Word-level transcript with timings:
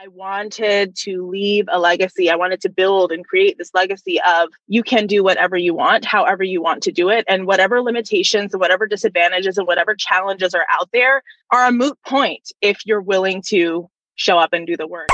I 0.00 0.06
wanted 0.06 0.94
to 0.98 1.26
leave 1.26 1.64
a 1.72 1.80
legacy. 1.80 2.30
I 2.30 2.36
wanted 2.36 2.60
to 2.60 2.68
build 2.68 3.10
and 3.10 3.26
create 3.26 3.58
this 3.58 3.74
legacy 3.74 4.20
of 4.20 4.50
you 4.68 4.84
can 4.84 5.08
do 5.08 5.24
whatever 5.24 5.56
you 5.56 5.74
want, 5.74 6.04
however 6.04 6.44
you 6.44 6.62
want 6.62 6.84
to 6.84 6.92
do 6.92 7.10
it. 7.10 7.24
And 7.26 7.48
whatever 7.48 7.82
limitations 7.82 8.54
and 8.54 8.60
whatever 8.60 8.86
disadvantages 8.86 9.58
and 9.58 9.66
whatever 9.66 9.96
challenges 9.96 10.54
are 10.54 10.66
out 10.70 10.88
there 10.92 11.24
are 11.50 11.66
a 11.66 11.72
moot 11.72 11.98
point 12.06 12.52
if 12.62 12.86
you're 12.86 13.00
willing 13.00 13.42
to 13.48 13.90
show 14.14 14.38
up 14.38 14.52
and 14.52 14.68
do 14.68 14.76
the 14.76 14.86
work. 14.86 15.08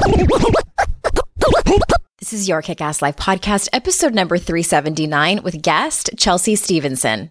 This 2.18 2.34
is 2.34 2.46
your 2.46 2.60
Kick 2.60 2.82
Ass 2.82 3.00
Life 3.00 3.16
podcast, 3.16 3.70
episode 3.72 4.12
number 4.12 4.36
379 4.36 5.42
with 5.42 5.62
guest 5.62 6.10
Chelsea 6.18 6.56
Stevenson. 6.56 7.30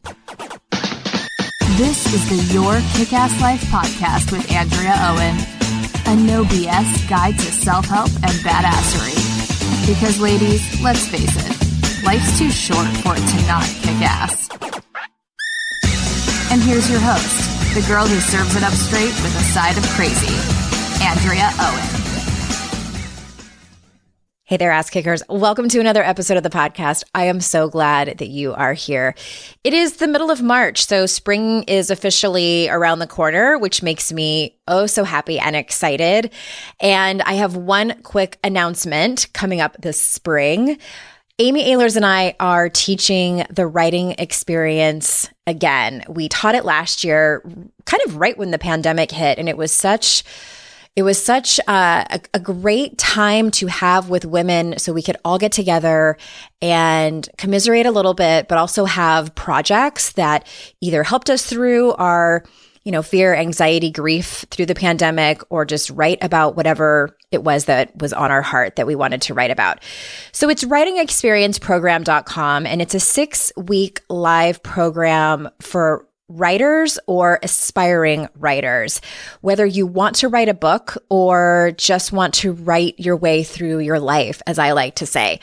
This 1.77 2.11
is 2.11 2.29
the 2.29 2.53
Your 2.53 2.79
Kick 2.93 3.13
Ass 3.13 3.39
Life 3.39 3.61
podcast 3.65 4.31
with 4.31 4.51
Andrea 4.51 4.95
Owen 5.01 5.62
a 6.05 6.15
no 6.15 6.43
BS 6.43 7.09
guide 7.09 7.35
to 7.35 7.51
self 7.51 7.85
help 7.85 8.09
and 8.23 8.35
badassery. 8.43 9.15
Because, 9.87 10.19
ladies, 10.19 10.81
let's 10.81 11.07
face 11.07 11.35
it, 11.35 12.03
life's 12.05 12.37
too 12.37 12.49
short 12.49 12.87
for 13.03 13.13
it 13.15 13.25
to 13.25 13.47
not 13.47 13.63
kick 13.81 13.99
ass. 14.01 14.49
And 16.51 16.61
here's 16.61 16.89
your 16.89 16.99
host, 16.99 17.73
the 17.73 17.85
girl 17.87 18.05
who 18.05 18.19
serves 18.19 18.55
it 18.55 18.63
up 18.63 18.73
straight 18.73 19.13
with 19.23 19.35
a 19.35 19.43
side 19.43 19.77
of 19.77 19.83
crazy, 19.89 20.35
Andrea 21.03 21.51
Owen. 21.59 22.12
Hey 24.45 24.57
there, 24.57 24.71
ass 24.71 24.89
kickers. 24.89 25.23
Welcome 25.29 25.69
to 25.69 25.79
another 25.79 26.03
episode 26.03 26.35
of 26.35 26.43
the 26.43 26.49
podcast. 26.49 27.05
I 27.15 27.27
am 27.27 27.39
so 27.39 27.69
glad 27.69 28.17
that 28.17 28.27
you 28.27 28.53
are 28.53 28.73
here. 28.73 29.15
It 29.63 29.73
is 29.73 29.95
the 29.95 30.07
middle 30.09 30.29
of 30.29 30.41
March, 30.41 30.85
so 30.85 31.05
spring 31.05 31.63
is 31.63 31.89
officially 31.89 32.67
around 32.67 32.99
the 32.99 33.07
corner, 33.07 33.57
which 33.57 33.81
makes 33.81 34.11
me 34.11 34.59
oh 34.67 34.85
so 34.85 35.05
happy 35.05 35.39
and 35.39 35.55
excited. 35.55 36.29
And 36.81 37.21
I 37.21 37.35
have 37.35 37.55
one 37.55 38.01
quick 38.03 38.37
announcement 38.43 39.31
coming 39.31 39.61
up 39.61 39.77
this 39.79 39.99
spring. 40.01 40.77
Amy 41.39 41.63
Ahlers 41.63 41.95
and 41.95 42.05
I 42.05 42.35
are 42.37 42.67
teaching 42.67 43.45
the 43.49 43.65
writing 43.65 44.11
experience 44.17 45.29
again. 45.47 46.03
We 46.09 46.27
taught 46.27 46.55
it 46.55 46.65
last 46.65 47.05
year, 47.05 47.41
kind 47.85 48.03
of 48.07 48.17
right 48.17 48.37
when 48.37 48.51
the 48.51 48.59
pandemic 48.59 49.09
hit, 49.09 49.39
and 49.39 49.47
it 49.47 49.55
was 49.55 49.71
such 49.71 50.25
it 50.95 51.03
was 51.03 51.23
such 51.23 51.59
a, 51.67 52.21
a, 52.33 52.39
great 52.39 52.97
time 52.99 53.49
to 53.49 53.67
have 53.67 54.09
with 54.09 54.25
women 54.25 54.77
so 54.77 54.93
we 54.93 55.01
could 55.01 55.17
all 55.25 55.39
get 55.39 55.51
together 55.51 56.17
and 56.61 57.27
commiserate 57.37 57.87
a 57.87 57.91
little 57.91 58.13
bit, 58.13 58.47
but 58.47 58.59
also 58.59 58.85
have 58.85 59.33
projects 59.33 60.11
that 60.13 60.45
either 60.81 61.03
helped 61.03 61.31
us 61.31 61.45
through 61.45 61.93
our 61.93 62.43
you 62.83 62.91
know, 62.91 63.01
fear, 63.01 63.33
anxiety, 63.33 63.89
grief 63.89 64.45
through 64.51 64.65
the 64.65 64.75
pandemic, 64.75 65.41
or 65.49 65.63
just 65.63 65.89
write 65.91 66.17
about 66.21 66.57
whatever 66.57 67.15
it 67.31 67.41
was 67.43 67.63
that 67.65 67.95
was 68.01 68.11
on 68.11 68.29
our 68.29 68.41
heart 68.41 68.75
that 68.75 68.85
we 68.85 68.93
wanted 68.93 69.21
to 69.21 69.33
write 69.33 69.51
about. 69.51 69.81
So 70.33 70.49
it's 70.49 70.65
writingexperienceprogram.com 70.65 72.65
and 72.65 72.81
it's 72.81 72.93
a 72.93 72.99
six 72.99 73.53
week 73.55 74.01
live 74.09 74.61
program 74.63 75.49
for 75.61 76.05
writers 76.29 76.99
or 77.07 77.39
aspiring 77.43 78.27
writers, 78.35 79.01
whether 79.41 79.65
you 79.65 79.85
want 79.85 80.15
to 80.17 80.27
write 80.27 80.49
a 80.49 80.53
book 80.53 80.97
or 81.09 81.73
just 81.77 82.11
want 82.11 82.33
to 82.35 82.53
write 82.53 82.99
your 82.99 83.17
way 83.17 83.43
through 83.43 83.79
your 83.79 83.99
life, 83.99 84.41
as 84.47 84.57
I 84.57 84.71
like 84.71 84.95
to 84.95 85.05
say. 85.05 85.39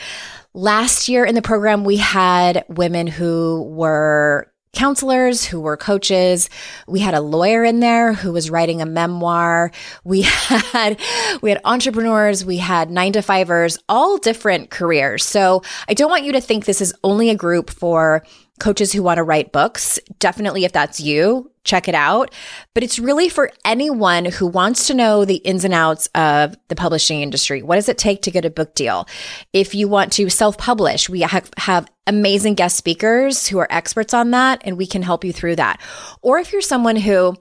Last 0.53 1.09
year 1.09 1.25
in 1.25 1.34
the 1.34 1.42
program, 1.42 1.84
we 1.84 1.97
had 1.97 2.64
women 2.69 3.06
who 3.06 3.62
were 3.70 4.50
counselors 4.72 5.45
who 5.45 5.61
were 5.61 5.77
coaches. 5.77 6.48
We 6.87 7.00
had 7.00 7.15
a 7.15 7.20
lawyer 7.20 7.65
in 7.65 7.81
there 7.81 8.12
who 8.12 8.33
was 8.33 8.50
writing 8.50 8.81
a 8.81 8.87
memoir. 8.87 9.72
We 10.05 10.22
had, 10.22 11.00
we 11.42 11.50
had 11.50 11.61
entrepreneurs. 11.65 12.44
We 12.44 12.59
had 12.59 12.91
nine 12.91 13.12
to 13.15 13.22
fivers, 13.22 13.78
all 13.89 14.19
different 14.19 14.70
careers. 14.70 15.25
So 15.25 15.62
I 15.89 15.94
don't 15.94 16.11
want 16.11 16.25
you 16.25 16.33
to 16.33 16.41
think 16.41 16.65
this 16.65 16.81
is 16.81 16.94
only 17.03 17.31
a 17.31 17.34
group 17.34 17.70
for 17.70 18.25
coaches 18.61 18.92
who 18.92 19.03
want 19.03 19.19
to 19.19 19.22
write 19.22 19.53
books. 19.53 19.98
Definitely, 20.19 20.65
if 20.65 20.72
that's 20.72 21.00
you, 21.00 21.50
check 21.65 21.88
it 21.88 21.94
out. 21.94 22.32
But 22.75 22.82
it's 22.82 22.98
really 22.98 23.28
for 23.28 23.50
anyone 23.65 24.26
who 24.26 24.47
wants 24.47 24.87
to 24.87 24.94
know 24.94 25.25
the 25.25 25.37
ins 25.37 25.65
and 25.65 25.75
outs 25.75 26.09
of 26.15 26.56
the 26.69 26.76
publishing 26.76 27.22
industry. 27.22 27.62
What 27.62 27.76
does 27.76 27.88
it 27.88 27.99
take 27.99 28.22
to 28.22 28.31
get 28.31 28.44
a 28.44 28.50
book 28.50 28.75
deal? 28.75 29.09
If 29.53 29.75
you 29.75 29.88
want 29.88 30.12
to 30.15 30.31
self 30.31 30.56
publish, 30.59 31.09
we 31.09 31.20
have, 31.20 31.50
have 31.56 31.91
amazing 32.06 32.54
guest 32.54 32.76
speakers 32.76 33.49
who 33.49 33.59
are 33.59 33.69
experts 33.70 34.15
on 34.15 34.31
that, 34.31 34.62
and 34.65 34.76
we 34.76 34.87
can 34.87 35.03
help 35.03 35.25
you 35.25 35.32
through 35.32 35.56
that. 35.56 35.81
Or 36.22 36.38
if 36.38 36.53
you're 36.53 36.62
someone 36.62 36.97
who 36.97 37.37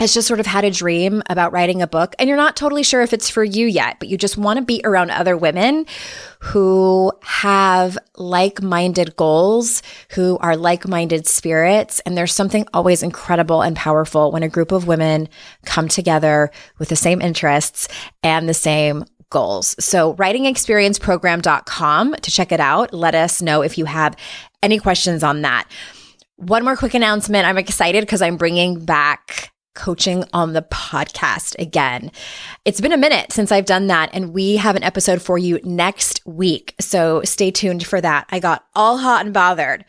has 0.00 0.12
just 0.12 0.26
sort 0.26 0.40
of 0.40 0.46
had 0.46 0.64
a 0.64 0.70
dream 0.70 1.22
about 1.30 1.52
writing 1.52 1.80
a 1.80 1.86
book 1.86 2.16
and 2.18 2.28
you're 2.28 2.36
not 2.36 2.56
totally 2.56 2.82
sure 2.82 3.02
if 3.02 3.12
it's 3.12 3.30
for 3.30 3.44
you 3.44 3.66
yet, 3.66 3.96
but 4.00 4.08
you 4.08 4.18
just 4.18 4.36
want 4.36 4.58
to 4.58 4.64
be 4.64 4.80
around 4.84 5.10
other 5.10 5.36
women 5.36 5.86
who 6.40 7.12
have 7.22 7.96
like 8.16 8.60
minded 8.60 9.14
goals, 9.14 9.82
who 10.10 10.36
are 10.38 10.56
like 10.56 10.88
minded 10.88 11.28
spirits. 11.28 12.00
And 12.00 12.16
there's 12.16 12.34
something 12.34 12.66
always 12.74 13.04
incredible 13.04 13.62
and 13.62 13.76
powerful 13.76 14.32
when 14.32 14.42
a 14.42 14.48
group 14.48 14.72
of 14.72 14.88
women 14.88 15.28
come 15.64 15.86
together 15.86 16.50
with 16.78 16.88
the 16.88 16.96
same 16.96 17.22
interests 17.22 17.86
and 18.22 18.48
the 18.48 18.54
same 18.54 19.04
goals. 19.30 19.76
So 19.78 20.14
writingexperienceprogram.com 20.14 22.14
to 22.14 22.30
check 22.30 22.50
it 22.50 22.60
out. 22.60 22.92
Let 22.92 23.14
us 23.14 23.40
know 23.40 23.62
if 23.62 23.78
you 23.78 23.84
have 23.84 24.16
any 24.60 24.80
questions 24.80 25.22
on 25.22 25.42
that. 25.42 25.68
One 26.36 26.64
more 26.64 26.76
quick 26.76 26.94
announcement. 26.94 27.46
I'm 27.46 27.58
excited 27.58 28.00
because 28.00 28.22
I'm 28.22 28.36
bringing 28.36 28.84
back 28.84 29.52
coaching 29.74 30.24
on 30.32 30.52
the 30.52 30.62
podcast 30.62 31.58
again. 31.58 32.10
It's 32.64 32.80
been 32.80 32.92
a 32.92 32.96
minute 32.96 33.32
since 33.32 33.52
I've 33.52 33.66
done 33.66 33.88
that, 33.88 34.10
and 34.12 34.32
we 34.32 34.56
have 34.56 34.76
an 34.76 34.82
episode 34.82 35.20
for 35.20 35.38
you 35.38 35.60
next 35.62 36.20
week. 36.24 36.74
So 36.80 37.22
stay 37.24 37.50
tuned 37.50 37.86
for 37.86 38.00
that. 38.00 38.26
I 38.30 38.40
got 38.40 38.64
all 38.74 38.98
hot 38.98 39.24
and 39.24 39.34
bothered 39.34 39.84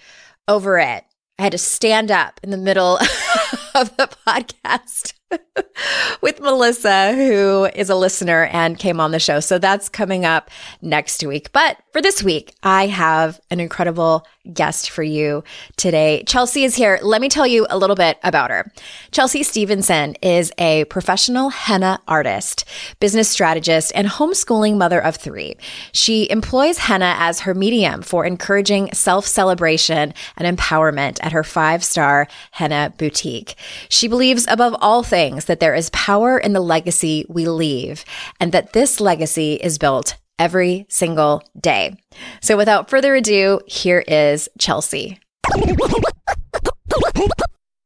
over 0.47 0.77
it. 0.79 1.03
I 1.37 1.43
had 1.43 1.51
to 1.51 1.57
stand 1.57 2.11
up 2.11 2.39
in 2.43 2.49
the 2.49 2.57
middle 2.57 2.97
of 3.75 3.95
the 3.97 4.09
podcast 4.27 5.13
with 6.21 6.39
Melissa, 6.39 7.13
who 7.13 7.65
is 7.75 7.89
a 7.89 7.95
listener 7.95 8.45
and 8.45 8.77
came 8.77 8.99
on 8.99 9.11
the 9.11 9.19
show. 9.19 9.39
So 9.39 9.57
that's 9.57 9.89
coming 9.89 10.25
up 10.25 10.49
next 10.81 11.25
week. 11.25 11.51
But 11.51 11.77
for 11.91 12.01
this 12.01 12.23
week, 12.23 12.53
I 12.63 12.87
have 12.87 13.39
an 13.49 13.59
incredible 13.59 14.25
guest 14.53 14.91
for 14.91 15.01
you 15.01 15.43
today. 15.75 16.23
Chelsea 16.27 16.63
is 16.63 16.75
here. 16.75 16.99
Let 17.01 17.19
me 17.19 17.29
tell 17.29 17.47
you 17.47 17.65
a 17.69 17.77
little 17.77 17.95
bit 17.95 18.19
about 18.23 18.51
her. 18.51 18.71
Chelsea 19.11 19.41
Stevenson 19.41 20.15
is 20.21 20.51
a 20.59 20.85
professional 20.85 21.49
henna 21.49 21.99
artist, 22.07 22.65
business 22.99 23.27
strategist, 23.27 23.91
and 23.95 24.07
homeschooling 24.07 24.77
mother 24.77 25.01
of 25.01 25.15
three. 25.15 25.55
She 25.93 26.29
employs 26.29 26.77
henna 26.77 27.15
as 27.17 27.41
her 27.41 27.55
medium 27.55 28.03
for 28.03 28.23
encouraging 28.23 28.93
self 28.93 29.25
celebration 29.25 30.13
and 30.37 30.57
empowerment 30.57 31.17
at 31.23 31.31
her 31.31 31.43
five 31.43 31.83
star 31.83 32.27
henna 32.51 32.93
boutique. 32.97 33.55
She 33.89 34.07
believes 34.07 34.45
above 34.47 34.75
all 34.79 35.01
things 35.01 35.14
that 35.15 35.59
there 35.59 35.73
is 35.73 35.89
power 35.91 36.37
in 36.37 36.53
the 36.53 36.59
legacy 36.59 37.25
we 37.29 37.47
leave 37.47 38.03
and 38.39 38.51
that 38.51 38.73
this 38.73 38.99
legacy 38.99 39.53
is 39.55 39.77
built 39.77 40.15
every 40.37 40.85
single 40.89 41.41
day. 41.59 41.95
So 42.41 42.57
without 42.57 42.89
further 42.89 43.15
ado, 43.15 43.61
here 43.67 44.03
is 44.07 44.49
Chelsea. 44.59 45.19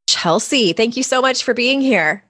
Chelsea, 0.08 0.74
thank 0.74 0.98
you 0.98 1.04
so 1.04 1.22
much 1.22 1.44
for 1.44 1.54
being 1.54 1.82
here. 1.82 2.24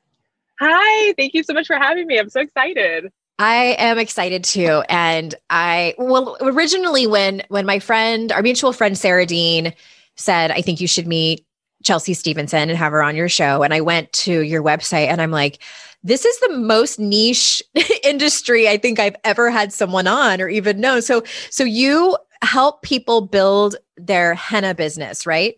Hi, 0.60 1.14
thank 1.14 1.34
you 1.34 1.44
so 1.44 1.54
much 1.54 1.68
for 1.68 1.78
having 1.78 2.06
me. 2.06 2.20
I'm 2.20 2.30
so 2.30 2.42
excited. 2.42 3.12
I 3.40 3.78
am 3.80 3.98
excited 3.98 4.44
too. 4.44 4.84
And 4.90 5.34
I 5.50 5.96
well 5.98 6.36
originally 6.42 7.08
when 7.08 7.42
when 7.48 7.66
my 7.66 7.80
friend, 7.80 8.34
our 8.34 8.42
mutual 8.42 8.74
friend 8.74 8.98
Sarah 8.98 9.26
Dean 9.26 9.74
said, 10.18 10.52
I 10.52 10.62
think 10.62 10.82
you 10.82 10.88
should 10.88 11.08
meet 11.08 11.46
Chelsea 11.84 12.14
Stevenson 12.14 12.70
and 12.70 12.78
have 12.78 12.92
her 12.92 13.02
on 13.02 13.16
your 13.16 13.30
show. 13.30 13.64
And 13.64 13.74
I 13.74 13.82
went 13.82 14.12
to 14.14 14.42
your 14.42 14.62
website 14.62 15.08
and 15.08 15.22
I'm 15.22 15.32
like, 15.32 15.64
this 16.04 16.26
is 16.26 16.40
the 16.40 16.58
most 16.58 17.00
niche 17.00 17.62
industry 18.04 18.68
I 18.68 18.78
think 18.78 19.00
I've 19.00 19.16
ever 19.24 19.50
had 19.50 19.74
someone 19.74 20.08
on 20.08 20.42
or 20.42 20.50
even 20.50 20.80
know. 20.80 21.00
So, 21.00 21.24
so 21.50 21.64
you 21.64 22.18
help 22.42 22.82
people 22.82 23.22
build 23.22 23.76
their 23.98 24.34
henna 24.34 24.74
business, 24.74 25.26
right? 25.26 25.56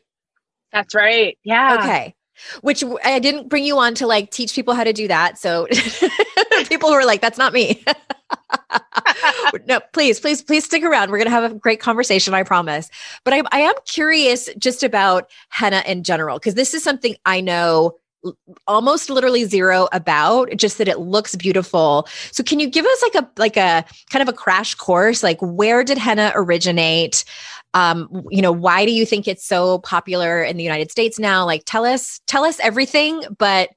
That's 0.72 0.96
right. 0.96 1.38
Yeah. 1.44 1.78
Okay. 1.80 2.16
Which 2.62 2.84
I 3.04 3.20
didn't 3.20 3.50
bring 3.50 3.64
you 3.64 3.78
on 3.78 3.94
to 3.96 4.08
like 4.08 4.32
teach 4.32 4.56
people 4.56 4.74
how 4.74 4.84
to 4.84 4.94
do 4.94 5.08
that. 5.08 5.38
So 5.38 5.68
people 6.70 6.90
who 6.90 6.96
are 6.96 7.06
like, 7.06 7.22
that's 7.22 7.38
not 7.38 7.54
me. 7.54 7.84
no, 9.68 9.80
please, 9.94 10.20
please, 10.20 10.42
please 10.42 10.66
stick 10.66 10.84
around. 10.84 11.12
We're 11.12 11.18
going 11.18 11.26
to 11.26 11.32
have 11.32 11.52
a 11.52 11.56
great 11.56 11.80
conversation, 11.80 12.34
I 12.34 12.44
promise. 12.44 12.90
But 13.24 13.34
I, 13.34 13.42
I 13.52 13.60
am 13.62 13.76
curious 13.86 14.50
just 14.58 14.84
about 14.84 15.30
henna 15.50 15.84
in 15.86 16.04
general, 16.04 16.40
because 16.40 16.56
this 16.56 16.74
is 16.74 16.84
something 16.84 17.16
I 17.26 17.42
know 17.42 17.96
almost 18.68 19.10
literally 19.10 19.46
zero 19.46 19.88
about 19.92 20.56
just 20.56 20.78
that 20.78 20.88
it 20.88 21.00
looks 21.00 21.36
beautiful. 21.36 22.08
So 22.32 22.44
can 22.44 22.60
you 22.60 22.70
give 22.70 22.86
us 22.86 23.02
like 23.02 23.16
a 23.16 23.30
like 23.38 23.58
a 23.58 23.84
kind 24.12 24.22
of 24.22 24.30
a 24.30 24.38
crash 24.38 24.76
course? 24.76 25.24
Like 25.24 25.40
where 25.42 25.84
did 25.84 25.98
henna 25.98 26.32
originate? 26.36 27.26
Um 27.74 28.26
you 28.30 28.42
know 28.42 28.52
why 28.52 28.86
do 28.86 28.92
you 28.92 29.06
think 29.06 29.28
it's 29.28 29.46
so 29.46 29.80
popular 29.80 30.44
in 30.44 30.58
the 30.58 30.64
united 30.64 30.92
states 30.92 31.18
now? 31.18 31.46
Like 31.46 31.64
tell 31.66 31.84
us 31.84 32.20
tell 32.28 32.44
us 32.44 32.60
everything 32.60 33.24
but 33.38 33.70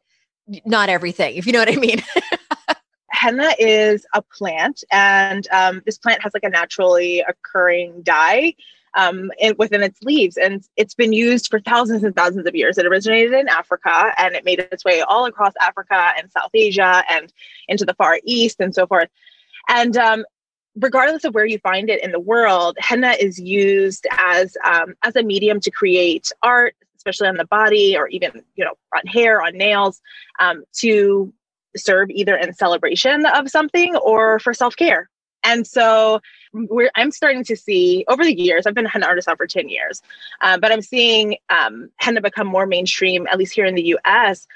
not 0.66 0.88
everything 0.90 1.36
if 1.36 1.46
you 1.46 1.52
know 1.52 1.58
what 1.58 1.72
i 1.72 1.76
mean 1.76 2.02
henna 3.14 3.54
is 3.58 4.06
a 4.12 4.20
plant, 4.20 4.84
and 4.92 5.48
um, 5.50 5.82
this 5.86 5.98
plant 5.98 6.22
has 6.22 6.34
like 6.34 6.44
a 6.44 6.50
naturally 6.50 7.20
occurring 7.20 8.02
dye 8.02 8.54
um, 8.94 9.30
in, 9.38 9.54
within 9.58 9.82
its 9.82 10.02
leaves. 10.02 10.36
And 10.36 10.66
it's 10.76 10.94
been 10.94 11.12
used 11.12 11.48
for 11.48 11.60
thousands 11.60 12.04
and 12.04 12.14
thousands 12.14 12.46
of 12.46 12.54
years. 12.54 12.78
It 12.78 12.86
originated 12.86 13.32
in 13.32 13.48
Africa 13.48 14.12
and 14.16 14.34
it 14.34 14.44
made 14.44 14.60
its 14.60 14.84
way 14.84 15.00
all 15.02 15.26
across 15.26 15.52
Africa 15.60 16.12
and 16.16 16.30
South 16.30 16.50
Asia 16.54 17.02
and 17.08 17.32
into 17.68 17.84
the 17.84 17.94
Far 17.94 18.20
East 18.24 18.60
and 18.60 18.74
so 18.74 18.86
forth. 18.86 19.08
And 19.68 19.96
um, 19.96 20.24
regardless 20.76 21.24
of 21.24 21.34
where 21.34 21.46
you 21.46 21.58
find 21.58 21.90
it 21.90 22.02
in 22.02 22.12
the 22.12 22.20
world, 22.20 22.76
henna 22.78 23.12
is 23.18 23.38
used 23.38 24.06
as 24.18 24.56
um, 24.64 24.94
as 25.02 25.16
a 25.16 25.22
medium 25.22 25.60
to 25.60 25.70
create 25.70 26.30
art, 26.42 26.74
especially 26.96 27.28
on 27.28 27.36
the 27.36 27.46
body 27.46 27.96
or 27.96 28.08
even 28.08 28.42
you 28.54 28.64
know 28.64 28.74
on 28.94 29.06
hair, 29.06 29.42
on 29.42 29.56
nails, 29.56 30.00
um, 30.38 30.64
to 30.74 31.32
serve 31.76 32.10
either 32.10 32.36
in 32.36 32.52
celebration 32.52 33.26
of 33.26 33.48
something 33.48 33.96
or 33.96 34.38
for 34.38 34.54
self 34.54 34.76
care. 34.76 35.08
And 35.46 35.66
so 35.66 36.20
we're, 36.54 36.90
I'm 36.94 37.10
starting 37.10 37.44
to 37.44 37.56
see 37.56 38.04
over 38.08 38.24
the 38.24 38.38
years, 38.38 38.66
I've 38.66 38.74
been 38.74 38.86
a 38.86 38.88
henna 38.88 39.06
artist 39.06 39.28
now 39.28 39.36
for 39.36 39.46
10 39.46 39.68
years, 39.68 40.00
uh, 40.40 40.56
but 40.58 40.72
I'm 40.72 40.80
seeing 40.80 41.36
um, 41.50 41.90
henna 41.96 42.22
become 42.22 42.46
more 42.46 42.66
mainstream, 42.66 43.26
at 43.30 43.38
least 43.38 43.52
here 43.52 43.66
in 43.66 43.74
the 43.74 43.94
US, 43.98 44.46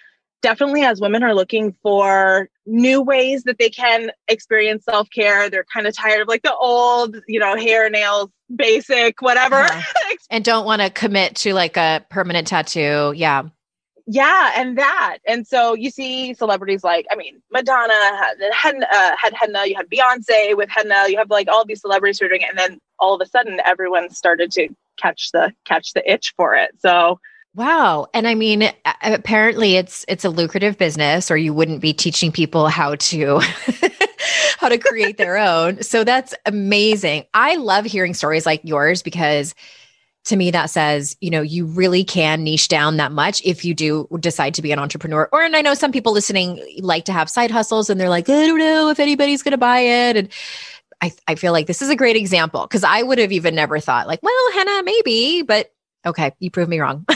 definitely 0.42 0.82
as 0.82 1.00
women 1.00 1.22
are 1.22 1.34
looking 1.34 1.74
for 1.82 2.48
new 2.66 3.02
ways 3.02 3.42
that 3.44 3.58
they 3.58 3.68
can 3.68 4.10
experience 4.28 4.84
self-care 4.84 5.50
they're 5.50 5.64
kind 5.72 5.86
of 5.86 5.96
tired 5.96 6.20
of 6.20 6.28
like 6.28 6.42
the 6.42 6.54
old 6.54 7.16
you 7.26 7.40
know 7.40 7.56
hair 7.56 7.90
nails 7.90 8.30
basic 8.54 9.20
whatever 9.20 9.56
uh-huh. 9.56 10.16
and 10.30 10.44
don't 10.44 10.64
want 10.64 10.80
to 10.80 10.90
commit 10.90 11.34
to 11.34 11.54
like 11.54 11.76
a 11.76 12.04
permanent 12.10 12.46
tattoo 12.46 13.12
yeah 13.16 13.42
yeah 14.10 14.52
and 14.56 14.78
that 14.78 15.18
and 15.26 15.46
so 15.46 15.74
you 15.74 15.90
see 15.90 16.32
celebrities 16.32 16.82
like 16.82 17.06
i 17.10 17.14
mean 17.14 17.42
madonna 17.52 17.92
had 18.52 18.76
uh, 18.82 19.14
had 19.22 19.34
henna 19.34 19.66
you 19.66 19.76
had 19.76 19.88
beyonce 19.90 20.56
with 20.56 20.70
henna 20.70 21.04
you 21.08 21.18
have 21.18 21.28
like 21.28 21.46
all 21.46 21.64
these 21.64 21.82
celebrities 21.82 22.18
who 22.18 22.24
are 22.24 22.28
doing 22.28 22.40
it 22.40 22.48
and 22.48 22.58
then 22.58 22.80
all 22.98 23.14
of 23.14 23.20
a 23.20 23.26
sudden 23.26 23.60
everyone 23.66 24.08
started 24.08 24.50
to 24.50 24.66
catch 24.96 25.30
the 25.32 25.52
catch 25.66 25.92
the 25.92 26.10
itch 26.10 26.32
for 26.36 26.54
it 26.54 26.70
so 26.78 27.20
Wow. 27.54 28.06
And 28.14 28.28
I 28.28 28.36
mean 28.36 28.70
apparently 29.02 29.76
it's 29.76 30.04
it's 30.06 30.24
a 30.24 30.30
lucrative 30.30 30.78
business 30.78 31.28
or 31.28 31.36
you 31.36 31.52
wouldn't 31.52 31.80
be 31.80 31.92
teaching 31.92 32.30
people 32.30 32.68
how 32.68 32.94
to 32.96 33.40
how 34.58 34.68
to 34.68 34.78
create 34.78 35.16
their 35.16 35.38
own. 35.38 35.82
So 35.82 36.04
that's 36.04 36.34
amazing. 36.46 37.24
I 37.34 37.56
love 37.56 37.84
hearing 37.84 38.14
stories 38.14 38.46
like 38.46 38.60
yours 38.62 39.02
because 39.02 39.56
to 40.28 40.36
me 40.36 40.50
that 40.50 40.70
says, 40.70 41.16
you 41.20 41.30
know, 41.30 41.42
you 41.42 41.66
really 41.66 42.04
can 42.04 42.44
niche 42.44 42.68
down 42.68 42.96
that 42.98 43.12
much 43.12 43.42
if 43.44 43.64
you 43.64 43.74
do 43.74 44.08
decide 44.20 44.54
to 44.54 44.62
be 44.62 44.72
an 44.72 44.78
entrepreneur. 44.78 45.28
Or 45.32 45.42
and 45.42 45.56
I 45.56 45.62
know 45.62 45.74
some 45.74 45.92
people 45.92 46.12
listening 46.12 46.64
like 46.80 47.04
to 47.06 47.12
have 47.12 47.28
side 47.28 47.50
hustles 47.50 47.90
and 47.90 48.00
they're 48.00 48.08
like, 48.08 48.28
I 48.28 48.46
don't 48.46 48.58
know 48.58 48.90
if 48.90 49.00
anybody's 49.00 49.42
going 49.42 49.52
to 49.52 49.58
buy 49.58 49.80
it 49.80 50.16
and 50.16 50.28
I, 51.00 51.12
I 51.28 51.34
feel 51.36 51.52
like 51.52 51.66
this 51.66 51.80
is 51.80 51.90
a 51.90 51.96
great 51.96 52.16
example 52.16 52.62
because 52.62 52.84
I 52.84 53.02
would 53.02 53.18
have 53.18 53.32
even 53.32 53.54
never 53.54 53.78
thought 53.78 54.08
like, 54.08 54.22
well, 54.22 54.52
henna 54.52 54.82
maybe, 54.82 55.42
but 55.42 55.72
okay, 56.04 56.32
you 56.40 56.50
prove 56.50 56.68
me 56.68 56.80
wrong. 56.80 57.06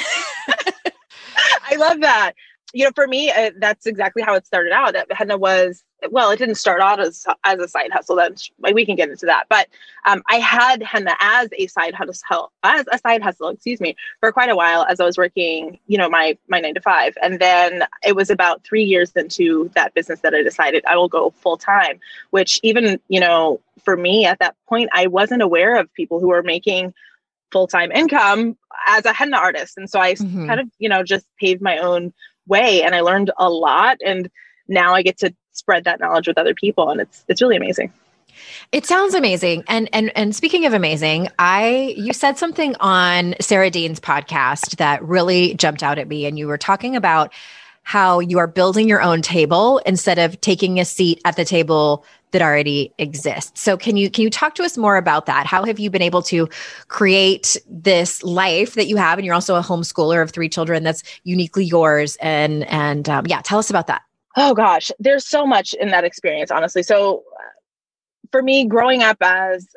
I 1.70 1.76
love 1.76 2.00
that. 2.00 2.32
You 2.72 2.84
know, 2.84 2.92
for 2.94 3.06
me, 3.06 3.30
uh, 3.30 3.50
that's 3.58 3.86
exactly 3.86 4.22
how 4.22 4.34
it 4.34 4.46
started 4.46 4.72
out. 4.72 4.96
Henna 5.10 5.36
was 5.36 5.84
well, 6.10 6.30
it 6.30 6.38
didn't 6.38 6.56
start 6.56 6.80
out 6.80 7.00
as 7.00 7.26
as 7.44 7.58
a 7.60 7.69
side 7.69 7.92
hustle. 7.92 8.16
That's 8.16 8.50
like 8.58 8.74
we 8.74 8.86
can 8.86 8.96
get 8.96 9.10
into 9.10 9.26
that. 9.26 9.44
But 9.48 9.69
um, 10.04 10.22
I 10.28 10.36
had 10.36 10.82
henna 10.82 11.14
as 11.20 11.48
a 11.56 11.66
side 11.66 11.94
hustle, 11.94 12.52
as 12.62 12.86
a 12.90 12.98
side 12.98 13.22
hustle, 13.22 13.48
excuse 13.48 13.80
me, 13.80 13.96
for 14.20 14.32
quite 14.32 14.50
a 14.50 14.56
while 14.56 14.84
as 14.88 15.00
I 15.00 15.04
was 15.04 15.16
working, 15.16 15.78
you 15.86 15.98
know, 15.98 16.08
my 16.08 16.36
my 16.48 16.60
nine 16.60 16.74
to 16.74 16.80
five. 16.80 17.16
And 17.22 17.38
then 17.38 17.84
it 18.04 18.16
was 18.16 18.30
about 18.30 18.64
three 18.64 18.84
years 18.84 19.12
into 19.12 19.70
that 19.74 19.94
business 19.94 20.20
that 20.20 20.34
I 20.34 20.42
decided 20.42 20.84
I 20.86 20.96
will 20.96 21.08
go 21.08 21.30
full 21.30 21.56
time. 21.56 22.00
Which 22.30 22.58
even 22.62 23.00
you 23.08 23.20
know, 23.20 23.60
for 23.84 23.96
me 23.96 24.26
at 24.26 24.38
that 24.40 24.56
point, 24.69 24.90
I 24.92 25.06
wasn't 25.06 25.42
aware 25.42 25.76
of 25.76 25.92
people 25.94 26.20
who 26.20 26.28
were 26.28 26.42
making 26.42 26.94
full 27.52 27.66
time 27.66 27.92
income 27.92 28.56
as 28.88 29.04
a 29.04 29.12
henna 29.12 29.36
artist. 29.36 29.76
And 29.76 29.88
so 29.88 30.00
I 30.00 30.14
mm-hmm. 30.14 30.46
kind 30.46 30.58
of, 30.58 30.69
you 30.78 30.88
know, 30.88 31.02
just 31.02 31.26
paved 31.38 31.60
my 31.60 31.78
own 31.78 32.12
way 32.47 32.83
and 32.83 32.94
I 32.94 33.00
learned 33.00 33.31
a 33.39 33.49
lot. 33.49 33.99
And 34.05 34.31
now 34.69 34.94
I 34.94 35.03
get 35.03 35.19
to 35.19 35.35
spread 35.53 35.85
that 35.85 36.00
knowledge 36.00 36.29
with 36.29 36.39
other 36.39 36.55
people. 36.55 36.91
And 36.91 37.00
it's 37.00 37.25
it's 37.29 37.43
really 37.43 37.56
amazing. 37.56 37.93
It 38.71 38.87
sounds 38.87 39.15
amazing. 39.15 39.65
And 39.69 39.89
and 39.93 40.11
and 40.17 40.35
speaking 40.35 40.67
of 40.67 40.73
amazing, 40.73 41.29
I 41.39 41.94
you 41.97 42.12
said 42.12 42.39
something 42.39 42.75
on 42.81 43.35
Sarah 43.41 43.71
Dean's 43.71 44.00
podcast 44.00 44.77
that 44.77 45.03
really 45.03 45.55
jumped 45.55 45.83
out 45.83 45.99
at 45.99 46.09
me. 46.09 46.27
And 46.27 46.39
you 46.39 46.47
were 46.47 46.59
talking 46.59 46.97
about 46.97 47.33
how 47.82 48.20
you 48.20 48.38
are 48.38 48.46
building 48.46 48.88
your 48.88 49.02
own 49.02 49.23
table 49.23 49.79
instead 49.84 50.19
of 50.19 50.40
taking 50.40 50.79
a 50.81 50.84
seat 50.84 51.20
at 51.25 51.37
the 51.37 51.44
table 51.44 52.05
that 52.32 52.43
already 52.43 52.93
exists. 52.99 53.61
So 53.61 53.76
can 53.76 53.96
you 53.96 54.11
can 54.11 54.23
you 54.23 54.31
talk 54.31 54.55
to 54.56 54.62
us 54.62 54.76
more 54.76 54.96
about 54.96 55.26
that? 55.26 55.46
How 55.46 55.64
have 55.64 55.79
you 55.79 55.90
been 55.90 56.02
able 56.02 56.23
to 56.23 56.49
create 56.88 57.56
this 57.69 58.23
life 58.23 58.75
that 58.75 58.87
you 58.87 58.96
have 58.96 59.19
and 59.19 59.26
you're 59.26 59.34
also 59.34 59.55
a 59.55 59.61
homeschooler 59.62 60.23
of 60.23 60.31
three 60.31 60.49
children 60.49 60.82
that's 60.82 61.02
uniquely 61.25 61.64
yours 61.64 62.17
and 62.17 62.64
and 62.64 63.08
um, 63.08 63.26
yeah, 63.26 63.43
tell 63.43 63.58
us 63.58 63.70
about 63.70 63.87
that. 63.87 64.02
Oh 64.37 64.55
gosh, 64.55 64.90
there's 64.99 65.26
so 65.26 65.46
much 65.46 65.75
in 65.75 65.88
that 65.88 66.05
experience 66.05 66.50
honestly. 66.50 66.82
So 66.82 67.23
for 68.31 68.43
me 68.43 68.64
growing 68.64 69.02
up 69.02 69.19
as 69.20 69.69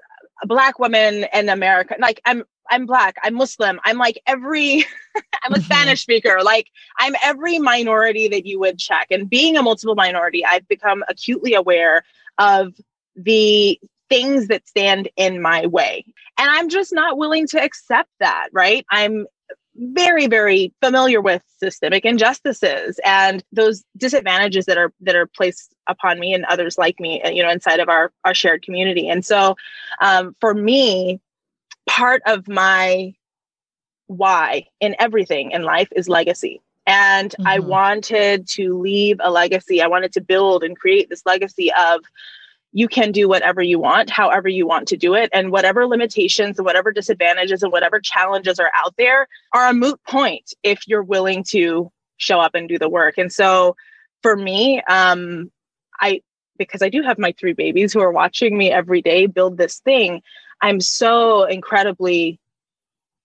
a 0.42 0.48
black 0.48 0.80
woman 0.80 1.26
in 1.34 1.50
America, 1.50 1.96
like 2.00 2.22
I'm 2.26 2.44
I'm 2.70 2.86
black, 2.86 3.16
I'm 3.24 3.36
Muslim, 3.36 3.80
I'm 3.86 3.98
like 3.98 4.22
every 4.28 4.86
I'm 5.44 5.54
a 5.54 5.56
mm-hmm. 5.56 5.64
Spanish 5.64 6.02
speaker, 6.02 6.40
like 6.44 6.68
I'm 7.00 7.16
every 7.24 7.60
minority 7.60 8.28
that 8.30 8.46
you 8.46 8.60
would 8.60 8.80
check. 8.80 9.08
And 9.12 9.30
being 9.30 9.58
a 9.58 9.64
multiple 9.64 9.96
minority, 9.96 10.46
I've 10.46 10.68
become 10.68 11.04
acutely 11.08 11.54
aware 11.54 12.04
of 12.38 12.74
the 13.16 13.80
things 14.10 14.48
that 14.48 14.68
stand 14.68 15.10
in 15.16 15.42
my 15.42 15.66
way. 15.66 16.06
And 16.38 16.50
I'm 16.50 16.70
just 16.70 16.94
not 16.94 17.18
willing 17.18 17.48
to 17.48 17.62
accept 17.62 18.10
that, 18.20 18.50
right? 18.52 18.86
I'm 18.92 19.26
very 19.78 20.28
very 20.28 20.74
familiar 20.82 21.20
with 21.20 21.42
systemic 21.58 22.06
injustices 22.06 23.00
and 23.04 23.44
those 23.52 23.84
disadvantages 23.98 24.66
that 24.66 24.78
are 24.78 24.94
that 25.02 25.16
are 25.16 25.28
placed 25.28 25.76
upon 25.88 26.20
me 26.20 26.34
and 26.34 26.46
others 26.46 26.78
like 26.78 26.98
me 27.00 27.22
you 27.26 27.44
know 27.44 27.50
inside 27.50 27.82
of 27.82 27.90
our 27.90 28.12
our 28.24 28.34
shared 28.34 28.62
community 28.62 29.10
and 29.10 29.26
so 29.26 29.56
um, 30.00 30.34
for 30.40 30.54
me 30.54 31.20
part 31.88 32.22
of 32.26 32.48
my 32.48 33.14
why 34.08 34.66
in 34.80 34.96
everything 35.00 35.52
in 35.52 35.64
life 35.64 35.90
is 35.96 36.08
legacy 36.08 36.62
and 36.88 37.32
mm-hmm. 37.32 37.48
I 37.48 37.60
wanted 37.60 38.48
to 38.50 38.78
leave 38.80 39.18
a 39.20 39.32
legacy. 39.32 39.82
I 39.82 39.88
wanted 39.88 40.14
to 40.14 40.22
build 40.22 40.64
and 40.64 40.78
create 40.78 41.10
this 41.10 41.26
legacy 41.26 41.72
of 41.74 42.02
you 42.72 42.88
can 42.88 43.12
do 43.12 43.30
whatever 43.30 43.62
you 43.62 43.80
want, 43.80 44.10
however 44.10 44.50
you 44.50 44.68
want 44.68 44.88
to 44.90 44.98
do 44.98 45.16
it. 45.16 45.30
And 45.34 45.52
whatever 45.52 45.88
limitations 45.88 46.60
and 46.60 46.66
whatever 46.66 46.92
disadvantages 46.92 47.64
and 47.64 47.72
whatever 47.72 48.00
challenges 48.00 48.60
are 48.60 48.72
out 48.76 48.96
there 48.98 49.28
are 49.54 49.68
a 49.70 49.74
moot 49.74 50.00
point 50.04 50.54
if 50.62 50.88
you're 50.88 51.04
willing 51.04 51.44
to 51.52 51.90
show 52.18 52.40
up 52.40 52.54
and 52.54 52.68
do 52.68 52.78
the 52.78 52.90
work. 52.90 53.18
And 53.18 53.32
so 53.32 53.76
for 54.22 54.36
me, 54.36 54.82
um, 54.90 55.52
I, 56.02 56.22
because 56.58 56.82
I 56.82 56.90
do 56.90 57.02
have 57.02 57.18
my 57.18 57.34
three 57.40 57.54
babies 57.54 57.94
who 57.94 58.02
are 58.02 58.12
watching 58.12 58.58
me 58.58 58.72
every 58.72 59.02
day 59.02 59.26
build 59.26 59.58
this 59.58 59.80
thing, 59.80 60.22
I'm 60.66 60.82
so 60.82 61.44
incredibly 61.44 62.40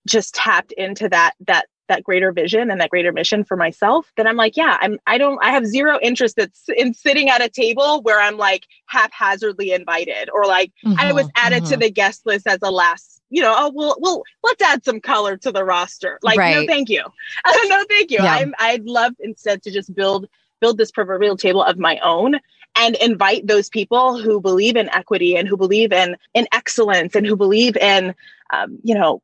just 0.06 0.35
tapped 0.35 0.73
into 0.73 1.09
that 1.09 1.32
that 1.47 1.66
that 1.88 2.04
greater 2.04 2.32
vision 2.32 2.70
and 2.70 2.80
that 2.80 2.90
greater 2.90 3.12
mission 3.12 3.42
for 3.42 3.56
myself 3.56 4.12
that 4.16 4.26
i'm 4.26 4.37
like 4.37 4.56
yeah 4.56 4.78
i'm 4.80 4.99
i 5.09 5.18
don't 5.18 5.38
i 5.42 5.50
have 5.50 5.66
zero 5.66 5.99
interest 6.00 6.37
that's 6.37 6.68
in 6.76 6.94
sitting 6.94 7.28
at 7.28 7.42
a 7.42 7.49
table 7.49 8.00
where 8.02 8.20
i'm 8.20 8.37
like 8.37 8.64
haphazardly 8.87 9.73
invited 9.73 10.30
or 10.30 10.47
like 10.47 10.73
mm-hmm, 10.85 10.99
i 11.00 11.12
was 11.12 11.28
added 11.35 11.64
mm-hmm. 11.64 11.73
to 11.73 11.76
the 11.78 11.90
guest 11.90 12.25
list 12.25 12.47
as 12.47 12.61
a 12.62 12.70
last 12.70 13.20
you 13.28 13.42
know 13.42 13.54
oh 13.59 13.73
well 13.75 13.97
well 13.99 14.23
let's 14.44 14.62
add 14.62 14.85
some 14.85 15.00
color 15.00 15.37
to 15.37 15.50
the 15.50 15.64
roster 15.64 16.18
like 16.23 16.38
right. 16.38 16.54
no 16.54 16.66
thank 16.66 16.88
you 16.88 17.02
no 17.64 17.85
thank 17.88 18.11
you 18.11 18.18
yeah. 18.23 18.35
i'm 18.35 18.54
i'd 18.61 18.85
love 18.85 19.12
instead 19.18 19.61
to 19.62 19.70
just 19.70 19.92
build 19.94 20.28
build 20.61 20.78
this 20.78 20.92
proverbial 20.92 21.37
table 21.37 21.62
of 21.62 21.76
my 21.76 21.99
own 21.99 22.38
and 22.80 22.96
invite 22.96 23.46
those 23.46 23.68
people 23.68 24.18
who 24.18 24.40
believe 24.40 24.76
in 24.76 24.88
equity 24.90 25.37
and 25.37 25.46
who 25.46 25.56
believe 25.56 25.92
in 25.92 26.16
in 26.34 26.49
excellence 26.52 27.14
and 27.14 27.26
who 27.26 27.37
believe 27.37 27.76
in 27.76 28.14
um, 28.52 28.78
you 28.82 28.94
know 28.94 29.22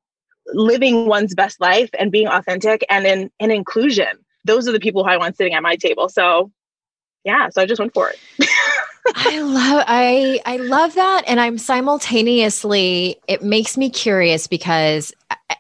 living 0.53 1.07
one's 1.07 1.35
best 1.35 1.61
life 1.61 1.91
and 1.99 2.13
being 2.13 2.29
authentic 2.29 2.85
and 2.89 3.05
in, 3.07 3.31
in 3.41 3.51
inclusion. 3.51 4.07
Those 4.45 4.69
are 4.69 4.73
the 4.73 4.81
people 4.81 5.03
who 5.03 5.11
I 5.11 5.17
want 5.17 5.37
sitting 5.37 5.55
at 5.55 5.63
my 5.63 5.77
table. 5.77 6.09
So 6.09 6.53
yeah, 7.25 7.49
so 7.49 7.63
I 7.63 7.67
just 7.67 7.81
went 7.81 7.93
for 7.95 8.11
it. 8.11 8.19
I 9.15 9.41
love 9.41 9.85
I 9.87 10.41
I 10.45 10.57
love 10.59 10.95
that 10.95 11.23
and 11.27 11.41
I'm 11.41 11.59
simultaneously 11.59 13.21
it 13.29 13.43
makes 13.43 13.77
me 13.77 13.89
curious 13.89 14.47
because 14.47 15.13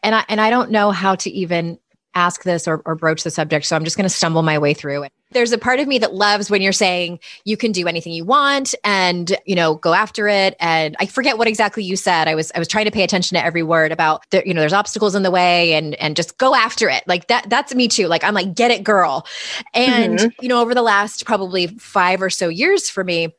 and 0.02 0.14
I 0.14 0.24
and 0.28 0.40
I 0.40 0.50
don't 0.50 0.70
know 0.70 0.90
how 0.90 1.14
to 1.16 1.30
even 1.30 1.78
ask 2.14 2.42
this 2.42 2.66
or, 2.66 2.82
or 2.84 2.94
broach 2.94 3.22
the 3.22 3.30
subject. 3.30 3.66
So 3.66 3.76
I'm 3.76 3.84
just 3.84 3.96
going 3.96 4.08
to 4.08 4.14
stumble 4.14 4.42
my 4.42 4.58
way 4.58 4.74
through 4.74 5.04
it. 5.04 5.12
There's 5.36 5.52
a 5.52 5.58
part 5.58 5.80
of 5.80 5.86
me 5.86 5.98
that 5.98 6.14
loves 6.14 6.48
when 6.50 6.62
you're 6.62 6.72
saying 6.72 7.20
you 7.44 7.58
can 7.58 7.70
do 7.70 7.86
anything 7.86 8.14
you 8.14 8.24
want 8.24 8.74
and, 8.82 9.36
you 9.44 9.54
know, 9.54 9.74
go 9.74 9.92
after 9.92 10.28
it. 10.28 10.56
And 10.60 10.96
I 10.98 11.04
forget 11.04 11.36
what 11.36 11.46
exactly 11.46 11.84
you 11.84 11.94
said. 11.94 12.26
I 12.26 12.34
was, 12.34 12.50
I 12.54 12.58
was 12.58 12.68
trying 12.68 12.86
to 12.86 12.90
pay 12.90 13.02
attention 13.02 13.36
to 13.36 13.44
every 13.44 13.62
word 13.62 13.92
about 13.92 14.24
the, 14.30 14.42
you 14.46 14.54
know, 14.54 14.60
there's 14.60 14.72
obstacles 14.72 15.14
in 15.14 15.24
the 15.24 15.30
way 15.30 15.74
and, 15.74 15.94
and 15.96 16.16
just 16.16 16.38
go 16.38 16.54
after 16.54 16.88
it. 16.88 17.04
Like 17.06 17.26
that, 17.26 17.50
that's 17.50 17.74
me 17.74 17.86
too. 17.86 18.06
Like 18.06 18.24
I'm 18.24 18.32
like, 18.32 18.54
get 18.54 18.70
it 18.70 18.82
girl. 18.82 19.26
And, 19.74 20.18
mm-hmm. 20.18 20.28
you 20.40 20.48
know, 20.48 20.62
over 20.62 20.74
the 20.74 20.80
last 20.80 21.26
probably 21.26 21.66
five 21.66 22.22
or 22.22 22.30
so 22.30 22.48
years 22.48 22.88
for 22.88 23.04
me, 23.04 23.34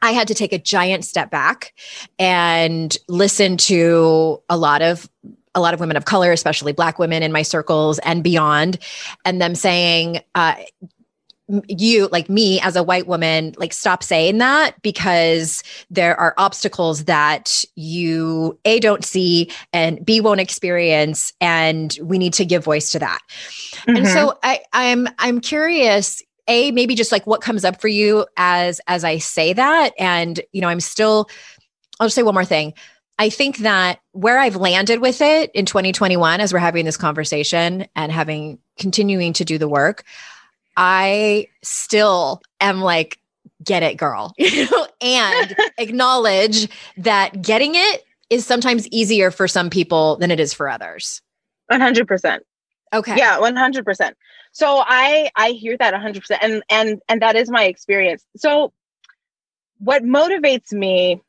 I 0.00 0.12
had 0.12 0.28
to 0.28 0.34
take 0.34 0.54
a 0.54 0.58
giant 0.58 1.04
step 1.04 1.30
back 1.30 1.74
and 2.18 2.96
listen 3.08 3.58
to 3.58 4.42
a 4.48 4.56
lot 4.56 4.80
of 4.80 5.06
a 5.54 5.60
lot 5.60 5.72
of 5.72 5.80
women 5.80 5.96
of 5.96 6.04
color, 6.04 6.32
especially 6.32 6.72
black 6.72 6.98
women 6.98 7.22
in 7.22 7.32
my 7.32 7.42
circles 7.42 7.98
and 8.00 8.22
beyond, 8.22 8.78
and 9.24 9.40
them 9.40 9.54
saying, 9.54 10.20
uh, 10.34 10.54
you 11.68 12.08
like 12.08 12.28
me 12.28 12.60
as 12.60 12.74
a 12.74 12.82
white 12.82 13.06
woman 13.06 13.54
like 13.56 13.72
stop 13.72 14.02
saying 14.02 14.38
that 14.38 14.80
because 14.82 15.62
there 15.90 16.18
are 16.18 16.34
obstacles 16.38 17.04
that 17.04 17.64
you 17.76 18.58
a 18.64 18.80
don't 18.80 19.04
see 19.04 19.50
and 19.72 20.04
b 20.04 20.20
won't 20.20 20.40
experience 20.40 21.32
and 21.40 21.98
we 22.02 22.18
need 22.18 22.32
to 22.32 22.44
give 22.44 22.64
voice 22.64 22.90
to 22.90 22.98
that 22.98 23.20
mm-hmm. 23.86 23.96
and 23.96 24.08
so 24.08 24.36
i 24.42 24.60
i'm 24.72 25.06
i'm 25.18 25.40
curious 25.40 26.20
a 26.48 26.72
maybe 26.72 26.94
just 26.94 27.12
like 27.12 27.26
what 27.26 27.40
comes 27.40 27.64
up 27.64 27.80
for 27.80 27.88
you 27.88 28.26
as 28.36 28.80
as 28.88 29.04
i 29.04 29.18
say 29.18 29.52
that 29.52 29.92
and 29.98 30.40
you 30.52 30.60
know 30.60 30.68
i'm 30.68 30.80
still 30.80 31.28
i'll 32.00 32.06
just 32.06 32.16
say 32.16 32.24
one 32.24 32.34
more 32.34 32.44
thing 32.44 32.74
i 33.20 33.30
think 33.30 33.58
that 33.58 34.00
where 34.10 34.40
i've 34.40 34.56
landed 34.56 35.00
with 35.00 35.20
it 35.20 35.52
in 35.52 35.64
2021 35.64 36.40
as 36.40 36.52
we're 36.52 36.58
having 36.58 36.84
this 36.84 36.96
conversation 36.96 37.86
and 37.94 38.10
having 38.10 38.58
continuing 38.78 39.32
to 39.32 39.44
do 39.44 39.58
the 39.58 39.68
work 39.68 40.02
I 40.76 41.48
still 41.62 42.42
am 42.60 42.80
like, 42.80 43.18
get 43.64 43.82
it, 43.82 43.96
girl, 43.96 44.34
you 44.38 44.68
know, 44.70 44.86
and 45.00 45.56
acknowledge 45.78 46.68
that 46.96 47.42
getting 47.42 47.74
it 47.74 48.04
is 48.30 48.44
sometimes 48.44 48.86
easier 48.88 49.30
for 49.30 49.46
some 49.48 49.70
people 49.70 50.16
than 50.16 50.30
it 50.30 50.40
is 50.40 50.52
for 50.52 50.68
others. 50.68 51.22
100%. 51.70 52.38
Okay. 52.92 53.16
Yeah, 53.16 53.38
100%. 53.38 54.12
So 54.52 54.82
I 54.86 55.30
I 55.36 55.50
hear 55.50 55.76
that 55.76 55.92
100% 55.92 56.38
and 56.40 56.62
and 56.70 57.02
and 57.10 57.20
that 57.20 57.36
is 57.36 57.50
my 57.50 57.64
experience. 57.64 58.24
So 58.38 58.72
what 59.78 60.02
motivates 60.02 60.72
me 60.72 61.20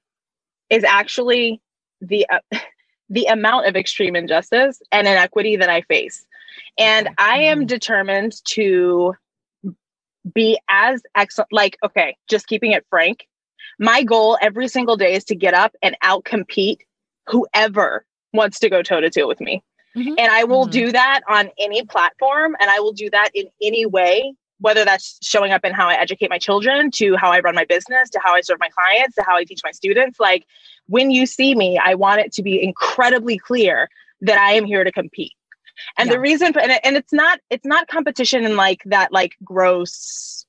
is 0.69 0.85
actually 0.85 1.61
the 1.99 2.25
uh, 2.29 2.39
the 3.09 3.25
amount 3.25 3.67
of 3.67 3.75
extreme 3.75 4.15
injustice 4.15 4.81
and 4.91 5.07
inequity 5.07 5.57
that 5.57 5.69
I 5.69 5.81
face. 5.81 6.25
And 6.77 7.09
I 7.17 7.39
am 7.39 7.59
mm-hmm. 7.59 7.67
determined 7.67 8.33
to 8.45 9.15
be 10.34 10.60
as 10.69 11.01
excellent. 11.15 11.51
Like, 11.51 11.77
okay, 11.84 12.17
just 12.29 12.48
keeping 12.48 12.72
it 12.72 12.86
frank. 12.89 13.27
My 13.79 14.03
goal 14.03 14.38
every 14.41 14.67
single 14.67 14.98
day 14.98 15.13
is 15.13 15.24
to 15.25 15.36
get 15.36 15.53
up 15.53 15.75
and 15.81 15.96
out 16.01 16.25
compete 16.25 16.84
whoever 17.27 18.05
wants 18.34 18.60
to 18.60 18.69
go 18.69 18.81
toe 18.81 19.01
to 19.01 19.10
toe 19.10 19.27
with 19.27 19.39
me. 19.39 19.63
Mm-hmm. 19.96 20.13
And 20.17 20.31
I 20.31 20.43
will 20.43 20.63
mm-hmm. 20.63 20.72
do 20.72 20.91
that 20.91 21.22
on 21.27 21.50
any 21.60 21.84
platform 21.86 22.55
and 22.60 22.69
I 22.69 22.79
will 22.79 22.93
do 22.93 23.10
that 23.10 23.29
in 23.34 23.48
any 23.62 23.86
way, 23.86 24.34
whether 24.60 24.86
that's 24.86 25.17
showing 25.22 25.51
up 25.51 25.65
in 25.65 25.74
how 25.74 25.88
I 25.88 25.96
educate 25.96 26.29
my 26.29 26.38
children, 26.38 26.91
to 26.91 27.15
how 27.15 27.31
I 27.31 27.39
run 27.39 27.55
my 27.55 27.65
business, 27.65 28.10
to 28.12 28.19
how 28.24 28.34
I 28.34 28.41
serve 28.41 28.60
my 28.60 28.69
clients, 28.69 29.15
to 29.15 29.24
how 29.24 29.36
I 29.36 29.43
teach 29.43 29.62
my 29.63 29.72
students. 29.72 30.19
Like 30.19 30.46
when 30.88 31.12
you 31.12 31.25
see 31.25 31.55
me, 31.55 31.79
I 31.84 31.96
want 31.96 32.22
it 32.22 32.31
to 32.34 32.43
be 32.43 32.62
incredibly 32.62 33.38
clear 33.38 33.89
that 34.22 34.38
I 34.39 34.53
am 34.53 34.65
here 34.65 34.84
to 34.84 34.91
compete. 34.91 35.34
And 35.98 36.07
yeah. 36.07 36.13
the 36.13 36.19
reason 36.19 36.53
for, 36.53 36.60
and, 36.60 36.79
and 36.84 36.96
it's 36.98 37.13
not 37.13 37.39
it's 37.50 37.65
not 37.65 37.88
competition 37.88 38.46
in 38.46 38.55
like 38.55 38.81
that 38.86 39.12
like 39.12 39.36
gross 39.43 40.46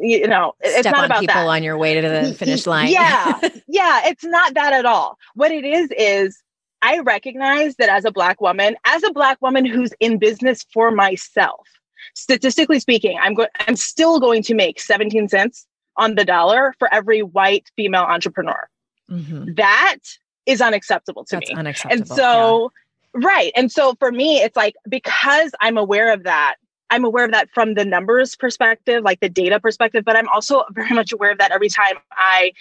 you 0.00 0.26
know 0.26 0.54
it's 0.60 0.80
Step 0.80 0.94
not 0.94 1.04
about 1.04 1.20
people 1.20 1.34
that. 1.34 1.46
on 1.46 1.62
your 1.62 1.78
way 1.78 2.00
to 2.00 2.08
the 2.08 2.34
finish 2.34 2.66
line. 2.66 2.90
Yeah. 2.90 3.38
yeah, 3.68 4.02
it's 4.06 4.24
not 4.24 4.54
that 4.54 4.72
at 4.72 4.84
all. 4.84 5.18
What 5.34 5.50
it 5.50 5.64
is 5.64 5.90
is 5.96 6.42
I 6.82 6.98
recognize 7.00 7.76
that 7.76 7.88
as 7.88 8.04
a 8.04 8.10
black 8.10 8.40
woman, 8.40 8.76
as 8.84 9.02
a 9.02 9.12
black 9.12 9.38
woman 9.40 9.64
who's 9.64 9.92
in 10.00 10.18
business 10.18 10.64
for 10.72 10.90
myself, 10.90 11.66
statistically 12.14 12.80
speaking, 12.80 13.18
I'm 13.22 13.34
going 13.34 13.48
I'm 13.66 13.76
still 13.76 14.20
going 14.20 14.42
to 14.44 14.54
make 14.54 14.80
17 14.80 15.28
cents 15.28 15.66
on 15.96 16.14
the 16.14 16.24
dollar 16.24 16.74
for 16.78 16.92
every 16.92 17.22
white 17.22 17.68
female 17.76 18.04
entrepreneur. 18.04 18.68
Mm-hmm. 19.10 19.54
That 19.54 19.98
is 20.46 20.60
unacceptable 20.60 21.24
to 21.26 21.36
That's 21.36 21.50
me. 21.50 21.56
Unacceptable. 21.56 22.02
And 22.02 22.08
so 22.08 22.62
yeah 22.62 22.68
Right. 23.14 23.52
And 23.56 23.70
so 23.72 23.94
for 23.98 24.12
me, 24.12 24.38
it's 24.38 24.56
like 24.56 24.74
because 24.88 25.52
I'm 25.60 25.78
aware 25.78 26.12
of 26.12 26.24
that, 26.24 26.56
I'm 26.90 27.04
aware 27.04 27.24
of 27.24 27.32
that 27.32 27.48
from 27.52 27.74
the 27.74 27.84
numbers 27.84 28.36
perspective, 28.36 29.02
like 29.02 29.20
the 29.20 29.28
data 29.28 29.60
perspective, 29.60 30.04
but 30.04 30.16
I'm 30.16 30.28
also 30.28 30.64
very 30.72 30.94
much 30.94 31.12
aware 31.12 31.32
of 31.32 31.38
that 31.38 31.50
every 31.50 31.68
time 31.68 31.96
I 32.12 32.52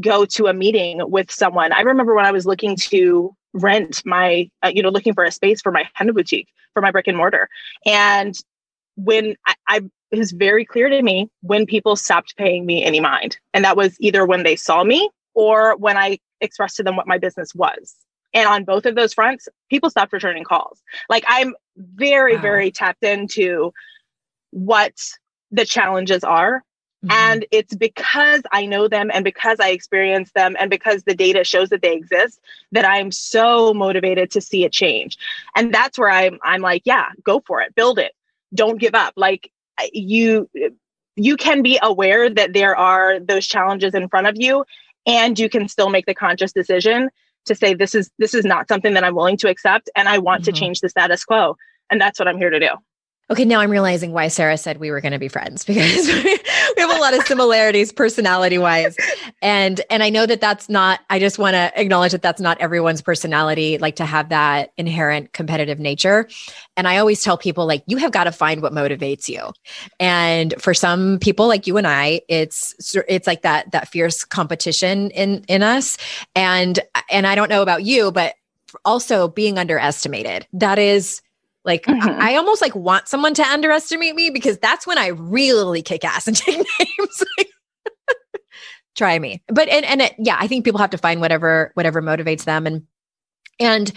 go 0.00 0.24
to 0.24 0.46
a 0.46 0.54
meeting 0.54 1.00
with 1.10 1.30
someone. 1.30 1.72
I 1.72 1.82
remember 1.82 2.14
when 2.14 2.26
I 2.26 2.32
was 2.32 2.46
looking 2.46 2.76
to 2.76 3.34
rent 3.52 4.02
my, 4.04 4.50
uh, 4.64 4.72
you 4.74 4.82
know, 4.82 4.88
looking 4.88 5.14
for 5.14 5.22
a 5.22 5.30
space 5.30 5.60
for 5.60 5.70
my 5.70 5.88
henna 5.94 6.12
boutique, 6.12 6.48
for 6.72 6.80
my 6.80 6.90
brick 6.90 7.06
and 7.06 7.16
mortar. 7.16 7.48
And 7.86 8.34
when 8.96 9.36
I, 9.46 9.54
I 9.68 9.80
it 10.10 10.18
was 10.18 10.32
very 10.32 10.64
clear 10.64 10.88
to 10.88 11.02
me 11.02 11.28
when 11.40 11.66
people 11.66 11.96
stopped 11.96 12.36
paying 12.36 12.66
me 12.66 12.84
any 12.84 13.00
mind. 13.00 13.36
And 13.52 13.64
that 13.64 13.76
was 13.76 13.96
either 14.00 14.24
when 14.24 14.44
they 14.44 14.54
saw 14.54 14.84
me 14.84 15.10
or 15.34 15.76
when 15.76 15.96
I 15.96 16.18
expressed 16.40 16.76
to 16.76 16.84
them 16.84 16.94
what 16.96 17.08
my 17.08 17.18
business 17.18 17.54
was. 17.54 17.96
And 18.34 18.48
on 18.48 18.64
both 18.64 18.84
of 18.84 18.96
those 18.96 19.14
fronts, 19.14 19.48
people 19.70 19.88
stopped 19.88 20.12
returning 20.12 20.44
calls. 20.44 20.82
Like 21.08 21.24
I'm 21.28 21.54
very, 21.76 22.36
wow. 22.36 22.42
very 22.42 22.70
tapped 22.70 23.04
into 23.04 23.72
what 24.50 24.92
the 25.50 25.64
challenges 25.64 26.24
are. 26.24 26.64
Mm-hmm. 27.04 27.12
And 27.12 27.46
it's 27.50 27.74
because 27.74 28.42
I 28.50 28.66
know 28.66 28.88
them 28.88 29.10
and 29.12 29.24
because 29.24 29.60
I 29.60 29.70
experience 29.70 30.32
them 30.34 30.56
and 30.58 30.70
because 30.70 31.04
the 31.04 31.14
data 31.14 31.44
shows 31.44 31.68
that 31.68 31.82
they 31.82 31.94
exist 31.94 32.40
that 32.72 32.84
I'm 32.84 33.12
so 33.12 33.74
motivated 33.74 34.30
to 34.32 34.40
see 34.40 34.64
it 34.64 34.72
change. 34.72 35.16
And 35.54 35.72
that's 35.72 35.98
where 35.98 36.10
I'm 36.10 36.38
I'm 36.42 36.62
like, 36.62 36.82
yeah, 36.84 37.10
go 37.22 37.42
for 37.46 37.60
it. 37.60 37.74
Build 37.74 37.98
it. 37.98 38.12
Don't 38.54 38.80
give 38.80 38.94
up. 38.94 39.14
Like 39.16 39.52
you 39.92 40.48
you 41.16 41.36
can 41.36 41.62
be 41.62 41.78
aware 41.82 42.30
that 42.30 42.52
there 42.52 42.74
are 42.76 43.20
those 43.20 43.46
challenges 43.46 43.94
in 43.94 44.08
front 44.08 44.26
of 44.26 44.36
you 44.36 44.64
and 45.06 45.38
you 45.38 45.48
can 45.48 45.68
still 45.68 45.90
make 45.90 46.06
the 46.06 46.14
conscious 46.14 46.52
decision 46.52 47.10
to 47.46 47.54
say 47.54 47.74
this 47.74 47.94
is 47.94 48.10
this 48.18 48.34
is 48.34 48.44
not 48.44 48.68
something 48.68 48.94
that 48.94 49.04
I'm 49.04 49.14
willing 49.14 49.36
to 49.38 49.48
accept 49.48 49.90
and 49.96 50.08
I 50.08 50.18
want 50.18 50.42
mm-hmm. 50.42 50.52
to 50.52 50.60
change 50.60 50.80
the 50.80 50.88
status 50.88 51.24
quo. 51.24 51.56
And 51.90 52.00
that's 52.00 52.18
what 52.18 52.28
I'm 52.28 52.38
here 52.38 52.50
to 52.50 52.60
do. 52.60 52.70
Okay, 53.30 53.46
now 53.46 53.60
I'm 53.60 53.70
realizing 53.70 54.12
why 54.12 54.28
Sarah 54.28 54.58
said 54.58 54.78
we 54.78 54.90
were 54.90 55.00
going 55.00 55.12
to 55.12 55.18
be 55.18 55.28
friends 55.28 55.64
because 55.66 56.06
we 56.06 56.40
have 56.76 56.90
a 56.90 57.00
lot 57.00 57.14
of 57.14 57.24
similarities 57.26 57.90
personality 57.90 58.58
wise. 58.58 58.96
And 59.40 59.80
and 59.88 60.02
I 60.02 60.10
know 60.10 60.26
that 60.26 60.40
that's 60.40 60.68
not 60.68 61.00
I 61.08 61.18
just 61.18 61.38
want 61.38 61.54
to 61.54 61.72
acknowledge 61.80 62.12
that 62.12 62.20
that's 62.20 62.40
not 62.40 62.60
everyone's 62.60 63.00
personality 63.00 63.78
like 63.78 63.96
to 63.96 64.04
have 64.04 64.28
that 64.28 64.72
inherent 64.76 65.32
competitive 65.32 65.78
nature. 65.78 66.28
And 66.76 66.86
I 66.86 66.98
always 66.98 67.22
tell 67.22 67.38
people 67.38 67.66
like 67.66 67.82
you 67.86 67.96
have 67.96 68.12
got 68.12 68.24
to 68.24 68.32
find 68.32 68.60
what 68.60 68.72
motivates 68.72 69.26
you. 69.28 69.52
And 69.98 70.54
for 70.60 70.74
some 70.74 71.18
people 71.20 71.48
like 71.48 71.66
you 71.66 71.78
and 71.78 71.86
I, 71.86 72.20
it's 72.28 72.74
it's 73.08 73.26
like 73.26 73.40
that 73.42 73.70
that 73.72 73.88
fierce 73.88 74.22
competition 74.24 75.10
in 75.12 75.44
in 75.48 75.62
us. 75.62 75.96
And 76.36 76.78
and 77.10 77.26
I 77.26 77.34
don't 77.34 77.48
know 77.48 77.62
about 77.62 77.84
you, 77.84 78.12
but 78.12 78.34
also 78.84 79.28
being 79.28 79.58
underestimated. 79.58 80.46
That 80.52 80.78
is 80.78 81.22
like 81.64 81.84
mm-hmm. 81.84 82.20
I, 82.20 82.32
I, 82.32 82.36
almost 82.36 82.60
like 82.60 82.74
want 82.74 83.08
someone 83.08 83.34
to 83.34 83.42
underestimate 83.42 84.14
me 84.14 84.30
because 84.30 84.58
that's 84.58 84.86
when 84.86 84.98
I 84.98 85.08
really 85.08 85.82
kick 85.82 86.04
ass 86.04 86.26
and 86.26 86.36
take 86.36 86.58
names. 86.58 87.24
Try 88.96 89.18
me. 89.18 89.42
But 89.48 89.68
and 89.68 89.84
and 89.84 90.02
it, 90.02 90.14
yeah, 90.18 90.36
I 90.38 90.46
think 90.46 90.64
people 90.64 90.80
have 90.80 90.90
to 90.90 90.98
find 90.98 91.20
whatever 91.20 91.72
whatever 91.74 92.00
motivates 92.00 92.44
them 92.44 92.66
and 92.66 92.86
and 93.60 93.92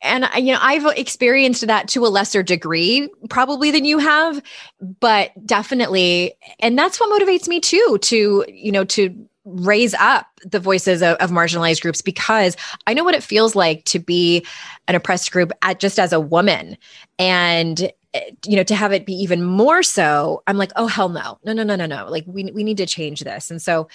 and 0.00 0.26
you 0.36 0.52
know 0.52 0.58
i've 0.62 0.86
experienced 0.96 1.66
that 1.66 1.88
to 1.88 2.06
a 2.06 2.08
lesser 2.08 2.42
degree 2.42 3.10
probably 3.28 3.70
than 3.70 3.84
you 3.84 3.98
have 3.98 4.42
but 4.80 5.30
definitely 5.46 6.34
and 6.60 6.78
that's 6.78 6.98
what 6.98 7.20
motivates 7.20 7.48
me 7.48 7.60
too 7.60 7.98
to 8.00 8.44
you 8.48 8.72
know 8.72 8.84
to 8.84 9.14
raise 9.44 9.94
up 9.94 10.26
the 10.44 10.60
voices 10.60 11.02
of, 11.02 11.16
of, 11.16 11.30
marginalized 11.30 11.82
groups 11.82 12.00
because 12.00 12.56
I 12.86 12.94
know 12.94 13.04
what 13.04 13.14
it 13.14 13.22
feels 13.22 13.56
like 13.56 13.84
to 13.86 13.98
be 13.98 14.46
an 14.88 14.94
oppressed 14.94 15.32
group 15.32 15.52
at, 15.62 15.80
just 15.80 15.98
as 15.98 16.12
a 16.12 16.20
woman. 16.20 16.76
And 17.18 17.90
eh, 18.14 18.30
you 18.46 18.56
know 18.56 18.62
to 18.62 18.74
have 18.74 18.92
it 18.92 19.06
be 19.06 19.14
even 19.14 19.42
more 19.42 19.82
so 19.82 20.42
i'm 20.46 20.58
like 20.58 20.70
oh 20.76 20.86
hell 20.86 21.08
no. 21.08 21.38
No 21.44 21.52
no 21.52 21.62
no 21.62 21.76
no 21.76 21.86
no. 21.86 22.08
Like 22.08 22.24
we, 22.26 22.50
we 22.52 22.62
need 22.62 22.76
to 22.76 22.86
change 22.86 23.20
this. 23.20 23.50
And 23.50 23.60
so 23.60 23.88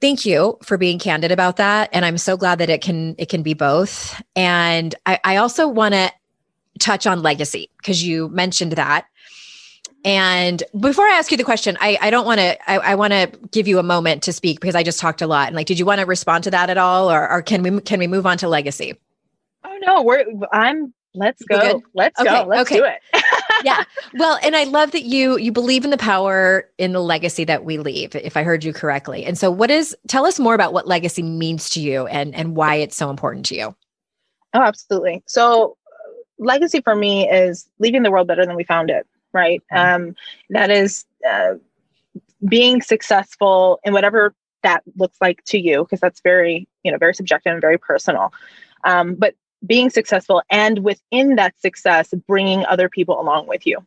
thank 0.00 0.24
you 0.24 0.58
for 0.62 0.78
being 0.78 0.98
candid 0.98 1.32
about 1.32 1.56
that. 1.56 1.90
And 1.92 2.04
i'm 2.04 2.18
so 2.18 2.36
glad 2.36 2.58
that 2.58 2.70
it 2.70 2.80
can 2.80 3.14
it 3.18 3.28
can 3.28 3.42
be 3.42 3.54
both. 3.54 4.22
And 4.34 4.94
i, 5.04 5.20
I 5.24 5.36
also 5.36 5.68
want 5.68 5.94
to 5.94 6.10
touch 6.78 7.06
on 7.06 7.22
legacy 7.22 7.70
because 7.78 8.02
you 8.02 8.28
mentioned 8.28 8.72
that 8.72 9.06
and 10.06 10.62
before 10.78 11.04
I 11.04 11.14
ask 11.14 11.32
you 11.32 11.36
the 11.36 11.42
question, 11.42 11.76
I, 11.80 11.98
I 12.00 12.10
don't 12.10 12.24
want 12.24 12.38
to, 12.38 12.70
I, 12.70 12.78
I 12.78 12.94
want 12.94 13.12
to 13.12 13.28
give 13.50 13.66
you 13.66 13.80
a 13.80 13.82
moment 13.82 14.22
to 14.22 14.32
speak 14.32 14.60
because 14.60 14.76
I 14.76 14.84
just 14.84 15.00
talked 15.00 15.20
a 15.20 15.26
lot. 15.26 15.48
And 15.48 15.56
like, 15.56 15.66
did 15.66 15.80
you 15.80 15.84
want 15.84 16.00
to 16.00 16.06
respond 16.06 16.44
to 16.44 16.50
that 16.52 16.70
at 16.70 16.78
all? 16.78 17.10
Or, 17.10 17.28
or 17.28 17.42
can 17.42 17.64
we, 17.64 17.80
can 17.80 17.98
we 17.98 18.06
move 18.06 18.24
on 18.24 18.38
to 18.38 18.48
legacy? 18.48 18.94
Oh 19.64 19.76
no, 19.84 20.02
we're, 20.02 20.24
I'm, 20.52 20.94
let's 21.12 21.42
go. 21.42 21.82
Let's 21.92 22.20
okay, 22.20 22.30
go. 22.30 22.48
Let's 22.48 22.70
okay. 22.70 22.76
do 22.76 22.84
it. 22.84 23.24
yeah. 23.64 23.82
Well, 24.14 24.38
and 24.44 24.54
I 24.54 24.62
love 24.62 24.92
that 24.92 25.02
you, 25.02 25.38
you 25.38 25.50
believe 25.50 25.84
in 25.84 25.90
the 25.90 25.98
power 25.98 26.70
in 26.78 26.92
the 26.92 27.02
legacy 27.02 27.42
that 27.42 27.64
we 27.64 27.78
leave, 27.78 28.14
if 28.14 28.36
I 28.36 28.44
heard 28.44 28.62
you 28.62 28.72
correctly. 28.72 29.24
And 29.24 29.36
so 29.36 29.50
what 29.50 29.72
is, 29.72 29.96
tell 30.06 30.24
us 30.24 30.38
more 30.38 30.54
about 30.54 30.72
what 30.72 30.86
legacy 30.86 31.24
means 31.24 31.68
to 31.70 31.80
you 31.80 32.06
and, 32.06 32.32
and 32.32 32.54
why 32.54 32.76
it's 32.76 32.94
so 32.94 33.10
important 33.10 33.44
to 33.46 33.56
you. 33.56 33.74
Oh, 34.54 34.62
absolutely. 34.62 35.24
So 35.26 35.76
legacy 36.38 36.80
for 36.80 36.94
me 36.94 37.28
is 37.28 37.68
leaving 37.80 38.04
the 38.04 38.12
world 38.12 38.28
better 38.28 38.46
than 38.46 38.54
we 38.54 38.62
found 38.62 38.88
it 38.88 39.04
right? 39.36 39.62
Um, 39.70 40.16
that 40.50 40.70
is 40.70 41.04
uh, 41.28 41.54
being 42.48 42.82
successful 42.82 43.78
in 43.84 43.92
whatever 43.92 44.34
that 44.62 44.82
looks 44.96 45.18
like 45.20 45.44
to 45.44 45.58
you 45.58 45.84
because 45.84 46.00
that's 46.00 46.20
very 46.20 46.66
you 46.82 46.90
know 46.90 46.98
very 46.98 47.14
subjective 47.14 47.52
and 47.52 47.60
very 47.60 47.78
personal. 47.78 48.32
Um, 48.84 49.14
but 49.14 49.34
being 49.66 49.90
successful 49.90 50.42
and 50.50 50.80
within 50.80 51.36
that 51.36 51.58
success 51.60 52.12
bringing 52.26 52.64
other 52.66 52.88
people 52.88 53.20
along 53.20 53.46
with 53.46 53.66
you. 53.66 53.78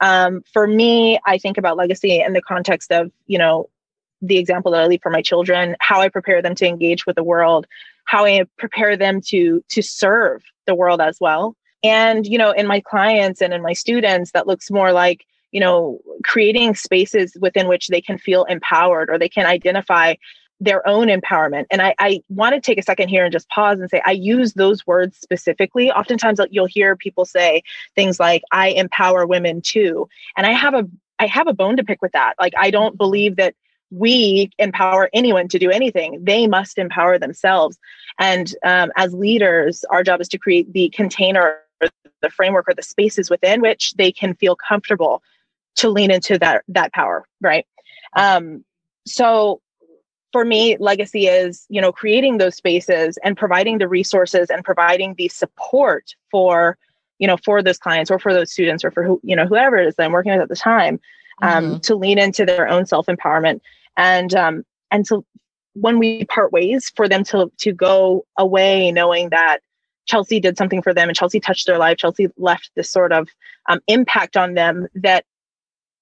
Um, 0.00 0.42
for 0.52 0.66
me 0.66 1.18
i 1.26 1.38
think 1.38 1.58
about 1.58 1.76
legacy 1.76 2.20
in 2.20 2.32
the 2.32 2.42
context 2.42 2.90
of 2.90 3.10
you 3.26 3.38
know 3.38 3.68
the 4.22 4.38
example 4.38 4.72
that 4.72 4.82
i 4.82 4.86
leave 4.86 5.02
for 5.02 5.10
my 5.10 5.22
children 5.22 5.76
how 5.80 6.00
i 6.00 6.08
prepare 6.08 6.40
them 6.42 6.54
to 6.54 6.66
engage 6.66 7.06
with 7.06 7.16
the 7.16 7.24
world 7.24 7.66
how 8.04 8.24
i 8.24 8.44
prepare 8.58 8.96
them 8.96 9.20
to 9.20 9.62
to 9.68 9.82
serve 9.82 10.42
the 10.66 10.74
world 10.74 11.00
as 11.00 11.18
well 11.20 11.56
and 11.84 12.26
you 12.26 12.38
know 12.38 12.50
in 12.50 12.66
my 12.66 12.80
clients 12.80 13.40
and 13.40 13.52
in 13.52 13.62
my 13.62 13.74
students 13.74 14.32
that 14.32 14.46
looks 14.46 14.70
more 14.70 14.92
like 14.92 15.24
you 15.52 15.60
know 15.60 16.00
creating 16.24 16.74
spaces 16.74 17.36
within 17.40 17.68
which 17.68 17.88
they 17.88 18.00
can 18.00 18.18
feel 18.18 18.44
empowered 18.44 19.10
or 19.10 19.18
they 19.18 19.28
can 19.28 19.46
identify 19.46 20.14
their 20.60 20.86
own 20.88 21.08
empowerment. 21.08 21.66
And 21.70 21.82
i, 21.82 21.94
I 21.98 22.22
want 22.28 22.54
to 22.54 22.60
take 22.60 22.78
a 22.78 22.82
second 22.82 23.08
here 23.08 23.24
and 23.24 23.32
just 23.32 23.48
pause 23.48 23.78
and 23.78 23.90
say 23.90 24.02
i 24.06 24.12
use 24.12 24.54
those 24.54 24.86
words 24.86 25.18
specifically. 25.18 25.92
Oftentimes 25.92 26.40
you'll 26.50 26.66
hear 26.66 26.96
people 26.96 27.24
say 27.24 27.62
things 27.94 28.18
like 28.18 28.42
i 28.50 28.68
empower 28.68 29.26
women 29.26 29.60
too. 29.60 30.08
And 30.36 30.46
i 30.46 30.52
have 30.52 30.74
a 30.74 30.88
i 31.18 31.26
have 31.26 31.46
a 31.46 31.54
bone 31.54 31.76
to 31.76 31.84
pick 31.84 32.00
with 32.02 32.12
that. 32.12 32.34
Like 32.40 32.54
i 32.56 32.70
don't 32.70 32.96
believe 32.96 33.36
that 33.36 33.54
we 33.90 34.50
empower 34.58 35.08
anyone 35.12 35.46
to 35.46 35.58
do 35.58 35.70
anything. 35.70 36.18
They 36.20 36.48
must 36.48 36.78
empower 36.78 37.18
themselves. 37.18 37.78
And 38.18 38.52
um, 38.64 38.90
as 38.96 39.14
leaders 39.14 39.84
our 39.90 40.02
job 40.02 40.20
is 40.20 40.28
to 40.28 40.38
create 40.38 40.72
the 40.72 40.88
container 40.90 41.58
the 42.24 42.30
framework 42.30 42.68
or 42.68 42.74
the 42.74 42.82
spaces 42.82 43.30
within 43.30 43.60
which 43.60 43.94
they 43.94 44.10
can 44.10 44.34
feel 44.34 44.56
comfortable 44.56 45.22
to 45.76 45.88
lean 45.88 46.10
into 46.10 46.38
that 46.38 46.64
that 46.68 46.92
power 46.92 47.26
right 47.40 47.66
um 48.16 48.64
so 49.06 49.60
for 50.32 50.44
me 50.44 50.76
legacy 50.78 51.26
is 51.26 51.64
you 51.68 51.80
know 51.80 51.92
creating 51.92 52.38
those 52.38 52.56
spaces 52.56 53.16
and 53.22 53.36
providing 53.36 53.78
the 53.78 53.86
resources 53.86 54.50
and 54.50 54.64
providing 54.64 55.14
the 55.14 55.28
support 55.28 56.14
for 56.30 56.76
you 57.18 57.26
know 57.26 57.36
for 57.36 57.62
those 57.62 57.78
clients 57.78 58.10
or 58.10 58.18
for 58.18 58.32
those 58.32 58.50
students 58.50 58.84
or 58.84 58.90
for 58.90 59.04
who 59.04 59.20
you 59.22 59.36
know 59.36 59.46
whoever 59.46 59.76
it 59.76 59.86
is 59.86 59.94
that 59.94 60.04
i'm 60.04 60.12
working 60.12 60.32
with 60.32 60.40
at 60.40 60.48
the 60.48 60.56
time 60.56 60.98
um, 61.42 61.64
mm-hmm. 61.64 61.78
to 61.78 61.94
lean 61.94 62.18
into 62.18 62.44
their 62.44 62.68
own 62.68 62.86
self 62.86 63.06
empowerment 63.06 63.60
and 63.96 64.34
um 64.34 64.64
and 64.90 65.06
to 65.06 65.24
when 65.74 65.98
we 65.98 66.24
part 66.24 66.52
ways 66.52 66.90
for 66.96 67.08
them 67.08 67.22
to 67.24 67.50
to 67.58 67.72
go 67.72 68.24
away 68.36 68.90
knowing 68.90 69.30
that 69.30 69.60
chelsea 70.06 70.40
did 70.40 70.56
something 70.56 70.82
for 70.82 70.94
them 70.94 71.08
and 71.08 71.16
chelsea 71.16 71.40
touched 71.40 71.66
their 71.66 71.78
life 71.78 71.96
chelsea 71.96 72.28
left 72.36 72.70
this 72.76 72.90
sort 72.90 73.12
of 73.12 73.28
um, 73.68 73.80
impact 73.88 74.36
on 74.36 74.54
them 74.54 74.86
that 74.94 75.24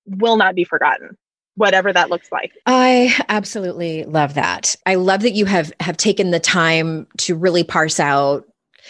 will 0.07 0.37
not 0.37 0.55
be 0.55 0.65
forgotten 0.65 1.17
whatever 1.57 1.93
that 1.93 2.11
looks 2.11 2.33
like. 2.33 2.53
I 2.67 3.15
absolutely 3.29 4.05
love 4.05 4.35
that. 4.35 4.77
I 4.87 4.95
love 4.95 5.23
that 5.23 5.33
you 5.33 5.45
have 5.45 5.73
have 5.81 5.97
taken 5.97 6.31
the 6.31 6.41
time 6.41 7.07
to 7.19 7.35
really 7.35 7.65
parse 7.65 8.01
out 8.01 8.47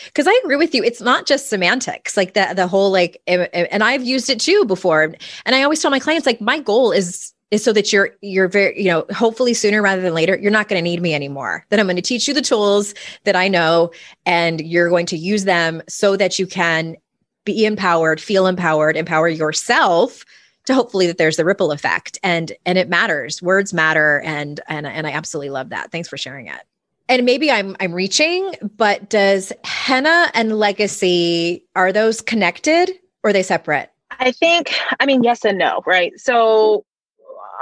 because 0.07 0.27
I 0.27 0.41
agree 0.45 0.57
with 0.57 0.75
you. 0.75 0.83
It's 0.83 1.01
not 1.01 1.27
just 1.27 1.51
semantics, 1.51 2.17
like 2.17 2.35
the 2.35 2.53
the 2.55 2.67
whole 2.67 2.91
like, 2.91 3.21
and 3.27 3.83
I've 3.83 4.05
used 4.05 4.31
it 4.31 4.41
too 4.41 4.65
before. 4.65 5.15
And 5.45 5.55
I 5.55 5.63
always 5.63 5.81
tell 5.81 5.91
my 5.91 5.99
clients, 5.99 6.27
like, 6.27 6.41
my 6.41 6.59
goal 6.59 6.93
is 6.93 7.32
is 7.53 7.63
so 7.63 7.73
that 7.73 7.93
you're 7.93 8.11
you're 8.21 8.49
very 8.49 8.77
you 8.77 8.91
know 8.91 9.07
hopefully 9.15 9.55
sooner 9.55 9.81
rather 9.81 10.03
than 10.03 10.15
later 10.15 10.37
you're 10.37 10.51
not 10.51 10.69
going 10.69 10.79
to 10.79 10.83
need 10.83 11.01
me 11.01 11.15
anymore. 11.15 11.65
That 11.69 11.79
i'm 11.79 11.87
going 11.87 11.95
to 11.95 12.03
teach 12.03 12.27
you 12.27 12.35
the 12.35 12.43
tools 12.43 12.95
that 13.23 13.37
i 13.37 13.47
know 13.47 13.93
and 14.27 14.61
you're 14.61 14.89
going 14.89 15.07
to 15.07 15.17
use 15.17 15.45
them 15.45 15.83
so 15.89 16.17
that 16.17 16.39
you 16.41 16.49
can 16.49 16.97
be 17.45 17.65
empowered 17.65 18.21
feel 18.21 18.49
empowered 18.49 18.97
empower 18.97 19.29
yourself 19.29 20.25
to 20.67 20.75
hopefully 20.75 21.07
that 21.07 21.19
there's 21.19 21.37
the 21.37 21.45
ripple 21.45 21.73
effect 21.73 22.19
and 22.23 22.53
and 22.67 22.79
it 22.79 22.89
matters. 22.89 23.43
Words 23.43 23.73
matter 23.73 24.21
and 24.25 24.61
and 24.69 24.87
and 24.87 25.07
I 25.07 25.11
absolutely 25.11 25.51
love 25.51 25.71
that. 25.71 25.91
Thanks 25.91 26.09
for 26.09 26.17
sharing 26.17 26.47
it. 26.47 26.61
And 27.09 27.25
maybe 27.25 27.51
I'm 27.51 27.77
I'm 27.81 27.93
reaching 27.93 28.55
but 28.77 29.11
does 29.11 29.53
henna 29.65 30.31
and 30.35 30.59
legacy 30.59 31.65
are 31.75 31.93
those 31.93 32.21
connected 32.21 32.91
or 33.23 33.31
are 33.31 33.33
they 33.33 33.43
separate? 33.43 33.91
I 34.19 34.33
think 34.33 34.73
I 35.01 35.07
mean 35.07 35.23
yes 35.23 35.45
and 35.45 35.59
no 35.59 35.83
right? 35.87 36.13
So 36.19 36.85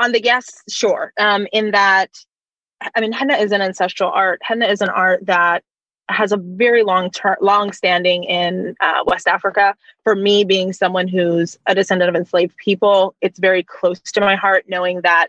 on 0.00 0.12
the 0.12 0.22
yes 0.22 0.62
sure 0.68 1.12
um 1.20 1.46
in 1.52 1.70
that 1.70 2.10
I 2.94 3.00
mean 3.00 3.12
henna 3.12 3.36
is 3.36 3.52
an 3.52 3.62
ancestral 3.62 4.10
art 4.10 4.40
henna 4.42 4.66
is 4.66 4.80
an 4.80 4.88
art 4.88 5.26
that 5.26 5.62
has 6.10 6.32
a 6.32 6.36
very 6.36 6.82
long 6.82 7.10
term, 7.10 7.36
long 7.40 7.72
standing 7.72 8.24
in 8.24 8.74
uh, 8.80 9.04
West 9.06 9.26
Africa. 9.26 9.74
For 10.04 10.14
me, 10.14 10.44
being 10.44 10.72
someone 10.72 11.08
who's 11.08 11.58
a 11.66 11.74
descendant 11.74 12.08
of 12.08 12.16
enslaved 12.16 12.56
people, 12.56 13.14
it's 13.20 13.38
very 13.38 13.62
close 13.62 14.00
to 14.00 14.20
my 14.20 14.36
heart, 14.36 14.64
knowing 14.68 15.00
that 15.02 15.28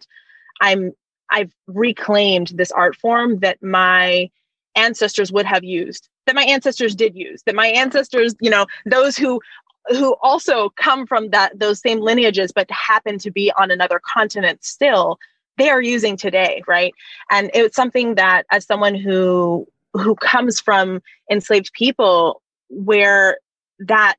I'm 0.60 0.94
I've 1.30 1.54
reclaimed 1.68 2.50
this 2.56 2.72
art 2.72 2.96
form 2.96 3.40
that 3.40 3.62
my 3.64 4.30
ancestors 4.76 5.32
would 5.32 5.46
have 5.46 5.64
used, 5.64 6.10
that 6.26 6.36
my 6.36 6.44
ancestors 6.44 6.96
did 6.96 7.16
use, 7.16 7.42
that 7.46 7.56
my 7.56 7.68
ancestors, 7.68 8.36
you 8.42 8.50
know, 8.50 8.66
those 8.86 9.18
who 9.18 9.40
who 9.88 10.16
also 10.22 10.70
come 10.70 11.08
from 11.08 11.30
that 11.30 11.58
those 11.58 11.80
same 11.80 12.00
lineages 12.00 12.52
but 12.52 12.70
happen 12.70 13.18
to 13.18 13.32
be 13.32 13.52
on 13.58 13.72
another 13.72 14.00
continent 14.00 14.64
still 14.64 15.18
they 15.58 15.70
are 15.70 15.82
using 15.82 16.16
today 16.16 16.62
right 16.68 16.94
and 17.30 17.50
it's 17.54 17.76
something 17.76 18.16
that 18.16 18.46
as 18.52 18.66
someone 18.66 18.96
who 18.96 19.68
who 19.94 20.16
comes 20.16 20.60
from 20.60 21.02
enslaved 21.30 21.72
people 21.74 22.42
where 22.70 23.38
that 23.80 24.16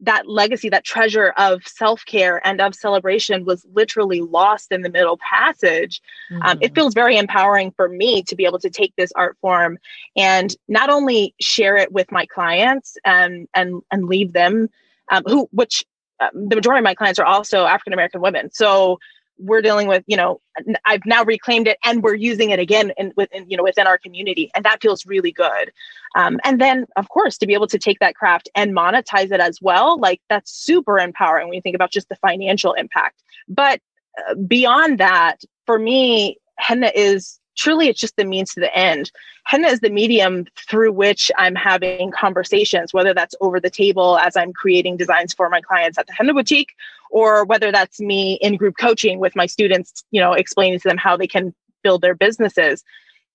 that 0.00 0.28
legacy 0.28 0.68
that 0.68 0.84
treasure 0.84 1.32
of 1.36 1.66
self-care 1.66 2.44
and 2.46 2.60
of 2.60 2.74
celebration 2.74 3.44
was 3.44 3.64
literally 3.72 4.20
lost 4.20 4.72
in 4.72 4.82
the 4.82 4.90
middle 4.90 5.18
passage 5.18 6.02
mm-hmm. 6.30 6.42
um, 6.42 6.58
it 6.60 6.66
mm-hmm. 6.66 6.74
feels 6.74 6.94
very 6.94 7.16
empowering 7.16 7.70
for 7.76 7.88
me 7.88 8.22
to 8.22 8.34
be 8.34 8.44
able 8.44 8.58
to 8.58 8.70
take 8.70 8.92
this 8.96 9.12
art 9.14 9.36
form 9.40 9.78
and 10.16 10.56
not 10.68 10.90
only 10.90 11.34
share 11.40 11.76
it 11.76 11.92
with 11.92 12.10
my 12.10 12.26
clients 12.26 12.96
and 13.04 13.48
and 13.54 13.82
and 13.90 14.06
leave 14.06 14.32
them 14.32 14.68
um, 15.10 15.22
who 15.26 15.48
which 15.52 15.84
uh, 16.20 16.28
the 16.32 16.56
majority 16.56 16.78
of 16.78 16.84
my 16.84 16.94
clients 16.94 17.18
are 17.18 17.26
also 17.26 17.64
african 17.66 17.92
american 17.92 18.20
women. 18.20 18.50
So 18.52 18.98
we're 19.38 19.62
dealing 19.62 19.88
with 19.88 20.04
you 20.06 20.16
know 20.16 20.40
i've 20.84 21.04
now 21.06 21.24
reclaimed 21.24 21.66
it 21.66 21.76
and 21.84 22.04
we're 22.04 22.14
using 22.14 22.50
it 22.50 22.60
again 22.60 22.92
in 22.96 23.12
within 23.16 23.44
you 23.50 23.56
know 23.56 23.64
within 23.64 23.84
our 23.84 23.98
community 23.98 24.48
and 24.54 24.64
that 24.64 24.80
feels 24.80 25.04
really 25.06 25.32
good. 25.32 25.72
Um, 26.14 26.38
and 26.44 26.60
then 26.60 26.86
of 26.96 27.08
course 27.08 27.36
to 27.38 27.46
be 27.46 27.54
able 27.54 27.66
to 27.68 27.78
take 27.78 27.98
that 27.98 28.14
craft 28.14 28.48
and 28.54 28.74
monetize 28.74 29.32
it 29.32 29.40
as 29.40 29.60
well 29.60 29.98
like 29.98 30.20
that's 30.28 30.52
super 30.52 30.98
empowering 30.98 31.48
when 31.48 31.54
you 31.54 31.62
think 31.62 31.74
about 31.74 31.90
just 31.90 32.08
the 32.08 32.16
financial 32.16 32.72
impact. 32.74 33.22
But 33.48 33.80
uh, 34.28 34.34
beyond 34.34 34.98
that 34.98 35.40
for 35.66 35.78
me 35.78 36.38
henna 36.58 36.92
is 36.94 37.40
truly 37.56 37.88
it's 37.88 38.00
just 38.00 38.16
the 38.16 38.24
means 38.24 38.54
to 38.54 38.60
the 38.60 38.74
end. 38.76 39.10
Henna 39.44 39.68
is 39.68 39.80
the 39.80 39.90
medium 39.90 40.46
through 40.68 40.92
which 40.92 41.30
I'm 41.36 41.54
having 41.54 42.10
conversations, 42.10 42.92
whether 42.92 43.14
that's 43.14 43.34
over 43.40 43.60
the 43.60 43.70
table 43.70 44.18
as 44.18 44.36
I'm 44.36 44.52
creating 44.52 44.96
designs 44.96 45.34
for 45.34 45.48
my 45.48 45.60
clients 45.60 45.98
at 45.98 46.06
the 46.06 46.12
Henna 46.12 46.34
Boutique, 46.34 46.74
or 47.10 47.44
whether 47.44 47.70
that's 47.70 48.00
me 48.00 48.38
in 48.40 48.56
group 48.56 48.76
coaching 48.78 49.18
with 49.18 49.36
my 49.36 49.46
students, 49.46 50.04
you 50.10 50.20
know, 50.20 50.32
explaining 50.32 50.80
to 50.80 50.88
them 50.88 50.98
how 50.98 51.16
they 51.16 51.26
can 51.26 51.54
build 51.82 52.02
their 52.02 52.14
businesses. 52.14 52.82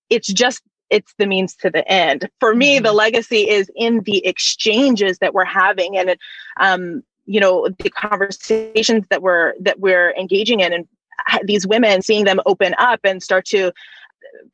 It's 0.08 0.28
just 0.28 0.62
it's 0.90 1.14
the 1.18 1.26
means 1.26 1.54
to 1.54 1.70
the 1.70 1.86
end. 1.88 2.28
For 2.40 2.54
me, 2.54 2.76
mm-hmm. 2.76 2.84
the 2.84 2.92
legacy 2.92 3.48
is 3.48 3.70
in 3.76 4.00
the 4.00 4.26
exchanges 4.26 5.18
that 5.18 5.34
we're 5.34 5.44
having 5.44 5.96
and 5.96 6.16
um, 6.58 7.04
you 7.26 7.38
know, 7.38 7.68
the 7.78 7.90
conversations 7.90 9.04
that 9.08 9.22
we're 9.22 9.54
that 9.60 9.78
we're 9.78 10.12
engaging 10.16 10.60
in 10.60 10.72
and 10.72 10.88
these 11.44 11.66
women 11.66 12.02
seeing 12.02 12.24
them 12.24 12.40
open 12.46 12.74
up 12.78 13.00
and 13.04 13.22
start 13.22 13.44
to 13.46 13.72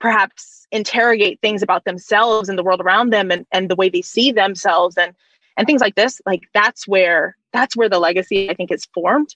perhaps 0.00 0.66
interrogate 0.72 1.40
things 1.40 1.62
about 1.62 1.84
themselves 1.84 2.48
and 2.48 2.58
the 2.58 2.62
world 2.62 2.80
around 2.80 3.10
them 3.12 3.30
and, 3.30 3.46
and 3.52 3.68
the 3.68 3.76
way 3.76 3.88
they 3.88 4.02
see 4.02 4.32
themselves 4.32 4.96
and 4.96 5.14
and 5.56 5.66
things 5.66 5.80
like 5.80 5.94
this 5.94 6.20
like 6.26 6.42
that's 6.52 6.86
where 6.86 7.36
that's 7.52 7.76
where 7.76 7.88
the 7.88 7.98
legacy 7.98 8.50
i 8.50 8.54
think 8.54 8.70
is 8.70 8.86
formed. 8.94 9.34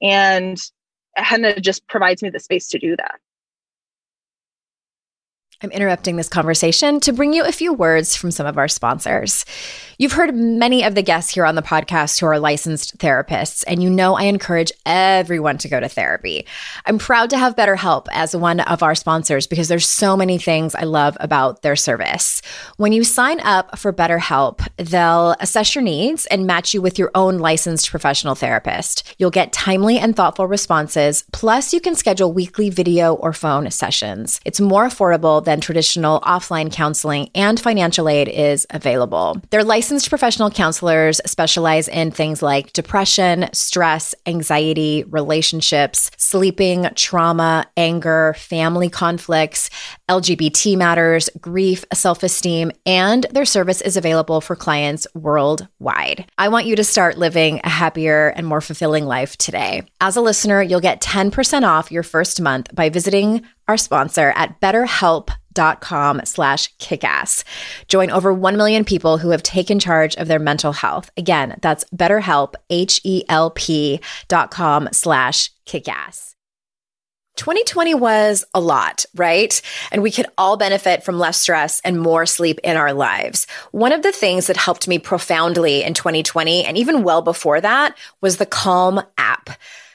And 0.00 0.58
henna 1.16 1.60
just 1.60 1.86
provides 1.88 2.22
me 2.22 2.30
the 2.30 2.40
space 2.40 2.68
to 2.68 2.78
do 2.78 2.96
that 2.96 3.20
I'm 5.62 5.70
interrupting 5.70 6.16
this 6.16 6.28
conversation 6.28 6.98
to 7.00 7.12
bring 7.12 7.32
you 7.32 7.44
a 7.44 7.52
few 7.52 7.72
words 7.72 8.16
from 8.16 8.32
some 8.32 8.46
of 8.46 8.58
our 8.58 8.66
sponsors. 8.66 9.44
You've 9.96 10.12
heard 10.12 10.34
many 10.34 10.82
of 10.82 10.96
the 10.96 11.02
guests 11.02 11.32
here 11.32 11.46
on 11.46 11.54
the 11.54 11.62
podcast 11.62 12.18
who 12.18 12.26
are 12.26 12.40
licensed 12.40 12.98
therapists, 12.98 13.62
and 13.68 13.80
you 13.80 13.88
know 13.88 14.16
I 14.16 14.24
encourage 14.24 14.72
everyone 14.84 15.58
to 15.58 15.68
go 15.68 15.78
to 15.78 15.88
therapy. 15.88 16.46
I'm 16.86 16.98
proud 16.98 17.30
to 17.30 17.38
have 17.38 17.54
BetterHelp 17.54 18.08
as 18.10 18.34
one 18.34 18.58
of 18.58 18.82
our 18.82 18.96
sponsors 18.96 19.46
because 19.46 19.68
there's 19.68 19.88
so 19.88 20.16
many 20.16 20.38
things 20.38 20.74
I 20.74 20.82
love 20.82 21.16
about 21.20 21.62
their 21.62 21.76
service. 21.76 22.42
When 22.78 22.92
you 22.92 23.04
sign 23.04 23.38
up 23.40 23.78
for 23.78 23.92
BetterHelp, 23.92 24.66
they'll 24.78 25.36
assess 25.38 25.76
your 25.76 25.84
needs 25.84 26.26
and 26.26 26.48
match 26.48 26.74
you 26.74 26.82
with 26.82 26.98
your 26.98 27.12
own 27.14 27.38
licensed 27.38 27.88
professional 27.88 28.34
therapist. 28.34 29.14
You'll 29.18 29.30
get 29.30 29.52
timely 29.52 29.98
and 29.98 30.16
thoughtful 30.16 30.48
responses, 30.48 31.22
plus 31.32 31.72
you 31.72 31.80
can 31.80 31.94
schedule 31.94 32.32
weekly 32.32 32.70
video 32.70 33.14
or 33.14 33.32
phone 33.32 33.70
sessions. 33.70 34.40
It's 34.44 34.60
more 34.60 34.86
affordable 34.86 35.44
than 35.44 35.51
than 35.52 35.60
traditional 35.60 36.18
offline 36.22 36.72
counseling, 36.72 37.28
and 37.34 37.60
financial 37.60 38.08
aid 38.08 38.26
is 38.26 38.66
available. 38.70 39.38
Their 39.50 39.62
licensed 39.62 40.08
professional 40.08 40.50
counselors 40.50 41.20
specialize 41.26 41.88
in 41.88 42.10
things 42.10 42.42
like 42.42 42.72
depression, 42.72 43.50
stress, 43.52 44.14
anxiety, 44.24 45.04
relationships, 45.10 46.10
sleeping, 46.16 46.88
trauma, 46.94 47.66
anger, 47.76 48.34
family 48.38 48.88
conflicts, 48.88 49.68
LGBT 50.10 50.78
matters, 50.78 51.28
grief, 51.38 51.84
self 51.92 52.22
esteem, 52.22 52.72
and 52.86 53.26
their 53.30 53.44
service 53.44 53.82
is 53.82 53.98
available 53.98 54.40
for 54.40 54.56
clients 54.56 55.06
worldwide. 55.14 56.24
I 56.38 56.48
want 56.48 56.64
you 56.64 56.76
to 56.76 56.84
start 56.84 57.18
living 57.18 57.60
a 57.62 57.68
happier 57.68 58.28
and 58.28 58.46
more 58.46 58.62
fulfilling 58.62 59.04
life 59.04 59.36
today. 59.36 59.82
As 60.00 60.16
a 60.16 60.22
listener, 60.22 60.62
you'll 60.62 60.80
get 60.80 61.02
10% 61.02 61.68
off 61.68 61.92
your 61.92 62.02
first 62.02 62.40
month 62.40 62.74
by 62.74 62.88
visiting 62.88 63.42
our 63.68 63.76
sponsor 63.76 64.32
at 64.34 64.58
betterhelp.com 64.58 65.41
slash 66.24 66.74
kickass. 66.76 67.44
Join 67.88 68.10
over 68.10 68.32
1 68.32 68.56
million 68.56 68.84
people 68.84 69.18
who 69.18 69.30
have 69.30 69.42
taken 69.42 69.78
charge 69.78 70.16
of 70.16 70.28
their 70.28 70.38
mental 70.38 70.72
health. 70.72 71.10
Again, 71.16 71.58
that's 71.62 71.84
betterhelp, 71.94 72.54
H-E-L-P 72.70 74.00
dot 74.28 74.50
com 74.50 74.88
slash 74.92 75.50
kickass. 75.66 76.32
2020 77.36 77.94
was 77.94 78.44
a 78.52 78.60
lot, 78.60 79.06
right? 79.14 79.60
And 79.90 80.02
we 80.02 80.10
could 80.10 80.26
all 80.36 80.56
benefit 80.56 81.02
from 81.02 81.18
less 81.18 81.40
stress 81.40 81.80
and 81.80 81.98
more 81.98 82.26
sleep 82.26 82.60
in 82.62 82.76
our 82.76 82.92
lives. 82.92 83.46
One 83.70 83.92
of 83.92 84.02
the 84.02 84.12
things 84.12 84.48
that 84.48 84.56
helped 84.56 84.86
me 84.86 84.98
profoundly 84.98 85.82
in 85.82 85.94
2020 85.94 86.64
and 86.64 86.76
even 86.76 87.02
well 87.02 87.22
before 87.22 87.60
that 87.60 87.96
was 88.20 88.36
the 88.36 88.46
Calm 88.46 89.02
app. 89.16 89.48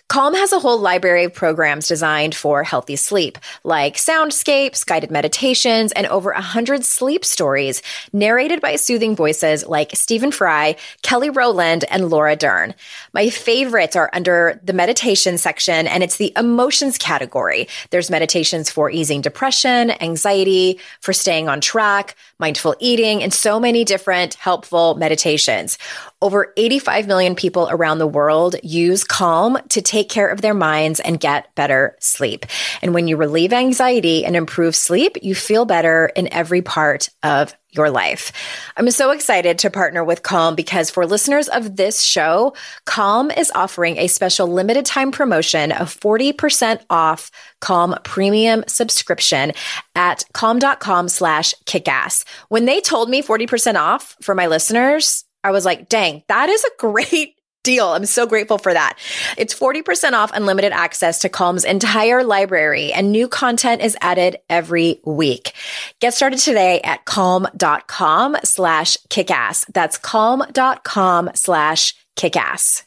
Calm 0.09 0.33
has 0.33 0.53
a 0.53 0.59
whole 0.59 0.79
library 0.79 1.25
of 1.25 1.33
programs 1.33 1.85
designed 1.85 2.33
for 2.33 2.63
healthy 2.63 2.95
sleep, 2.95 3.37
like 3.65 3.97
soundscapes, 3.97 4.85
guided 4.85 5.11
meditations, 5.11 5.91
and 5.91 6.07
over 6.07 6.31
100 6.31 6.85
sleep 6.85 7.25
stories 7.25 7.81
narrated 8.13 8.61
by 8.61 8.77
soothing 8.77 9.17
voices 9.17 9.67
like 9.67 9.91
Stephen 9.95 10.31
Fry, 10.31 10.77
Kelly 11.01 11.29
Rowland, 11.29 11.83
and 11.89 12.09
Laura 12.09 12.37
Dern. 12.37 12.73
My 13.11 13.29
favorites 13.29 13.97
are 13.97 14.09
under 14.13 14.61
the 14.63 14.71
meditation 14.71 15.37
section, 15.37 15.87
and 15.87 16.01
it's 16.01 16.15
the 16.15 16.31
emotions 16.37 16.97
category. 16.97 17.67
There's 17.89 18.09
meditations 18.09 18.69
for 18.69 18.89
easing 18.89 19.19
depression, 19.19 19.91
anxiety, 20.01 20.79
for 21.01 21.11
staying 21.11 21.49
on 21.49 21.59
track, 21.59 22.15
mindful 22.39 22.75
eating, 22.79 23.21
and 23.21 23.33
so 23.33 23.59
many 23.59 23.83
different 23.83 24.35
helpful 24.35 24.95
meditations. 24.95 25.77
Over 26.19 26.51
85 26.57 27.05
million 27.05 27.35
people 27.35 27.67
around 27.69 27.99
the 27.99 28.07
world 28.07 28.55
use 28.63 29.03
Calm 29.03 29.59
to 29.69 29.83
take 29.83 30.09
care 30.09 30.27
of 30.27 30.41
their 30.41 30.55
minds 30.55 30.99
and 30.99 31.19
get 31.19 31.53
better 31.53 31.95
sleep. 31.99 32.47
And 32.81 32.95
when 32.95 33.07
you 33.07 33.17
relieve 33.17 33.53
anxiety 33.53 34.25
and 34.25 34.35
improve 34.35 34.75
sleep, 34.75 35.17
you 35.21 35.35
feel 35.35 35.65
better 35.65 36.07
in 36.15 36.33
every 36.33 36.63
part 36.63 37.09
of 37.21 37.55
your 37.69 37.91
life. 37.91 38.31
I'm 38.77 38.89
so 38.89 39.11
excited 39.11 39.59
to 39.59 39.69
partner 39.69 40.03
with 40.03 40.23
Calm 40.23 40.55
because 40.55 40.89
for 40.89 41.05
listeners 41.05 41.49
of 41.49 41.75
this 41.75 42.01
show, 42.01 42.55
Calm 42.85 43.29
is 43.29 43.51
offering 43.53 43.97
a 43.97 44.07
special 44.07 44.47
limited 44.47 44.87
time 44.87 45.11
promotion 45.11 45.71
of 45.71 45.95
40% 45.99 46.81
off 46.89 47.29
Calm 47.61 47.95
premium 48.03 48.63
subscription 48.67 49.51
at 49.93 50.23
calm.com 50.33 51.09
slash 51.09 51.53
kickass. 51.65 52.25
When 52.49 52.65
they 52.65 52.81
told 52.81 53.07
me 53.07 53.21
40% 53.21 53.75
off 53.75 54.15
for 54.21 54.33
my 54.33 54.47
listeners, 54.47 55.25
I 55.47 55.51
was 55.51 55.65
like, 55.65 55.89
dang, 55.89 56.23
that 56.27 56.49
is 56.49 56.63
a 56.63 56.69
great 56.77 57.35
deal. 57.63 57.87
I'm 57.89 58.05
so 58.05 58.25
grateful 58.25 58.57
for 58.57 58.73
that. 58.73 58.97
It's 59.37 59.57
40% 59.57 60.13
off 60.13 60.31
unlimited 60.33 60.71
access 60.71 61.19
to 61.19 61.29
Calm's 61.29 61.65
entire 61.65 62.23
library 62.23 62.93
and 62.93 63.11
new 63.11 63.27
content 63.27 63.81
is 63.81 63.97
added 63.99 64.37
every 64.49 65.01
week. 65.05 65.53
Get 65.99 66.13
started 66.13 66.39
today 66.39 66.79
at 66.81 67.03
calm.com 67.05 68.37
slash 68.43 68.97
kickass. 69.09 69.65
That's 69.73 69.97
calm.com 69.97 71.31
slash 71.33 71.93
kickass. 72.15 72.83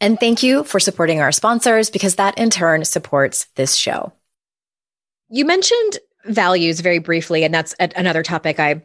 And 0.00 0.18
thank 0.18 0.42
you 0.42 0.64
for 0.64 0.80
supporting 0.80 1.20
our 1.20 1.32
sponsors 1.32 1.90
because 1.90 2.14
that 2.16 2.38
in 2.38 2.50
turn 2.50 2.84
supports 2.84 3.46
this 3.56 3.74
show. 3.74 4.12
You 5.28 5.44
mentioned 5.44 5.98
values 6.24 6.80
very 6.80 6.98
briefly, 6.98 7.44
and 7.44 7.52
that's 7.52 7.74
another 7.78 8.22
topic 8.22 8.58
I 8.58 8.82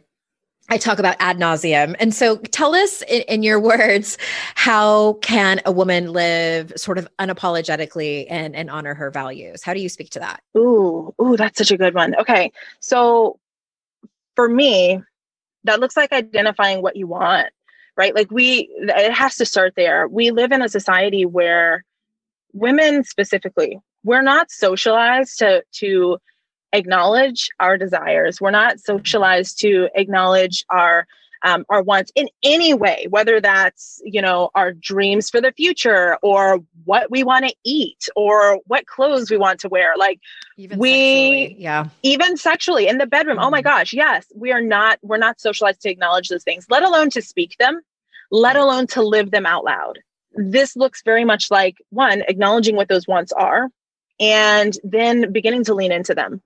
I 0.68 0.78
talk 0.78 0.98
about 0.98 1.16
ad 1.20 1.38
nauseum. 1.38 1.94
And 2.00 2.12
so 2.14 2.36
tell 2.36 2.74
us 2.74 3.02
in, 3.02 3.22
in, 3.22 3.42
your 3.42 3.60
words, 3.76 4.18
how 4.54 5.14
can 5.14 5.60
a 5.64 5.72
woman 5.72 6.12
live 6.12 6.72
sort 6.76 6.98
of 6.98 7.08
unapologetically 7.18 8.26
and, 8.28 8.56
and 8.56 8.68
honor 8.70 8.94
her 8.94 9.10
values? 9.10 9.62
How 9.62 9.74
do 9.74 9.80
you 9.80 9.88
speak 9.88 10.10
to 10.10 10.18
that? 10.20 10.42
Ooh, 10.56 11.14
ooh, 11.22 11.36
that's 11.36 11.58
such 11.58 11.70
a 11.70 11.76
good 11.76 11.94
one. 11.94 12.14
Okay. 12.16 12.52
So 12.80 13.38
for 14.34 14.48
me, 14.48 15.02
that 15.64 15.80
looks 15.80 15.96
like 15.96 16.12
identifying 16.12 16.82
what 16.82 16.96
you 16.96 17.06
want, 17.06 17.48
right? 17.96 18.14
Like 18.14 18.30
we, 18.30 18.68
it 18.78 19.12
has 19.12 19.36
to 19.36 19.46
start 19.46 19.74
there. 19.76 20.08
We 20.08 20.30
live 20.30 20.52
in 20.52 20.62
a 20.62 20.68
society 20.68 21.24
where 21.26 21.84
women 22.52 23.04
specifically, 23.04 23.78
we're 24.04 24.22
not 24.22 24.50
socialized 24.50 25.38
to, 25.38 25.62
to, 25.74 26.18
acknowledge 26.76 27.48
our 27.60 27.76
desires. 27.76 28.40
We're 28.40 28.50
not 28.50 28.80
socialized 28.80 29.60
to 29.60 29.88
acknowledge 29.94 30.64
our 30.70 31.06
um, 31.42 31.64
our 31.68 31.82
wants 31.82 32.10
in 32.14 32.28
any 32.42 32.74
way, 32.74 33.06
whether 33.08 33.40
that's 33.40 34.00
you 34.04 34.20
know 34.20 34.50
our 34.54 34.72
dreams 34.72 35.30
for 35.30 35.40
the 35.40 35.52
future 35.52 36.18
or 36.22 36.60
what 36.84 37.10
we 37.10 37.22
want 37.24 37.46
to 37.46 37.54
eat 37.64 38.08
or 38.16 38.60
what 38.66 38.86
clothes 38.86 39.30
we 39.30 39.36
want 39.36 39.60
to 39.60 39.68
wear. 39.68 39.96
Like 39.96 40.20
even 40.56 40.78
we, 40.78 40.90
sexually, 40.90 41.62
yeah, 41.62 41.88
even 42.02 42.36
sexually 42.36 42.88
in 42.88 42.98
the 42.98 43.06
bedroom. 43.06 43.36
Mm-hmm. 43.36 43.46
Oh 43.46 43.50
my 43.50 43.60
mm-hmm. 43.60 43.68
gosh, 43.68 43.92
yes, 43.92 44.26
we 44.34 44.52
are 44.52 44.60
not. 44.60 44.98
We're 45.02 45.18
not 45.18 45.40
socialized 45.40 45.82
to 45.82 45.90
acknowledge 45.90 46.28
those 46.28 46.44
things, 46.44 46.66
let 46.68 46.82
alone 46.82 47.10
to 47.10 47.22
speak 47.22 47.56
them, 47.58 47.80
let 48.30 48.56
alone 48.56 48.86
to 48.88 49.02
live 49.02 49.30
them 49.30 49.46
out 49.46 49.64
loud. 49.64 49.98
This 50.34 50.76
looks 50.76 51.02
very 51.04 51.24
much 51.24 51.50
like 51.50 51.76
one 51.90 52.22
acknowledging 52.28 52.76
what 52.76 52.88
those 52.88 53.06
wants 53.06 53.32
are, 53.32 53.68
and 54.18 54.76
then 54.82 55.32
beginning 55.32 55.64
to 55.64 55.74
lean 55.74 55.92
into 55.92 56.14
them 56.14 56.42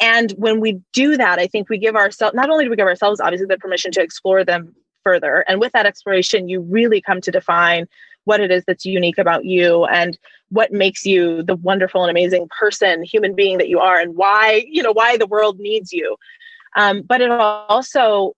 and 0.00 0.32
when 0.32 0.60
we 0.60 0.80
do 0.92 1.16
that, 1.16 1.38
I 1.38 1.46
think 1.46 1.68
we 1.68 1.78
give 1.78 1.96
ourselves, 1.96 2.34
not 2.34 2.50
only 2.50 2.64
do 2.64 2.70
we 2.70 2.76
give 2.76 2.86
ourselves 2.86 3.20
obviously 3.20 3.46
the 3.46 3.58
permission 3.58 3.92
to 3.92 4.02
explore 4.02 4.44
them 4.44 4.74
further, 5.04 5.44
and 5.48 5.60
with 5.60 5.72
that 5.72 5.86
exploration, 5.86 6.48
you 6.48 6.60
really 6.60 7.00
come 7.00 7.20
to 7.20 7.30
define 7.30 7.86
what 8.24 8.40
it 8.40 8.50
is 8.50 8.64
that's 8.66 8.84
unique 8.84 9.18
about 9.18 9.44
you 9.44 9.84
and 9.86 10.18
what 10.50 10.72
makes 10.72 11.06
you 11.06 11.42
the 11.42 11.56
wonderful 11.56 12.02
and 12.02 12.10
amazing 12.10 12.48
person, 12.58 13.02
human 13.02 13.34
being 13.34 13.58
that 13.58 13.68
you 13.68 13.78
are, 13.78 13.98
and 13.98 14.16
why, 14.16 14.64
you 14.68 14.82
know, 14.82 14.92
why 14.92 15.16
the 15.16 15.26
world 15.26 15.58
needs 15.58 15.92
you. 15.92 16.16
Um, 16.76 17.02
but 17.02 17.20
it 17.20 17.30
also 17.30 18.34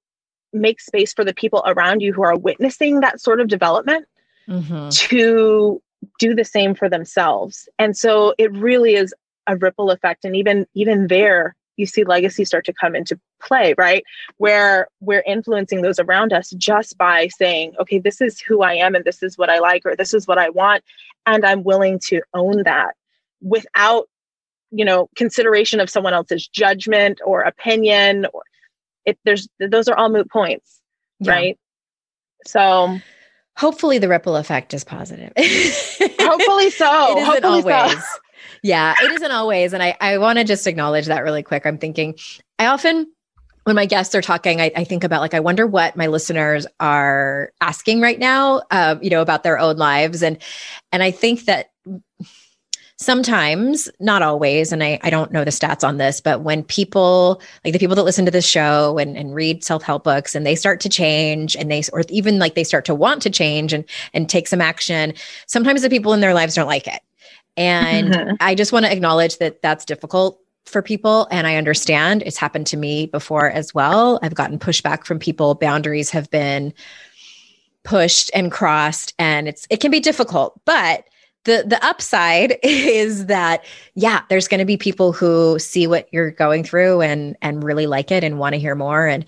makes 0.53 0.87
space 0.87 1.13
for 1.13 1.25
the 1.25 1.35
people 1.35 1.63
around 1.67 2.01
you 2.01 2.13
who 2.13 2.23
are 2.23 2.39
witnessing 2.39 3.01
that 3.01 3.21
sort 3.21 3.41
of 3.41 3.49
development 3.49 4.07
mm-hmm. 4.49 4.89
to 4.91 5.83
do 6.19 6.35
the 6.35 6.45
same 6.45 6.75
for 6.75 6.89
themselves. 6.89 7.69
And 7.79 7.97
so 7.97 8.35
it 8.39 8.53
really 8.53 8.95
is 8.95 9.15
a 9.47 9.57
ripple 9.57 9.91
effect. 9.91 10.25
And 10.25 10.37
even 10.37 10.67
even 10.75 11.07
there 11.09 11.55
you 11.77 11.87
see 11.87 12.05
legacy 12.05 12.45
start 12.45 12.67
to 12.67 12.73
come 12.73 12.95
into 12.95 13.19
play 13.43 13.75
right? 13.79 14.05
Where 14.37 14.89
we're 15.01 15.25
influencing 15.27 15.83
those 15.83 15.99
around 15.99 16.33
us 16.33 16.51
just 16.51 16.99
by 16.99 17.29
saying 17.29 17.75
okay 17.81 17.99
this 17.99 18.21
is 18.21 18.41
who 18.41 18.63
i 18.63 18.75
am 18.75 18.95
and 18.95 19.05
this 19.05 19.23
is 19.23 19.39
what 19.39 19.49
i 19.51 19.59
like 19.59 19.83
or 19.85 19.97
this 19.97 20.15
is 20.15 20.29
what 20.29 20.39
i 20.39 20.51
want 20.51 20.85
and 21.27 21.45
i'm 21.45 21.65
willing 21.65 21.99
to 22.09 22.21
own 22.35 22.63
that 22.65 22.95
without 23.41 24.09
you 24.71 24.85
know 24.85 25.09
consideration 25.17 25.81
of 25.81 25.91
someone 25.91 26.13
else's 26.13 26.47
judgment 26.47 27.21
or 27.25 27.41
opinion 27.41 28.27
or 28.33 28.43
it 29.07 29.19
there's 29.25 29.49
those 29.59 29.89
are 29.89 29.97
all 29.97 30.11
moot 30.11 30.31
points 30.31 30.83
yeah. 31.23 31.33
right? 31.33 31.59
So 32.47 32.99
hopefully 33.57 33.99
the 33.99 34.09
ripple 34.09 34.37
effect 34.37 34.75
is 34.75 34.85
positive. 34.85 35.33
Hopefully 35.39 36.71
so. 36.71 37.17
It 37.17 37.19
isn't 37.19 37.43
hopefully 37.45 37.73
always. 37.73 37.95
so 37.95 38.01
yeah, 38.63 38.95
it 39.03 39.13
isn't 39.13 39.33
always. 39.33 39.73
And 39.73 39.83
I, 39.83 39.97
I 40.01 40.19
want 40.19 40.39
to 40.39 40.45
just 40.45 40.67
acknowledge 40.67 41.07
that 41.07 41.23
really 41.25 41.43
quick. 41.43 41.67
I'm 41.67 41.79
thinking, 41.79 42.17
I 42.59 42.67
often, 42.67 43.07
when 43.65 43.77
my 43.77 43.87
guests 43.87 44.15
are 44.15 44.23
talking, 44.23 44.61
I, 44.61 44.73
I 44.75 44.85
think 44.85 45.05
about 45.05 45.21
like, 45.21 45.35
I 45.35 45.41
wonder 45.41 45.67
what 45.67 45.97
my 45.97 46.09
listeners 46.09 46.67
are 46.81 47.53
asking 47.61 48.01
right 48.01 48.19
now, 48.19 48.63
uh, 48.71 48.97
you 49.01 49.11
know, 49.11 49.23
about 49.23 49.45
their 49.45 49.59
own 49.59 49.77
lives. 49.77 50.23
And, 50.23 50.39
and 50.91 51.03
I 51.03 51.13
think 51.13 51.45
that 51.45 51.71
sometimes, 52.99 53.89
not 53.99 54.23
always, 54.23 54.73
and 54.73 54.83
I, 54.83 54.99
I 55.03 55.11
don't 55.11 55.33
know 55.33 55.45
the 55.45 55.51
stats 55.51 55.87
on 55.87 55.97
this, 55.97 56.21
but 56.21 56.43
when 56.43 56.63
people, 56.63 57.41
like 57.65 57.73
the 57.73 57.79
people 57.79 57.97
that 57.97 58.05
listen 58.05 58.25
to 58.25 58.31
this 58.31 58.47
show 58.47 58.99
and, 58.99 59.17
and 59.17 59.35
read 59.35 59.65
self-help 59.65 60.05
books 60.05 60.35
and 60.35 60.47
they 60.47 60.55
start 60.55 60.81
to 60.81 60.89
change 60.89 61.57
and 61.57 61.71
they, 61.71 61.83
or 61.93 62.03
even 62.09 62.39
like 62.39 62.55
they 62.55 62.65
start 62.65 62.85
to 62.85 62.95
want 62.95 63.23
to 63.23 63.31
change 63.31 63.73
and, 63.73 63.85
and 64.13 64.29
take 64.29 64.47
some 64.47 64.61
action, 64.61 65.15
sometimes 65.47 65.83
the 65.83 65.91
people 65.91 66.13
in 66.13 66.21
their 66.21 66.35
lives 66.35 66.55
don't 66.55 66.69
like 66.69 66.87
it. 66.87 67.01
And 67.57 68.15
mm-hmm. 68.15 68.35
I 68.41 68.55
just 68.55 68.73
want 68.73 68.87
to 68.87 68.93
acknowledge 68.93 69.39
that 69.39 69.63
that's 69.63 69.85
difficult 69.85 70.39
for 70.65 70.83
people. 70.83 71.27
And 71.31 71.47
I 71.47 71.57
understand 71.57 72.23
it's 72.23 72.37
happened 72.37 72.67
to 72.69 72.77
me 72.77 73.07
before 73.07 73.51
as 73.51 73.75
well. 73.75 74.21
I've 74.23 74.35
gotten 74.35 74.59
pushback 74.59 75.05
from 75.05 75.19
people. 75.19 75.55
Boundaries 75.55 76.11
have 76.11 76.31
been 76.31 76.73
pushed 77.85 78.31
and 78.35 78.53
crossed 78.53 79.13
and 79.19 79.49
it's 79.49 79.67
it 79.69 79.81
can 79.81 79.91
be 79.91 79.99
difficult 79.99 80.61
but 80.65 81.05
the 81.45 81.65
the 81.67 81.85
upside 81.85 82.57
is 82.63 83.27
that 83.27 83.65
yeah 83.95 84.23
there's 84.29 84.49
going 84.49 84.59
to 84.59 84.65
be 84.65 84.77
people 84.77 85.13
who 85.13 85.59
see 85.59 85.87
what 85.87 86.09
you're 86.13 86.31
going 86.31 86.65
through 86.65 87.01
and 87.01 87.37
and 87.43 87.65
really 87.65 87.87
like 87.87 88.11
it 88.11 88.25
and 88.25 88.39
want 88.39 88.55
to 88.55 88.59
hear 88.59 88.75
more 88.75 89.07
and 89.07 89.25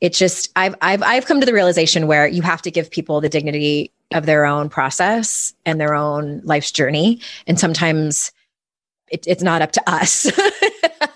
it 0.00 0.12
just 0.12 0.50
I've 0.56 0.74
I've 0.80 1.02
I've 1.02 1.26
come 1.26 1.40
to 1.40 1.46
the 1.46 1.52
realization 1.52 2.06
where 2.06 2.26
you 2.26 2.42
have 2.42 2.62
to 2.62 2.70
give 2.70 2.90
people 2.90 3.20
the 3.20 3.28
dignity 3.28 3.92
of 4.12 4.26
their 4.26 4.46
own 4.46 4.68
process 4.68 5.54
and 5.66 5.80
their 5.80 5.94
own 5.94 6.40
life's 6.44 6.72
journey 6.72 7.20
and 7.46 7.58
sometimes 7.58 8.32
it, 9.10 9.26
it's 9.26 9.42
not 9.42 9.62
up 9.62 9.72
to 9.72 9.90
us 9.90 10.30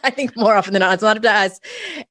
I 0.05 0.11
think 0.11 0.37
more 0.37 0.55
often 0.55 0.73
than 0.73 0.81
not, 0.81 0.95
it's 0.95 1.03
not 1.03 1.17
up 1.17 1.23
to 1.23 1.31
us. 1.31 1.61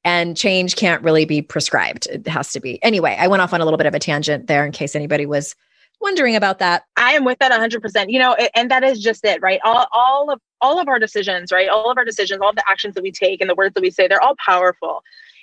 And 0.04 0.36
change 0.36 0.76
can't 0.76 1.02
really 1.02 1.24
be 1.24 1.42
prescribed. 1.42 2.06
It 2.06 2.26
has 2.26 2.52
to 2.52 2.60
be. 2.60 2.82
Anyway, 2.82 3.16
I 3.18 3.28
went 3.28 3.42
off 3.42 3.52
on 3.52 3.60
a 3.60 3.64
little 3.64 3.78
bit 3.78 3.86
of 3.86 3.94
a 3.94 3.98
tangent 3.98 4.46
there 4.46 4.64
in 4.64 4.72
case 4.72 4.94
anybody 4.94 5.26
was 5.26 5.54
wondering 6.02 6.36
about 6.36 6.58
that. 6.58 6.84
I 6.96 7.12
am 7.12 7.24
with 7.24 7.38
that 7.38 7.52
100%. 7.52 8.10
You 8.10 8.18
know, 8.18 8.34
and 8.54 8.70
that 8.70 8.84
is 8.84 9.00
just 9.00 9.24
it, 9.24 9.40
right? 9.40 9.60
All, 9.64 9.86
all 9.92 10.30
of 10.30 10.40
all 10.60 10.78
of 10.78 10.88
our 10.88 10.98
decisions, 10.98 11.50
right? 11.50 11.68
All 11.68 11.90
of 11.90 11.98
our 11.98 12.04
decisions, 12.04 12.40
all 12.40 12.52
the 12.52 12.62
actions 12.68 12.94
that 12.94 13.02
we 13.02 13.10
take 13.10 13.40
and 13.40 13.50
the 13.50 13.54
words 13.54 13.74
that 13.74 13.82
we 13.82 13.90
say, 13.90 14.06
they're 14.06 14.22
all 14.22 14.36
powerful. 14.44 15.02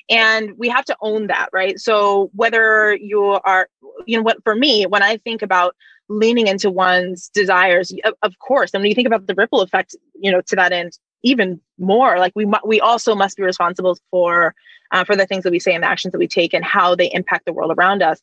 And 0.10 0.58
we 0.58 0.69
have 0.69 0.86
to 0.86 0.98
own 1.02 1.28
that, 1.28 1.50
right? 1.54 1.80
So 1.80 2.32
whether 2.34 2.95
you 2.95 3.24
are, 3.24 3.67
you 4.06 4.17
know, 4.17 4.24
what 4.24 4.43
for 4.43 4.56
me, 4.56 4.86
when 4.86 5.04
I 5.04 5.17
think 5.17 5.41
about 5.41 5.76
leaning 6.08 6.48
into 6.48 6.72
one's 6.72 7.30
desires, 7.30 7.93
of, 8.04 8.15
of 8.24 8.39
course, 8.39 8.72
and 8.74 8.82
when 8.82 8.89
you 8.89 8.95
think 8.95 9.08
about 9.08 9.28
the 9.28 9.36
ripple 9.36 9.62
effect, 9.62 9.95
you 10.15 10.32
know, 10.32 10.41
to 10.48 10.56
that 10.56 10.72
end, 10.72 10.98
even 11.22 11.60
more, 11.78 12.17
like 12.17 12.32
we 12.36 12.48
we 12.65 12.80
also 12.80 13.13
must 13.13 13.38
be 13.38 13.43
responsible 13.43 13.98
for 14.10 14.56
uh, 14.91 15.04
for 15.04 15.15
the 15.15 15.28
things 15.28 15.43
that 15.43 15.52
we 15.52 15.60
say 15.60 15.74
and 15.74 15.84
the 15.84 15.88
actions 15.88 16.12
that 16.12 16.17
we 16.17 16.28
take 16.28 16.54
and 16.54 16.65
how 16.65 16.95
they 16.95 17.12
impact 17.12 17.45
the 17.45 17.54
world 17.54 17.74
around 17.78 18.02
us. 18.02 18.19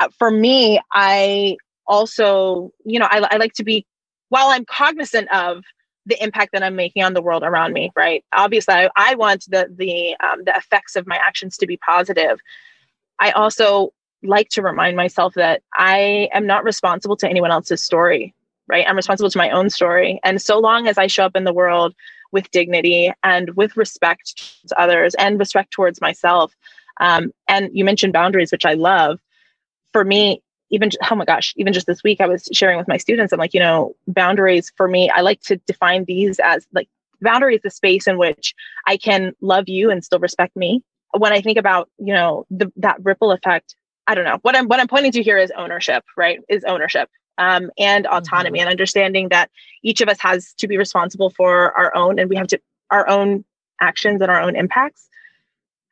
Uh, 0.00 0.08
for 0.18 0.30
me, 0.30 0.80
I 0.92 1.56
also, 1.86 2.72
you 2.84 2.98
know, 2.98 3.08
I, 3.10 3.26
I 3.30 3.36
like 3.36 3.54
to 3.54 3.64
be, 3.64 3.86
while 4.28 4.48
I'm 4.48 4.64
cognizant 4.64 5.32
of 5.32 5.64
the 6.08 6.22
impact 6.22 6.52
that 6.52 6.62
I'm 6.62 6.74
making 6.74 7.02
on 7.02 7.12
the 7.12 7.22
world 7.22 7.42
around 7.42 7.72
me, 7.74 7.92
right? 7.94 8.24
Obviously, 8.32 8.74
I, 8.74 8.88
I 8.96 9.14
want 9.14 9.44
the 9.48 9.68
the 9.70 10.16
um, 10.24 10.42
the 10.44 10.54
effects 10.56 10.96
of 10.96 11.06
my 11.06 11.16
actions 11.16 11.58
to 11.58 11.66
be 11.66 11.76
positive. 11.76 12.40
I 13.20 13.30
also 13.32 13.92
like 14.22 14.48
to 14.50 14.62
remind 14.62 14.96
myself 14.96 15.34
that 15.34 15.62
I 15.74 16.28
am 16.32 16.46
not 16.46 16.64
responsible 16.64 17.16
to 17.16 17.28
anyone 17.28 17.50
else's 17.50 17.82
story, 17.82 18.34
right? 18.68 18.86
I'm 18.88 18.96
responsible 18.96 19.30
to 19.30 19.38
my 19.38 19.50
own 19.50 19.68
story, 19.70 20.18
and 20.24 20.40
so 20.40 20.58
long 20.58 20.88
as 20.88 20.96
I 20.96 21.08
show 21.08 21.24
up 21.24 21.36
in 21.36 21.44
the 21.44 21.52
world 21.52 21.94
with 22.32 22.50
dignity 22.50 23.12
and 23.22 23.50
with 23.54 23.76
respect 23.76 24.36
to 24.68 24.80
others 24.80 25.14
and 25.16 25.38
respect 25.38 25.72
towards 25.72 26.00
myself, 26.00 26.54
um, 27.00 27.32
and 27.48 27.68
you 27.72 27.84
mentioned 27.84 28.14
boundaries, 28.14 28.50
which 28.50 28.64
I 28.66 28.74
love 28.74 29.20
for 29.98 30.04
me, 30.04 30.40
even 30.70 30.90
oh 31.10 31.16
my 31.16 31.24
gosh, 31.24 31.54
even 31.56 31.72
just 31.72 31.88
this 31.88 32.04
week, 32.04 32.20
I 32.20 32.28
was 32.28 32.48
sharing 32.52 32.78
with 32.78 32.86
my 32.86 32.98
students. 32.98 33.32
I'm 33.32 33.40
like, 33.40 33.52
you 33.52 33.58
know, 33.58 33.96
boundaries 34.06 34.72
for 34.76 34.86
me, 34.86 35.10
I 35.10 35.22
like 35.22 35.40
to 35.46 35.56
define 35.56 36.04
these 36.04 36.38
as 36.38 36.68
like 36.72 36.88
boundary 37.20 37.56
is 37.56 37.62
the 37.62 37.70
space 37.70 38.06
in 38.06 38.16
which 38.16 38.54
I 38.86 38.96
can 38.96 39.32
love 39.40 39.68
you 39.68 39.90
and 39.90 40.04
still 40.04 40.20
respect 40.20 40.54
me. 40.54 40.84
When 41.10 41.32
I 41.32 41.40
think 41.40 41.58
about, 41.58 41.90
you 41.98 42.14
know, 42.14 42.46
the, 42.48 42.70
that 42.76 42.98
ripple 43.02 43.32
effect, 43.32 43.74
I 44.06 44.14
don't 44.14 44.24
know 44.24 44.38
what 44.42 44.54
I'm 44.54 44.68
what 44.68 44.78
I'm 44.78 44.86
pointing 44.86 45.10
to 45.12 45.22
here 45.24 45.36
is 45.36 45.50
ownership, 45.56 46.04
right? 46.16 46.38
Is 46.48 46.62
ownership 46.62 47.10
um, 47.38 47.72
and 47.76 48.06
autonomy 48.06 48.60
mm-hmm. 48.60 48.68
and 48.68 48.70
understanding 48.70 49.30
that 49.30 49.50
each 49.82 50.00
of 50.00 50.08
us 50.08 50.20
has 50.20 50.54
to 50.58 50.68
be 50.68 50.78
responsible 50.78 51.30
for 51.30 51.76
our 51.76 51.92
own 51.96 52.20
and 52.20 52.30
we 52.30 52.36
have 52.36 52.46
to 52.48 52.60
our 52.92 53.08
own 53.08 53.44
actions 53.80 54.22
and 54.22 54.30
our 54.30 54.40
own 54.40 54.54
impacts 54.54 55.08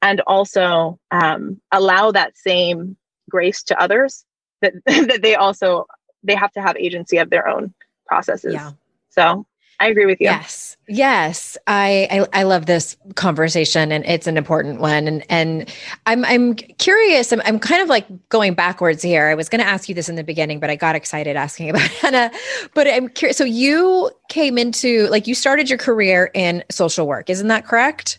and 0.01 0.21
also 0.29 1.01
um, 1.11 1.61
allow 1.73 2.13
that 2.13 2.37
same 2.37 2.97
grace 3.31 3.63
to 3.65 3.81
others 3.81 4.25
that 4.63 4.73
that 4.87 5.21
they 5.23 5.35
also 5.35 5.87
they 6.23 6.35
have 6.35 6.53
to 6.53 6.63
have 6.63 6.77
agency 6.77 7.19
of 7.19 7.31
their 7.31 7.49
own 7.49 7.75
processes. 8.07 8.55
Yeah. 8.55 8.73
So 9.11 9.47
I 9.79 9.89
agree 9.89 10.07
with 10.07 10.21
you. 10.21 10.27
Yes. 10.27 10.77
Yes. 10.89 11.59
I, 11.67 12.09
I, 12.11 12.41
I 12.41 12.43
love 12.45 12.67
this 12.67 12.97
conversation 13.15 13.93
and 13.93 14.05
it's 14.07 14.27
an 14.27 14.37
important 14.37 14.81
one. 14.81 15.07
And 15.07 15.25
and 15.29 15.73
I'm 16.07 16.25
I'm 16.25 16.55
curious. 16.55 17.33
I'm 17.33 17.43
I'm 17.45 17.59
kind 17.59 17.83
of 17.83 17.89
like 17.89 18.07
going 18.29 18.55
backwards 18.55 19.03
here. 19.03 19.29
I 19.29 19.35
was 19.35 19.49
gonna 19.49 19.65
ask 19.65 19.89
you 19.89 19.95
this 19.95 20.09
in 20.09 20.15
the 20.15 20.25
beginning, 20.25 20.61
but 20.61 20.71
I 20.71 20.77
got 20.77 20.97
excited 20.97 21.37
asking 21.37 21.71
about 21.71 21.83
henna. 21.83 22.31
But 22.75 22.89
I'm 22.89 23.09
curious. 23.09 23.37
So 23.37 23.45
you 23.45 24.11
came 24.29 24.57
into 24.57 25.09
like 25.09 25.27
you 25.27 25.35
started 25.35 25.69
your 25.69 25.79
career 25.79 26.31
in 26.33 26.65
social 26.71 27.07
work, 27.07 27.29
isn't 27.29 27.49
that 27.49 27.67
correct? 27.67 28.19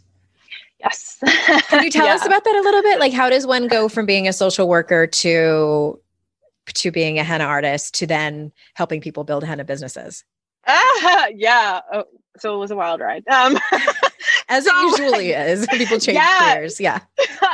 Yes. 0.79 1.17
Can 1.69 1.83
you 1.83 1.89
tell 1.91 2.05
yeah. 2.05 2.15
us 2.15 2.25
about 2.25 2.43
that 2.43 2.55
a 2.55 2.61
little 2.61 2.81
bit? 2.81 2.99
Like 2.99 3.13
how 3.13 3.29
does 3.29 3.47
one 3.47 3.67
go 3.67 3.89
from 3.89 4.05
being 4.05 4.27
a 4.27 4.33
social 4.33 4.67
worker 4.67 5.07
to 5.07 5.99
to 6.73 6.91
being 6.91 7.17
a 7.17 7.23
henna 7.23 7.45
artist 7.45 7.95
to 7.95 8.07
then 8.07 8.51
helping 8.75 9.01
people 9.01 9.23
build 9.23 9.43
henna 9.43 9.63
businesses? 9.63 10.23
Ah, 10.67 11.27
yeah. 11.35 11.81
Oh, 11.91 12.03
so 12.37 12.55
it 12.55 12.59
was 12.59 12.71
a 12.71 12.75
wild 12.75 13.01
ride. 13.01 13.27
Um, 13.27 13.57
As 14.49 14.65
it 14.65 14.73
usually 14.75 15.31
is. 15.31 15.67
People 15.67 15.99
change 15.99 16.15
yeah. 16.15 16.53
careers. 16.53 16.79
Yeah. 16.79 16.99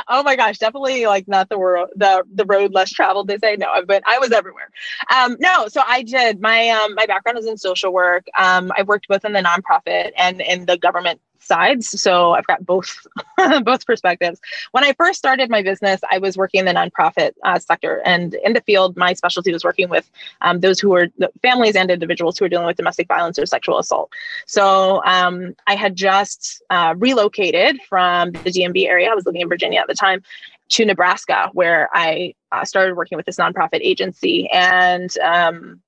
oh 0.08 0.22
my 0.22 0.36
gosh, 0.36 0.58
definitely 0.58 1.06
like 1.06 1.26
not 1.26 1.48
the 1.48 1.58
world 1.58 1.88
the 1.96 2.22
the 2.32 2.44
road 2.44 2.72
less 2.72 2.90
traveled, 2.90 3.26
they 3.26 3.38
say. 3.38 3.56
No, 3.56 3.70
I've 3.70 3.86
been 3.86 4.02
I 4.06 4.18
was 4.18 4.30
everywhere. 4.30 4.70
Um, 5.12 5.36
no, 5.40 5.66
so 5.68 5.82
I 5.86 6.02
did 6.02 6.40
my 6.40 6.68
um 6.68 6.94
my 6.94 7.06
background 7.06 7.38
is 7.38 7.46
in 7.46 7.56
social 7.56 7.92
work. 7.92 8.26
Um, 8.38 8.70
I 8.76 8.82
worked 8.82 9.08
both 9.08 9.24
in 9.24 9.32
the 9.32 9.42
nonprofit 9.42 10.12
and 10.16 10.40
in 10.40 10.66
the 10.66 10.76
government 10.76 11.20
sides. 11.44 12.00
So 12.00 12.32
I've 12.32 12.46
got 12.46 12.64
both 12.64 13.06
both 13.64 13.86
perspectives. 13.86 14.40
When 14.72 14.84
I 14.84 14.92
first 14.94 15.18
started 15.18 15.50
my 15.50 15.62
business, 15.62 16.00
I 16.10 16.18
was 16.18 16.36
working 16.36 16.60
in 16.60 16.66
the 16.66 16.72
nonprofit 16.72 17.32
uh, 17.44 17.58
sector, 17.58 18.02
and 18.04 18.34
in 18.34 18.52
the 18.52 18.60
field, 18.60 18.96
my 18.96 19.12
specialty 19.12 19.52
was 19.52 19.64
working 19.64 19.88
with 19.88 20.10
um, 20.40 20.60
those 20.60 20.80
who 20.80 20.90
were 20.90 21.08
families 21.42 21.76
and 21.76 21.90
individuals 21.90 22.38
who 22.38 22.44
are 22.44 22.48
dealing 22.48 22.66
with 22.66 22.76
domestic 22.76 23.08
violence 23.08 23.38
or 23.38 23.46
sexual 23.46 23.78
assault. 23.78 24.10
So 24.46 25.02
um, 25.04 25.54
I 25.66 25.74
had 25.74 25.96
just 25.96 26.62
uh, 26.70 26.94
relocated 26.96 27.80
from 27.88 28.32
the 28.32 28.50
DMV 28.50 28.86
area. 28.86 29.10
I 29.10 29.14
was 29.14 29.26
living 29.26 29.42
in 29.42 29.48
Virginia 29.48 29.80
at 29.80 29.86
the 29.86 29.94
time 29.94 30.22
to 30.70 30.84
Nebraska, 30.84 31.50
where 31.52 31.88
I 31.92 32.34
uh, 32.52 32.64
started 32.64 32.96
working 32.96 33.16
with 33.16 33.26
this 33.26 33.36
nonprofit 33.36 33.80
agency 33.82 34.48
and. 34.50 35.16
Um, 35.18 35.80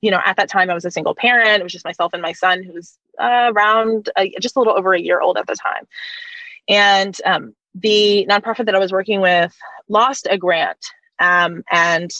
you 0.00 0.10
know, 0.10 0.20
at 0.24 0.36
that 0.36 0.48
time 0.48 0.70
I 0.70 0.74
was 0.74 0.86
a 0.86 0.90
single 0.90 1.14
parent. 1.14 1.60
It 1.60 1.62
was 1.62 1.72
just 1.72 1.84
myself 1.84 2.14
and 2.14 2.22
my 2.22 2.32
son, 2.32 2.62
who 2.62 2.72
was 2.72 2.98
uh, 3.20 3.52
around 3.54 4.10
uh, 4.16 4.26
just 4.40 4.56
a 4.56 4.58
little 4.58 4.76
over 4.76 4.92
a 4.92 5.00
year 5.00 5.20
old 5.20 5.36
at 5.36 5.46
the 5.46 5.56
time. 5.56 5.86
And 6.68 7.16
um, 7.24 7.54
the 7.74 8.26
nonprofit 8.28 8.66
that 8.66 8.74
I 8.74 8.78
was 8.78 8.92
working 8.92 9.20
with 9.20 9.54
lost 9.88 10.26
a 10.30 10.38
grant, 10.38 10.84
um, 11.18 11.62
and 11.70 12.10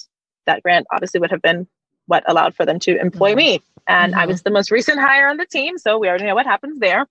that 0.47 0.63
grant 0.63 0.87
obviously 0.93 1.21
would 1.21 1.31
have 1.31 1.43
been 1.43 1.67
what 2.07 2.25
allowed 2.29 2.55
for 2.55 2.65
them 2.65 2.79
to 2.81 2.99
employ 3.01 3.31
mm-hmm. 3.31 3.39
me. 3.39 3.63
And 3.89 4.13
mm-hmm. 4.13 4.21
I 4.21 4.27
was 4.27 4.43
the 4.43 4.51
most 4.51 4.71
recent 4.71 5.01
hire 5.01 5.29
on 5.29 5.37
the 5.37 5.47
team, 5.47 5.79
so 5.79 5.99
we 5.99 6.09
already 6.09 6.25
know 6.25 6.35
what 6.35 6.47
happens 6.47 6.79
there. 6.79 7.07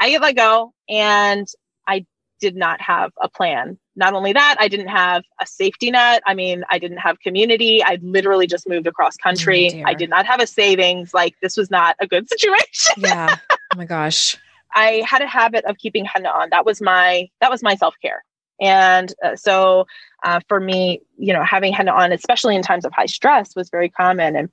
I 0.00 0.10
get 0.10 0.22
let 0.22 0.36
go, 0.36 0.72
and 0.88 1.46
I 1.86 2.06
did 2.40 2.56
not 2.56 2.80
have 2.80 3.12
a 3.20 3.28
plan 3.28 3.78
not 3.94 4.14
only 4.14 4.32
that, 4.32 4.56
I 4.58 4.68
didn't 4.68 4.88
have 4.88 5.22
a 5.40 5.46
safety 5.46 5.90
net. 5.90 6.22
I 6.26 6.34
mean, 6.34 6.64
I 6.70 6.78
didn't 6.78 6.98
have 6.98 7.20
community. 7.20 7.82
I 7.84 7.98
literally 8.02 8.46
just 8.46 8.68
moved 8.68 8.86
across 8.86 9.16
country. 9.16 9.70
Oh, 9.74 9.82
I 9.86 9.94
did 9.94 10.08
not 10.08 10.26
have 10.26 10.40
a 10.40 10.46
savings. 10.46 11.12
Like, 11.12 11.34
this 11.42 11.56
was 11.56 11.70
not 11.70 11.96
a 12.00 12.06
good 12.06 12.28
situation. 12.28 12.94
yeah. 12.98 13.36
Oh 13.50 13.76
my 13.76 13.84
gosh. 13.84 14.36
I 14.74 15.04
had 15.06 15.22
a 15.22 15.26
habit 15.26 15.64
of 15.66 15.76
keeping 15.78 16.04
henna 16.04 16.30
on. 16.30 16.48
That 16.50 16.64
was 16.64 16.80
my 16.80 17.28
that 17.40 17.50
was 17.50 17.62
my 17.62 17.74
self 17.74 17.94
care. 18.00 18.24
And 18.60 19.12
uh, 19.24 19.36
so 19.36 19.86
uh, 20.24 20.40
for 20.48 20.60
me, 20.60 21.02
you 21.18 21.32
know, 21.32 21.42
having 21.42 21.72
henna 21.72 21.92
on, 21.92 22.12
especially 22.12 22.54
in 22.54 22.62
times 22.62 22.84
of 22.84 22.92
high 22.92 23.06
stress, 23.06 23.56
was 23.56 23.70
very 23.70 23.88
common. 23.88 24.36
And 24.36 24.48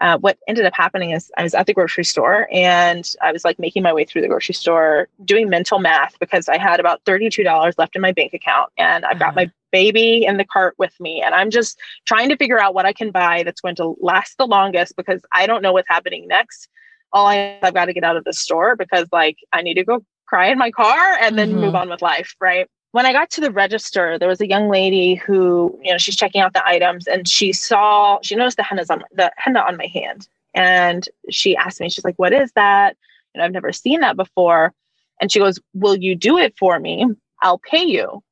uh, 0.00 0.18
what 0.18 0.38
ended 0.48 0.64
up 0.64 0.74
happening 0.74 1.10
is 1.10 1.30
I 1.36 1.42
was 1.42 1.54
at 1.54 1.66
the 1.66 1.74
grocery 1.74 2.04
store 2.04 2.48
and 2.52 3.08
I 3.20 3.32
was 3.32 3.44
like 3.44 3.58
making 3.58 3.82
my 3.82 3.92
way 3.92 4.04
through 4.04 4.22
the 4.22 4.28
grocery 4.28 4.54
store 4.54 5.08
doing 5.24 5.48
mental 5.48 5.78
math 5.78 6.18
because 6.18 6.48
I 6.48 6.58
had 6.58 6.80
about 6.80 7.04
$32 7.04 7.74
left 7.78 7.96
in 7.96 8.02
my 8.02 8.12
bank 8.12 8.32
account 8.32 8.70
and 8.78 9.04
I've 9.04 9.18
got 9.18 9.30
uh-huh. 9.30 9.46
my 9.46 9.50
baby 9.70 10.24
in 10.24 10.36
the 10.36 10.44
cart 10.44 10.74
with 10.78 10.98
me 11.00 11.22
and 11.22 11.34
I'm 11.34 11.50
just 11.50 11.78
trying 12.06 12.28
to 12.28 12.36
figure 12.36 12.60
out 12.60 12.74
what 12.74 12.86
I 12.86 12.92
can 12.92 13.10
buy 13.10 13.42
that's 13.42 13.60
going 13.60 13.76
to 13.76 13.96
last 14.00 14.38
the 14.38 14.46
longest 14.46 14.96
because 14.96 15.22
I 15.32 15.46
don't 15.46 15.62
know 15.62 15.72
what's 15.72 15.88
happening 15.88 16.28
next. 16.28 16.68
All 17.12 17.26
I 17.26 17.58
I've 17.62 17.74
got 17.74 17.86
to 17.86 17.92
get 17.92 18.04
out 18.04 18.16
of 18.16 18.24
the 18.24 18.32
store 18.32 18.76
because 18.76 19.06
like 19.12 19.36
I 19.52 19.62
need 19.62 19.74
to 19.74 19.84
go 19.84 20.04
cry 20.26 20.48
in 20.48 20.58
my 20.58 20.70
car 20.70 21.18
and 21.20 21.38
then 21.38 21.50
mm-hmm. 21.50 21.60
move 21.60 21.74
on 21.74 21.90
with 21.90 22.00
life, 22.00 22.34
right? 22.40 22.68
When 22.92 23.06
I 23.06 23.12
got 23.12 23.30
to 23.30 23.40
the 23.40 23.50
register, 23.50 24.18
there 24.18 24.28
was 24.28 24.40
a 24.40 24.48
young 24.48 24.68
lady 24.68 25.14
who, 25.14 25.78
you 25.82 25.90
know, 25.90 25.98
she's 25.98 26.16
checking 26.16 26.40
out 26.40 26.52
the 26.52 26.66
items 26.66 27.06
and 27.06 27.26
she 27.26 27.52
saw, 27.52 28.18
she 28.22 28.36
noticed 28.36 28.58
the 28.58 28.62
henna's 28.62 28.90
on 28.90 29.02
the 29.12 29.32
henna 29.36 29.60
on 29.60 29.76
my 29.78 29.86
hand. 29.86 30.28
And 30.54 31.08
she 31.30 31.56
asked 31.56 31.80
me, 31.80 31.88
she's 31.88 32.04
like, 32.04 32.18
what 32.18 32.34
is 32.34 32.52
that? 32.52 32.96
You 33.34 33.38
know, 33.38 33.46
I've 33.46 33.52
never 33.52 33.72
seen 33.72 34.00
that 34.00 34.16
before. 34.16 34.74
And 35.20 35.32
she 35.32 35.38
goes, 35.38 35.58
Will 35.72 35.96
you 35.96 36.14
do 36.14 36.36
it 36.36 36.54
for 36.58 36.78
me? 36.78 37.06
I'll 37.42 37.58
pay 37.58 37.84
you. 37.84 38.22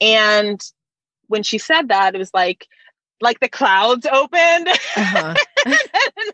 And 0.00 0.60
when 1.28 1.42
she 1.42 1.58
said 1.58 1.88
that, 1.88 2.14
it 2.14 2.18
was 2.18 2.34
like, 2.34 2.66
like 3.20 3.38
the 3.38 3.48
clouds 3.48 4.06
opened. 4.10 4.68
Uh-huh. 4.68 5.34
and 5.66 5.76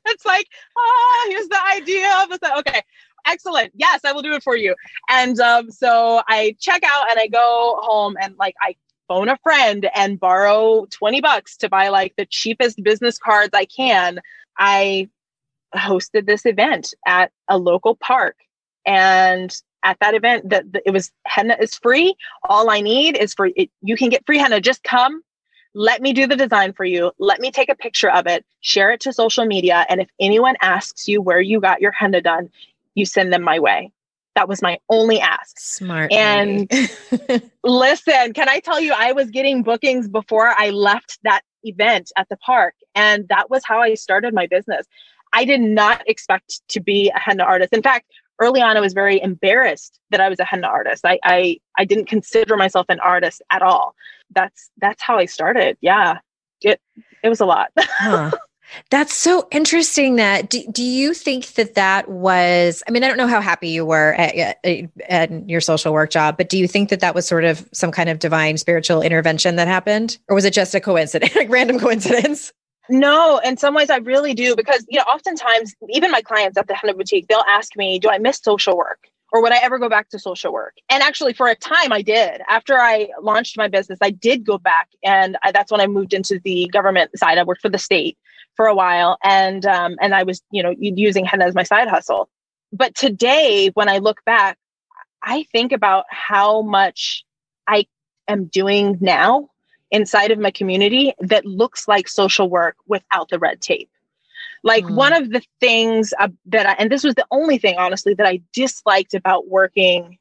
it's 0.07 0.25
like, 0.25 0.47
oh, 0.79 1.27
here's 1.29 1.49
the 1.49 1.61
idea 1.75 2.11
of 2.23 2.29
this. 2.31 2.51
Okay 2.59 2.83
excellent. 3.27 3.73
Yes, 3.75 4.01
I 4.05 4.13
will 4.13 4.23
do 4.23 4.33
it 4.33 4.43
for 4.43 4.57
you. 4.57 4.75
And 5.09 5.39
um, 5.41 5.71
so 5.71 6.23
I 6.29 6.57
check 6.61 6.83
out 6.85 7.11
and 7.11 7.19
I 7.19 7.27
go 7.27 7.79
home 7.83 8.17
and 8.21 8.35
like 8.39 8.55
I 8.61 8.77
phone 9.09 9.29
a 9.29 9.37
friend 9.43 9.89
and 9.95 10.19
borrow 10.19 10.87
20 10.91 11.21
bucks 11.21 11.57
to 11.59 11.69
buy 11.69 11.89
like 11.89 12.15
the 12.17 12.27
cheapest 12.27 12.83
business 12.83 13.19
cards 13.19 13.51
I 13.53 13.67
can. 13.67 14.21
I 14.59 15.09
hosted 15.75 16.27
this 16.27 16.47
event 16.47 16.95
at 17.07 17.31
a 17.49 17.59
local 17.59 17.97
park. 17.97 18.37
And 18.85 19.55
at 19.83 19.99
that 20.01 20.15
event, 20.15 20.51
that 20.51 20.65
it 20.85 20.91
was 20.91 21.13
henna 21.27 21.57
is 21.61 21.77
free. 21.77 22.15
All 22.49 22.71
I 22.71 22.81
need 22.81 23.17
is 23.17 23.35
for 23.35 23.51
it, 23.55 23.71
you 23.83 23.97
can 23.97 24.09
get 24.09 24.27
free 24.27 24.39
henna. 24.39 24.61
Just 24.61 24.83
come, 24.83 25.23
let 25.75 26.01
me 26.01 26.13
do 26.13 26.27
the 26.27 26.37
design 26.37 26.73
for 26.73 26.85
you. 26.85 27.13
Let 27.19 27.41
me 27.41 27.51
take 27.51 27.69
a 27.69 27.75
picture 27.75 28.11
of 28.11 28.27
it, 28.27 28.45
share 28.61 28.91
it 28.93 29.01
to 29.03 29.13
social 29.13 29.45
media. 29.45 29.85
And 29.89 30.01
if 30.01 30.09
anyone 30.21 30.57
asks 30.61 31.07
you 31.07 31.21
where 31.21 31.41
you 31.41 31.61
got 31.61 31.81
your 31.81 31.93
henna 31.93 32.21
done, 32.21 32.51
you 32.97 33.07
send 33.07 33.33
them 33.33 33.43
my 33.43 33.61
way. 33.61 33.93
That 34.35 34.49
was 34.49 34.61
my 34.61 34.79
only 34.91 35.21
ask. 35.21 35.59
Smart. 35.59 36.13
And 36.13 36.71
listen, 37.65 38.33
can 38.35 38.49
I 38.49 38.61
tell 38.61 38.81
you, 38.81 38.93
I 38.95 39.13
was 39.13 39.31
getting 39.31 39.63
bookings 39.63 40.09
before 40.09 40.53
I 40.59 40.71
left 40.71 41.19
that 41.23 41.43
event 41.63 42.13
at 42.17 42.29
the 42.29 42.37
park. 42.39 42.75
And 42.95 43.29
that 43.29 43.49
was 43.49 43.63
how 43.65 43.81
I 43.81 43.95
started 43.95 44.35
my 44.35 44.47
business. 44.47 44.87
I 45.33 45.45
did 45.45 45.61
not 45.61 46.03
expect 46.07 46.61
to 46.69 46.81
be 46.81 47.11
a 47.15 47.19
henna 47.19 47.45
artist. 47.45 47.73
In 47.73 47.83
fact, 47.83 48.07
early 48.39 48.61
on, 48.61 48.77
I 48.77 48.81
was 48.81 48.93
very 48.93 49.21
embarrassed 49.21 49.99
that 50.11 50.21
I 50.21 50.29
was 50.29 50.39
a 50.39 50.45
henna 50.45 50.67
artist. 50.67 51.05
I, 51.07 51.19
I, 51.25 51.59
I 51.79 51.85
didn't 51.85 52.07
consider 52.07 52.57
myself 52.57 52.87
an 52.89 53.01
artist 53.01 53.43
at 53.51 53.63
all. 53.63 53.95
That's, 54.35 54.71
that's 54.79 55.03
how 55.03 55.17
I 55.19 55.25
started. 55.25 55.79
Yeah. 55.81 56.19
It, 56.61 56.81
it 57.23 57.29
was 57.29 57.41
a 57.41 57.47
lot. 57.47 57.71
huh. 57.79 58.33
That's 58.91 59.15
so 59.15 59.47
interesting. 59.51 60.17
That 60.17 60.51
do, 60.51 60.65
do 60.71 60.83
you 60.83 61.15
think 61.15 61.55
that 61.55 61.75
that 61.75 62.09
was? 62.09 62.83
I 62.87 62.91
mean, 62.91 63.05
I 63.05 63.09
don't 63.09 63.17
know 63.17 63.27
how 63.27 63.41
happy 63.41 63.69
you 63.69 63.85
were 63.85 64.15
at, 64.15 64.59
at, 64.65 64.91
at, 65.09 65.49
your 65.49 65.61
social 65.61 65.93
work 65.93 66.11
job, 66.11 66.37
but 66.37 66.49
do 66.49 66.59
you 66.59 66.69
think 66.69 66.91
that 66.91 67.01
that 67.01 67.15
was 67.15 67.27
sort 67.27 67.45
of 67.45 67.69
some 67.73 67.93
kind 67.93 68.09
of 68.09 68.19
divine 68.19 68.59
spiritual 68.59 69.03
intervention 69.03 69.57
that 69.57 69.69
happened, 69.69 70.19
or 70.29 70.35
was 70.35 70.45
it 70.45 70.53
just 70.53 70.75
a 70.75 70.81
coincidence, 70.81 71.35
like 71.37 71.51
random 71.51 71.79
coincidence? 71.79 72.53
No, 72.89 73.39
in 73.39 73.57
some 73.57 73.75
ways 73.75 73.91
I 73.91 73.97
really 73.97 74.35
do 74.35 74.55
because 74.55 74.85
you 74.89 74.99
know 74.99 75.05
oftentimes 75.05 75.75
even 75.91 76.11
my 76.11 76.23
clients 76.23 76.57
at 76.57 76.69
the 76.69 76.75
henna 76.75 76.95
boutique 76.95 77.29
they'll 77.29 77.45
ask 77.49 77.77
me, 77.77 77.99
"Do 77.99 78.09
I 78.09 78.19
miss 78.19 78.41
social 78.43 78.77
work?" 78.77 79.09
or 79.33 79.43
would 79.43 79.53
I 79.53 79.59
ever 79.59 79.79
go 79.79 79.89
back 79.89 80.09
to 80.11 80.19
social 80.19 80.53
work? 80.53 80.75
And 80.89 81.03
actually, 81.03 81.33
for 81.33 81.49
a 81.49 81.55
time, 81.55 81.93
I 81.93 82.03
did. 82.03 82.41
After 82.49 82.79
I 82.79 83.09
launched 83.21 83.59
my 83.59 83.69
business, 83.69 83.99
I 84.01 84.11
did 84.11 84.47
go 84.47 84.59
back, 84.59 84.89
and 85.03 85.37
I, 85.43 85.53
that's 85.53 85.71
when 85.71 85.81
I 85.81 85.87
moved 85.87 86.13
into 86.13 86.41
the 86.43 86.69
government 86.73 87.11
side. 87.19 87.39
I 87.39 87.43
worked 87.43 87.63
for 87.63 87.69
the 87.69 87.79
state, 87.79 88.17
for 88.57 88.67
a 88.67 88.75
while 88.75 89.19
and 89.23 89.65
um, 89.67 89.97
and 90.01 90.15
I 90.15 90.23
was 90.23 90.43
you 90.51 90.63
know 90.63 90.75
using 90.79 91.25
henna 91.25 91.47
as 91.47 91.55
my 91.55 91.63
side 91.63 91.89
hustle. 91.89 92.29
But 92.73 92.95
today 92.95 93.71
when 93.75 93.89
I 93.89 93.99
look 93.99 94.25
back, 94.25 94.59
I 95.23 95.45
think 95.53 95.73
about 95.73 96.05
how 96.11 96.63
much 96.63 97.25
I 97.67 97.87
am 98.29 98.47
doing 98.47 98.99
now 99.01 99.51
inside 99.91 100.31
of 100.31 100.39
my 100.39 100.51
community 100.51 101.15
that 101.21 101.45
looks 101.45 101.87
like 101.87 102.09
social 102.09 102.49
work 102.49 102.77
without 102.87 103.29
the 103.29 103.39
red 103.39 103.61
tape. 103.61 103.91
Like 104.63 104.85
mm. 104.85 104.95
one 104.95 105.13
of 105.13 105.31
the 105.31 105.43
things 105.61 106.13
uh, 106.19 106.29
that 106.47 106.67
I, 106.67 106.73
and 106.73 106.91
this 106.91 107.05
was 107.05 107.15
the 107.15 107.27
only 107.31 107.59
thing 107.59 107.77
honestly 107.79 108.15
that 108.15 108.27
I 108.27 108.41
disliked 108.53 109.15
about 109.15 109.49
working 109.49 110.19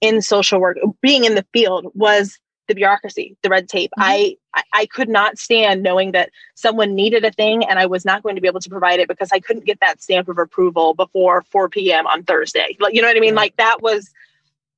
in 0.00 0.22
social 0.22 0.60
work, 0.60 0.78
being 1.00 1.24
in 1.24 1.34
the 1.34 1.46
field 1.52 1.86
was 1.94 2.38
the 2.68 2.74
bureaucracy, 2.74 3.36
the 3.42 3.48
red 3.48 3.68
tape. 3.68 3.90
Mm-hmm. 3.98 4.10
I, 4.10 4.36
I 4.72 4.86
could 4.86 5.08
not 5.08 5.38
stand 5.38 5.82
knowing 5.82 6.12
that 6.12 6.30
someone 6.54 6.94
needed 6.94 7.24
a 7.24 7.30
thing 7.30 7.64
and 7.64 7.78
I 7.78 7.86
was 7.86 8.04
not 8.04 8.22
going 8.22 8.34
to 8.34 8.40
be 8.40 8.48
able 8.48 8.60
to 8.60 8.68
provide 8.68 8.98
it 8.98 9.08
because 9.08 9.30
I 9.32 9.40
couldn't 9.40 9.64
get 9.64 9.78
that 9.80 10.02
stamp 10.02 10.28
of 10.28 10.38
approval 10.38 10.94
before 10.94 11.42
4 11.42 11.68
p.m. 11.68 12.06
on 12.06 12.24
Thursday. 12.24 12.76
Like 12.80 12.94
you 12.94 13.02
know 13.02 13.08
what 13.08 13.16
I 13.16 13.20
mean? 13.20 13.34
Like 13.34 13.56
that 13.56 13.80
was 13.80 14.10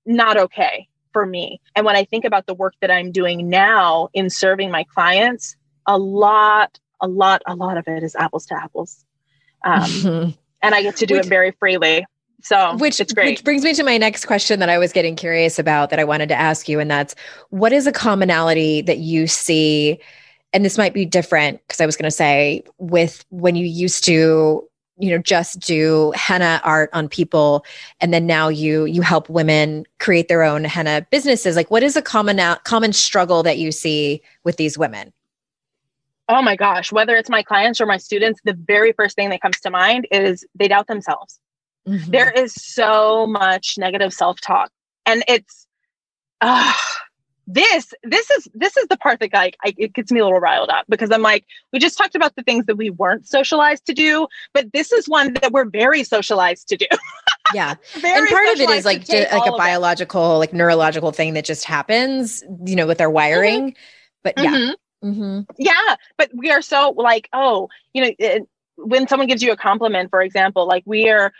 not 0.04 0.37
okay 0.37 0.88
for 1.12 1.26
me. 1.26 1.61
And 1.76 1.87
when 1.87 1.96
I 1.96 2.04
think 2.04 2.24
about 2.24 2.46
the 2.46 2.54
work 2.54 2.74
that 2.80 2.90
I'm 2.90 3.12
doing 3.12 3.48
now 3.48 4.08
in 4.12 4.30
serving 4.30 4.70
my 4.70 4.85
clients, 4.85 5.56
a 5.87 5.98
lot, 5.98 6.78
a 7.00 7.08
lot, 7.08 7.42
a 7.46 7.54
lot 7.54 7.76
of 7.76 7.87
it 7.87 8.02
is 8.02 8.14
apples 8.16 8.46
to 8.46 8.54
apples. 8.54 9.04
Um, 9.64 10.35
and 10.62 10.74
I 10.74 10.82
get 10.82 10.96
to 10.96 11.06
do 11.06 11.16
it 11.16 11.26
very 11.26 11.52
freely. 11.52 12.04
So 12.42 12.76
which 12.76 13.00
it's 13.00 13.12
great. 13.12 13.31
Which 13.31 13.44
brings 13.44 13.62
me 13.62 13.72
to 13.74 13.85
my 13.85 13.96
next 13.96 14.26
question 14.26 14.59
that 14.61 14.68
I 14.68 14.76
was 14.76 14.92
getting 14.92 15.14
curious 15.16 15.59
about 15.59 15.90
that 15.90 16.00
I 16.00 16.05
wanted 16.05 16.28
to 16.28 16.35
ask 16.35 16.68
you, 16.68 16.81
and 16.81 16.90
that's 16.90 17.14
what 17.50 17.72
is 17.72 17.87
a 17.87 17.92
commonality 17.92 18.83
that 18.83 18.98
you 18.98 19.26
see? 19.26 19.98
And 20.52 20.64
this 20.64 20.76
might 20.76 20.92
be 20.92 21.07
different 21.07 21.61
because 21.66 21.81
I 21.81 21.87
was 21.87 21.96
going 21.96 22.05
to 22.05 22.11
say 22.11 22.64
with 22.78 23.24
when 23.31 23.55
you 23.55 23.64
used 23.64 24.05
to 24.05 24.68
you 24.98 25.11
know 25.11 25.18
just 25.18 25.59
do 25.61 26.12
henna 26.14 26.61
art 26.64 26.90
on 26.92 27.09
people 27.09 27.64
and 28.00 28.12
then 28.12 28.26
now 28.26 28.48
you 28.48 28.85
you 28.85 29.00
help 29.00 29.28
women 29.31 29.85
create 29.98 30.28
their 30.28 30.42
own 30.42 30.64
henna 30.64 31.07
businesses 31.11 31.57
like 31.57 31.70
what 31.70 31.83
is 31.83 31.96
a 31.96 32.02
common 32.02 32.38
common 32.64 32.92
struggle 32.92 33.42
that 33.42 33.57
you 33.57 33.72
see 33.72 34.20
with 34.44 34.59
these 34.59 34.76
women 34.76 35.11
oh 36.28 36.42
my 36.42 36.55
gosh 36.55 36.92
whether 36.92 37.16
it's 37.16 37.31
my 37.31 37.42
clients 37.42 37.81
or 37.81 37.87
my 37.87 37.96
students 37.96 38.38
the 38.44 38.52
very 38.52 38.92
first 38.92 39.16
thing 39.16 39.31
that 39.31 39.40
comes 39.40 39.59
to 39.61 39.70
mind 39.70 40.07
is 40.11 40.44
they 40.55 40.68
doubt 40.68 40.87
themselves 40.88 41.40
Mm-hmm. 41.86 42.10
There 42.10 42.30
is 42.30 42.54
so 42.54 43.26
much 43.26 43.74
negative 43.78 44.12
self-talk. 44.12 44.70
And 45.06 45.24
it's 45.26 45.66
uh, 46.40 46.72
this 47.46 47.92
this 48.04 48.30
is 48.30 48.48
this 48.54 48.76
is 48.76 48.86
the 48.88 48.96
part 48.96 49.20
that 49.20 49.32
like 49.32 49.56
I, 49.64 49.74
it 49.76 49.92
gets 49.94 50.12
me 50.12 50.20
a 50.20 50.24
little 50.24 50.40
riled 50.40 50.70
up 50.70 50.86
because 50.88 51.10
I'm 51.10 51.22
like 51.22 51.44
we 51.72 51.78
just 51.78 51.98
talked 51.98 52.14
about 52.14 52.36
the 52.36 52.42
things 52.42 52.66
that 52.66 52.76
we 52.76 52.90
weren't 52.90 53.26
socialized 53.26 53.84
to 53.86 53.94
do, 53.94 54.28
but 54.52 54.72
this 54.72 54.92
is 54.92 55.08
one 55.08 55.34
that 55.34 55.52
we're 55.52 55.64
very 55.64 56.04
socialized 56.04 56.68
to 56.68 56.76
do. 56.76 56.86
yeah, 57.54 57.74
and 57.94 58.28
part 58.28 58.48
of 58.48 58.60
it 58.60 58.70
is 58.70 58.84
like 58.84 59.08
like 59.08 59.46
a 59.46 59.56
biological, 59.56 60.38
like 60.38 60.52
neurological 60.52 61.10
thing 61.10 61.34
that 61.34 61.44
just 61.44 61.64
happens, 61.64 62.44
you 62.64 62.76
know, 62.76 62.86
with 62.86 63.00
our 63.00 63.10
wiring. 63.10 63.72
Mm-hmm. 63.72 64.20
But 64.22 64.34
yeah, 64.38 64.50
mm-hmm. 64.52 65.08
mm-hmm. 65.08 65.40
yeah, 65.58 65.96
but 66.16 66.30
we 66.34 66.52
are 66.52 66.62
so 66.62 66.94
like 66.96 67.28
oh, 67.32 67.68
you 67.92 68.02
know, 68.02 68.10
it, 68.18 68.48
when 68.76 69.08
someone 69.08 69.26
gives 69.26 69.42
you 69.42 69.50
a 69.50 69.56
compliment, 69.56 70.10
for 70.10 70.22
example, 70.22 70.66
like 70.66 70.84
we 70.86 71.08
are 71.08 71.32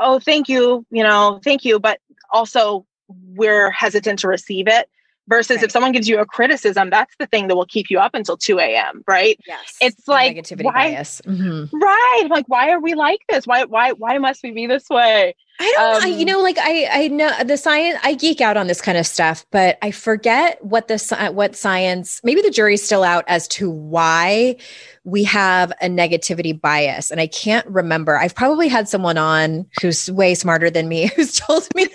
oh, 0.00 0.18
thank 0.18 0.48
you, 0.48 0.86
you 0.90 1.02
know, 1.02 1.40
thank 1.44 1.64
you, 1.64 1.78
but 1.78 2.00
also 2.30 2.86
we're 3.08 3.70
hesitant 3.70 4.18
to 4.20 4.28
receive 4.28 4.68
it. 4.68 4.88
Versus 5.28 5.58
right. 5.58 5.64
if 5.64 5.70
someone 5.70 5.92
gives 5.92 6.08
you 6.08 6.18
a 6.18 6.26
criticism, 6.26 6.90
that's 6.90 7.14
the 7.20 7.28
thing 7.28 7.46
that 7.46 7.54
will 7.54 7.64
keep 7.64 7.90
you 7.90 8.00
up 8.00 8.12
until 8.12 8.36
2 8.36 8.58
a.m. 8.58 9.04
Right. 9.06 9.38
Yes. 9.46 9.76
It's 9.80 10.08
like 10.08 10.36
negativity 10.36 10.64
why, 10.64 10.72
bias. 10.72 11.22
Mm-hmm. 11.24 11.78
Right. 11.78 12.26
Like, 12.28 12.48
why 12.48 12.70
are 12.70 12.80
we 12.80 12.94
like 12.94 13.20
this? 13.28 13.46
Why, 13.46 13.62
why, 13.64 13.92
why 13.92 14.18
must 14.18 14.42
we 14.42 14.50
be 14.50 14.66
this 14.66 14.90
way? 14.90 15.36
I 15.62 15.72
don't 15.76 15.96
um, 15.96 16.02
I, 16.02 16.06
you 16.08 16.24
know, 16.24 16.40
like 16.40 16.58
I, 16.58 16.88
I 16.90 17.08
know 17.08 17.30
the 17.44 17.56
science, 17.56 17.96
I 18.02 18.14
geek 18.14 18.40
out 18.40 18.56
on 18.56 18.66
this 18.66 18.80
kind 18.80 18.98
of 18.98 19.06
stuff, 19.06 19.46
but 19.52 19.78
I 19.80 19.92
forget 19.92 20.62
what 20.64 20.88
the, 20.88 21.30
what 21.32 21.54
science, 21.54 22.20
maybe 22.24 22.42
the 22.42 22.50
jury's 22.50 22.82
still 22.82 23.04
out 23.04 23.24
as 23.28 23.46
to 23.48 23.70
why 23.70 24.56
we 25.04 25.22
have 25.22 25.72
a 25.80 25.86
negativity 25.86 26.60
bias. 26.60 27.12
And 27.12 27.20
I 27.20 27.28
can't 27.28 27.66
remember. 27.68 28.18
I've 28.18 28.34
probably 28.34 28.66
had 28.66 28.88
someone 28.88 29.18
on 29.18 29.66
who's 29.80 30.10
way 30.10 30.34
smarter 30.34 30.68
than 30.68 30.88
me 30.88 31.06
who's 31.16 31.38
told 31.38 31.68
me 31.76 31.86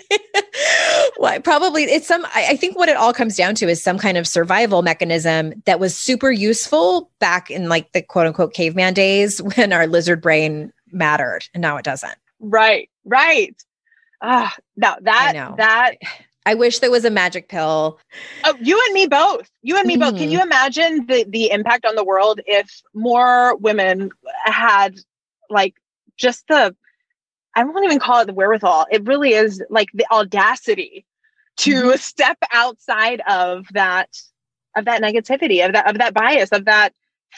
why 1.18 1.38
probably 1.38 1.84
it's 1.84 2.06
some, 2.06 2.24
I, 2.26 2.46
I 2.50 2.56
think 2.56 2.78
what 2.78 2.88
it 2.88 2.96
all 2.96 3.12
comes 3.12 3.36
down 3.36 3.54
to 3.56 3.68
is 3.68 3.82
some 3.82 3.98
kind 3.98 4.16
of 4.16 4.26
survival 4.26 4.80
mechanism 4.80 5.62
that 5.66 5.78
was 5.78 5.94
super 5.94 6.30
useful 6.30 7.10
back 7.18 7.50
in 7.50 7.68
like 7.68 7.92
the 7.92 8.00
quote 8.00 8.26
unquote 8.26 8.54
caveman 8.54 8.94
days 8.94 9.42
when 9.56 9.74
our 9.74 9.86
lizard 9.86 10.22
brain 10.22 10.72
mattered 10.90 11.46
and 11.52 11.60
now 11.60 11.76
it 11.76 11.84
doesn't. 11.84 12.16
Right, 12.40 12.88
right. 13.08 13.56
Ah, 14.20 14.54
now 14.76 14.96
that 15.02 15.54
that 15.56 15.94
I 16.48 16.54
wish 16.54 16.78
there 16.78 16.90
was 16.90 17.04
a 17.04 17.10
magic 17.10 17.48
pill. 17.48 17.98
Oh, 18.44 18.54
you 18.60 18.80
and 18.86 18.94
me 18.94 19.06
both. 19.06 19.50
You 19.62 19.76
and 19.76 19.86
me 19.86 19.94
mm-hmm. 19.94 20.00
both. 20.00 20.18
Can 20.18 20.30
you 20.30 20.38
mm-hmm. 20.38 20.46
imagine 20.46 21.06
the 21.06 21.24
the 21.28 21.50
impact 21.50 21.84
on 21.84 21.94
the 21.94 22.04
world 22.04 22.40
if 22.46 22.82
more 22.94 23.56
women 23.56 24.10
had 24.44 24.98
like 25.50 25.74
just 26.16 26.46
the 26.48 26.74
I 27.54 27.64
won't 27.64 27.84
even 27.84 27.98
call 27.98 28.20
it 28.20 28.26
the 28.26 28.34
wherewithal. 28.34 28.86
It 28.90 29.04
really 29.04 29.34
is 29.34 29.62
like 29.68 29.88
the 29.92 30.06
audacity 30.10 31.04
to 31.58 31.74
mm-hmm. 31.74 31.96
step 31.96 32.38
outside 32.52 33.20
of 33.28 33.66
that 33.72 34.08
of 34.74 34.86
that 34.86 35.02
negativity, 35.02 35.64
of 35.64 35.72
that 35.74 35.88
of 35.88 35.98
that 35.98 36.14
bias, 36.14 36.50
of 36.50 36.64
that 36.64 36.92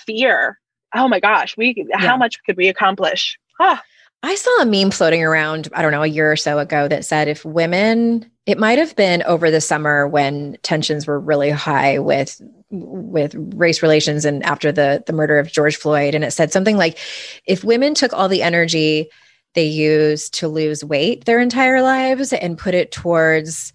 fear. 0.07 0.59
Oh 0.95 1.09
my 1.09 1.21
gosh, 1.21 1.57
we 1.57 1.75
yeah. 1.89 1.99
how 1.99 2.17
much 2.17 2.43
could 2.45 2.57
we 2.57 2.69
accomplish? 2.69 3.39
Ah. 3.59 3.83
I 4.23 4.35
saw 4.35 4.63
a 4.63 4.67
meme 4.67 4.91
floating 4.91 5.25
around, 5.25 5.69
I 5.73 5.83
don't 5.83 5.93
know, 5.93 6.03
a 6.03 6.07
year 6.07 6.31
or 6.31 6.37
so 6.37 6.59
ago 6.59 6.89
that 6.89 7.05
said 7.05 7.29
if 7.29 7.45
women, 7.45 8.31
it 8.47 8.59
might 8.59 8.79
have 8.79 8.95
been 8.97 9.23
over 9.23 9.51
the 9.51 9.61
summer 9.61 10.07
when 10.07 10.59
tensions 10.63 11.07
were 11.07 11.19
really 11.19 11.51
high 11.51 11.99
with 11.99 12.41
with 12.73 13.35
race 13.55 13.83
relations 13.83 14.25
and 14.25 14.45
after 14.45 14.71
the 14.71 15.03
the 15.07 15.13
murder 15.13 15.39
of 15.39 15.51
George 15.51 15.77
Floyd 15.77 16.15
and 16.15 16.23
it 16.23 16.31
said 16.31 16.53
something 16.53 16.77
like 16.77 16.99
if 17.45 17.65
women 17.65 17.95
took 17.95 18.13
all 18.13 18.29
the 18.29 18.43
energy 18.43 19.09
they 19.55 19.65
use 19.65 20.31
to 20.31 20.47
lose 20.47 20.85
weight 20.85 21.25
their 21.25 21.41
entire 21.41 21.83
lives 21.83 22.33
and 22.33 22.57
put 22.57 22.75
it 22.75 22.93
towards 22.93 23.73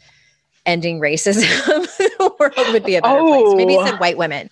ending 0.65 0.99
racism, 0.99 1.41
the 1.97 2.35
world 2.39 2.73
would 2.73 2.83
be 2.83 2.95
a 2.95 3.01
better 3.01 3.19
oh. 3.19 3.43
place. 3.43 3.57
Maybe 3.57 3.75
it 3.75 3.85
said 3.85 3.95
oh. 3.95 3.97
white 3.97 4.17
women. 4.17 4.49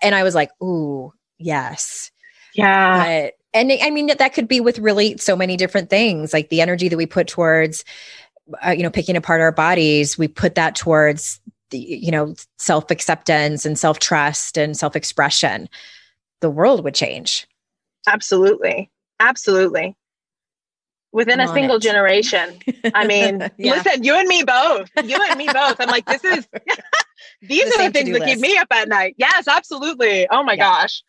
And 0.00 0.14
I 0.14 0.22
was 0.22 0.34
like, 0.34 0.50
ooh, 0.62 1.12
yes. 1.38 2.10
Yeah. 2.54 3.22
But 3.22 3.34
and 3.54 3.72
I 3.82 3.90
mean 3.90 4.06
that 4.06 4.34
could 4.34 4.48
be 4.48 4.60
with 4.60 4.78
really 4.78 5.16
so 5.18 5.36
many 5.36 5.56
different 5.56 5.90
things, 5.90 6.32
like 6.32 6.48
the 6.48 6.60
energy 6.60 6.88
that 6.88 6.96
we 6.96 7.06
put 7.06 7.26
towards, 7.26 7.84
uh, 8.64 8.70
you 8.70 8.82
know, 8.82 8.90
picking 8.90 9.16
apart 9.16 9.40
our 9.40 9.52
bodies. 9.52 10.16
We 10.16 10.28
put 10.28 10.54
that 10.54 10.74
towards 10.74 11.40
the, 11.70 11.78
you 11.78 12.10
know, 12.10 12.34
self 12.58 12.90
acceptance 12.90 13.66
and 13.66 13.78
self 13.78 13.98
trust 13.98 14.56
and 14.56 14.76
self 14.76 14.96
expression. 14.96 15.68
The 16.40 16.50
world 16.50 16.84
would 16.84 16.94
change. 16.94 17.46
Absolutely. 18.06 18.90
Absolutely. 19.20 19.96
Within 21.12 21.40
I'm 21.40 21.48
a 21.50 21.52
single 21.52 21.76
it. 21.76 21.82
generation. 21.82 22.58
I 22.94 23.06
mean, 23.06 23.50
yeah. 23.58 23.72
listen, 23.72 24.02
you 24.02 24.14
and 24.14 24.26
me 24.26 24.42
both. 24.44 24.90
You 25.04 25.18
and 25.28 25.38
me 25.38 25.46
both. 25.46 25.78
I'm 25.78 25.88
like, 25.88 26.06
this 26.06 26.24
is 26.24 26.48
these 27.42 27.70
the 27.70 27.82
are 27.82 27.88
the 27.88 27.92
things 27.92 28.10
that 28.10 28.20
list. 28.20 28.32
keep 28.32 28.40
me 28.40 28.56
up 28.56 28.68
at 28.70 28.88
night. 28.88 29.14
Yes, 29.18 29.46
absolutely. 29.46 30.26
Oh 30.30 30.42
my 30.42 30.54
yeah. 30.54 30.80
gosh. 30.80 31.02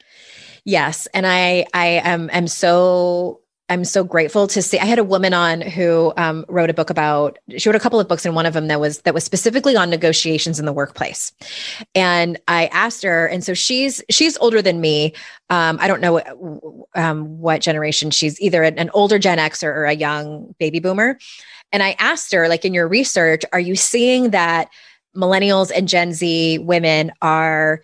Yes. 0.65 1.07
And 1.13 1.27
I 1.27 1.65
I 1.73 2.01
am 2.03 2.29
am 2.31 2.47
so 2.47 3.41
I'm 3.69 3.85
so 3.85 4.03
grateful 4.03 4.45
to 4.47 4.61
see. 4.61 4.77
I 4.77 4.85
had 4.85 4.99
a 4.99 5.03
woman 5.03 5.33
on 5.33 5.61
who 5.61 6.13
um, 6.17 6.45
wrote 6.49 6.69
a 6.69 6.73
book 6.73 6.89
about. 6.89 7.39
She 7.57 7.69
wrote 7.69 7.75
a 7.77 7.79
couple 7.79 7.99
of 7.99 8.07
books, 8.09 8.25
and 8.25 8.35
one 8.35 8.45
of 8.45 8.53
them 8.53 8.67
that 8.67 8.79
was 8.79 8.99
that 9.01 9.13
was 9.13 9.23
specifically 9.23 9.75
on 9.75 9.89
negotiations 9.89 10.59
in 10.59 10.65
the 10.65 10.73
workplace. 10.73 11.31
And 11.95 12.39
I 12.47 12.67
asked 12.67 13.03
her, 13.03 13.25
and 13.25 13.43
so 13.43 13.53
she's 13.53 14.03
she's 14.09 14.37
older 14.37 14.61
than 14.61 14.81
me. 14.81 15.13
Um, 15.49 15.77
I 15.79 15.87
don't 15.87 16.01
know 16.01 16.85
um, 16.93 17.39
what 17.39 17.61
generation 17.61 18.11
she's 18.11 18.39
either 18.41 18.63
an, 18.63 18.77
an 18.77 18.89
older 18.93 19.17
Gen 19.17 19.39
X 19.39 19.63
or, 19.63 19.71
or 19.73 19.85
a 19.85 19.93
young 19.93 20.53
baby 20.59 20.79
boomer. 20.79 21.17
And 21.71 21.81
I 21.81 21.95
asked 21.99 22.33
her, 22.33 22.47
like 22.49 22.65
in 22.65 22.73
your 22.73 22.87
research, 22.87 23.43
are 23.53 23.59
you 23.59 23.75
seeing 23.75 24.31
that 24.31 24.69
millennials 25.15 25.71
and 25.73 25.87
Gen 25.87 26.13
Z 26.13 26.59
women 26.59 27.11
are 27.21 27.81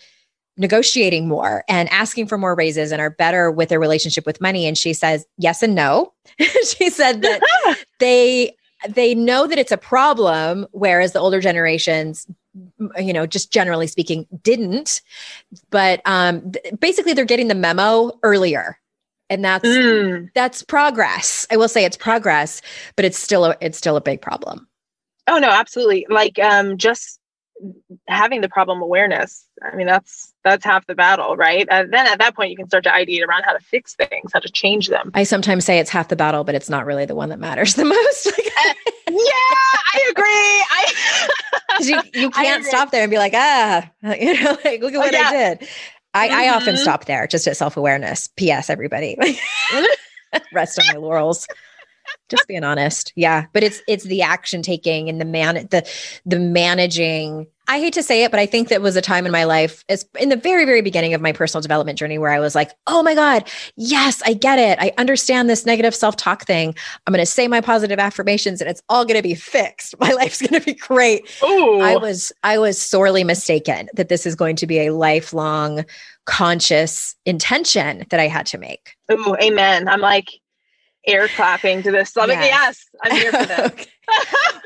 negotiating 0.60 1.28
more 1.28 1.64
and 1.68 1.90
asking 1.90 2.28
for 2.28 2.38
more 2.38 2.54
raises 2.54 2.92
and 2.92 3.02
are 3.02 3.10
better 3.10 3.50
with 3.50 3.70
their 3.70 3.80
relationship 3.80 4.26
with 4.26 4.42
money. 4.42 4.68
And 4.68 4.78
she 4.78 4.94
says 4.94 5.26
yes 5.38 5.64
and 5.64 5.74
no. 5.74 6.14
She 6.64 6.90
said 6.90 7.22
that 7.24 7.42
they 8.00 8.56
they 8.88 9.16
know 9.16 9.48
that 9.48 9.58
it's 9.58 9.72
a 9.72 9.78
problem 9.78 10.68
whereas 10.72 11.12
the 11.14 11.20
older 11.20 11.42
generations 11.42 12.28
you 12.98 13.12
know 13.12 13.26
just 13.26 13.52
generally 13.52 13.88
speaking 13.88 14.28
didn't. 14.44 15.02
But 15.70 16.02
um 16.06 16.52
th- 16.52 16.80
basically 16.80 17.14
they're 17.14 17.26
getting 17.26 17.48
the 17.48 17.56
memo 17.56 18.12
earlier. 18.22 18.78
And 19.32 19.44
that's 19.46 19.68
mm. 19.68 20.30
that's 20.36 20.62
progress. 20.64 21.48
I 21.52 21.58
will 21.58 21.70
say 21.70 21.86
it's 21.86 21.98
progress 21.98 22.62
but 22.96 23.06
it's 23.06 23.18
still 23.18 23.46
a, 23.46 23.56
it's 23.62 23.78
still 23.78 23.96
a 23.96 24.02
big 24.02 24.22
problem. 24.22 24.68
Oh 25.28 25.40
no 25.40 25.50
absolutely. 25.50 26.06
Like 26.10 26.38
um 26.40 26.78
just 26.78 27.19
having 28.08 28.42
the 28.42 28.50
problem 28.50 28.82
awareness. 28.82 29.46
I 29.62 29.76
mean 29.76 29.88
that's 29.88 30.34
that's 30.44 30.64
half 30.64 30.86
the 30.88 30.96
battle 30.96 31.36
right? 31.36 31.68
And 31.70 31.94
then 31.94 32.08
at 32.08 32.20
that 32.20 32.36
point 32.36 32.52
you 32.52 32.58
can 32.58 32.68
start 32.68 32.84
to 32.86 32.90
ideate 32.90 33.26
around 33.26 33.44
how 33.44 33.54
to 33.54 33.60
fix 33.60 33.96
things 33.96 34.32
how 34.34 34.40
to 34.40 34.50
change 34.50 34.88
them. 34.88 35.12
I 35.14 35.24
sometimes 35.24 35.66
say 35.66 35.80
it's 35.80 35.90
half 35.90 36.08
the 36.08 36.16
battle 36.16 36.44
but 36.44 36.56
it's 36.56 36.70
not 36.70 36.86
really 36.86 37.06
the 37.06 37.16
one 37.16 37.30
that 37.30 37.40
matters 37.40 37.74
the 37.76 37.86
most. 37.86 38.32
Uh, 38.60 38.74
yeah 39.08 39.78
i 39.94 40.08
agree. 40.12 40.26
I 40.26 41.80
you, 42.14 42.22
you 42.22 42.30
can't 42.30 42.66
stop 42.66 42.92
there 42.92 43.04
and 43.04 43.10
be 43.10 43.18
like 43.18 43.34
ah 43.34 43.90
you 44.04 44.44
know 44.44 44.58
like 44.66 44.82
look 44.82 44.94
at 44.94 44.98
what 44.98 45.16
oh, 45.16 45.18
yeah. 45.18 45.28
i 45.28 45.32
did. 45.32 45.68
I, 46.14 46.28
mm-hmm. 46.28 46.38
I 46.38 46.50
often 46.50 46.76
mm-hmm. 46.76 46.82
stop 46.82 47.06
there 47.06 47.26
just 47.26 47.48
at 47.48 47.56
self-awareness. 47.56 48.28
Ps 48.30 48.70
everybody. 48.70 49.18
Rest 50.52 50.80
on 50.80 50.86
my 50.94 51.00
laurels 51.00 51.48
just 52.30 52.48
being 52.48 52.64
honest. 52.64 53.14
Yeah 53.16 53.46
but 53.54 53.64
it's 53.64 53.82
it's 53.88 54.06
the 54.06 54.22
action 54.22 54.62
taking 54.62 55.10
and 55.10 55.20
the 55.20 55.26
man 55.26 55.68
the 55.72 55.88
the 56.26 56.40
managing. 56.40 57.48
I 57.68 57.78
hate 57.80 57.94
to 57.94 58.02
say 58.04 58.24
it 58.24 58.32
but 58.32 58.40
i 58.40 58.48
think 58.48 58.70
that 58.70 58.82
was 58.82 58.96
a 58.96 59.02
time 59.02 59.28
in 59.28 59.32
my 59.32 59.44
life 59.44 59.86
it's 59.88 60.04
in 60.20 60.30
the 60.30 60.36
very 60.36 60.66
very 60.66 60.82
beginning 60.82 61.14
of 61.14 61.22
my 61.22 61.32
personal 61.32 61.62
development 61.62 62.00
journey 62.00 62.18
where 62.18 62.32
i 62.32 62.40
was 62.40 62.56
like 62.56 62.72
oh 62.88 63.04
my 63.04 63.14
god 63.14 63.48
yes 63.76 64.24
i 64.26 64.34
get 64.34 64.58
it. 64.58 64.80
I 64.80 64.92
understand 64.98 65.52
this 65.52 65.68
negative 65.68 65.94
self-talk 65.94 66.46
thing. 66.46 66.74
I'm 67.06 67.14
going 67.14 67.22
to 67.22 67.28
say 67.28 67.48
my 67.48 67.62
positive 67.62 68.00
affirmations 68.00 68.60
and 68.60 68.70
it's 68.70 68.82
all 68.90 69.06
going 69.06 69.18
to 69.18 69.24
be 69.24 69.36
fixed. 69.36 69.94
My 70.00 70.12
life's 70.14 70.42
going 70.42 70.60
to 70.60 70.66
be 70.66 70.74
great. 70.74 71.30
Ooh. 71.44 71.80
i 71.82 71.96
was 71.96 72.32
i 72.44 72.58
was 72.58 72.82
sorely 72.82 73.24
mistaken 73.24 73.88
that 73.94 74.10
this 74.10 74.26
is 74.26 74.34
going 74.34 74.56
to 74.56 74.66
be 74.66 74.80
a 74.80 74.94
lifelong 74.94 75.86
conscious 76.26 77.16
intention 77.26 78.06
that 78.10 78.20
i 78.20 78.28
had 78.28 78.48
to 78.48 78.58
make. 78.58 78.96
Oh 79.10 79.36
amen. 79.42 79.88
I'm 79.88 80.02
like 80.02 80.40
air 81.08 81.28
clapping 81.30 81.84
to 81.84 81.92
this. 81.92 82.12
So 82.12 82.22
I'm 82.22 82.30
yes. 82.30 82.42
like, 82.42 82.50
yes, 82.50 82.86
I'm 83.04 83.12
here 83.12 83.32
for 83.32 83.46
this. 83.78 83.88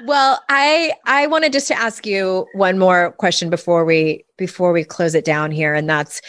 well, 0.05 0.41
I 0.49 0.93
I 1.05 1.27
wanted 1.27 1.53
just 1.53 1.67
to 1.67 1.77
ask 1.77 2.05
you 2.05 2.47
one 2.53 2.79
more 2.79 3.11
question 3.13 3.49
before 3.49 3.85
we 3.85 4.25
before 4.37 4.71
we 4.71 4.83
close 4.83 5.15
it 5.15 5.25
down 5.25 5.51
here, 5.51 5.73
and 5.73 5.89
that's 5.89 6.21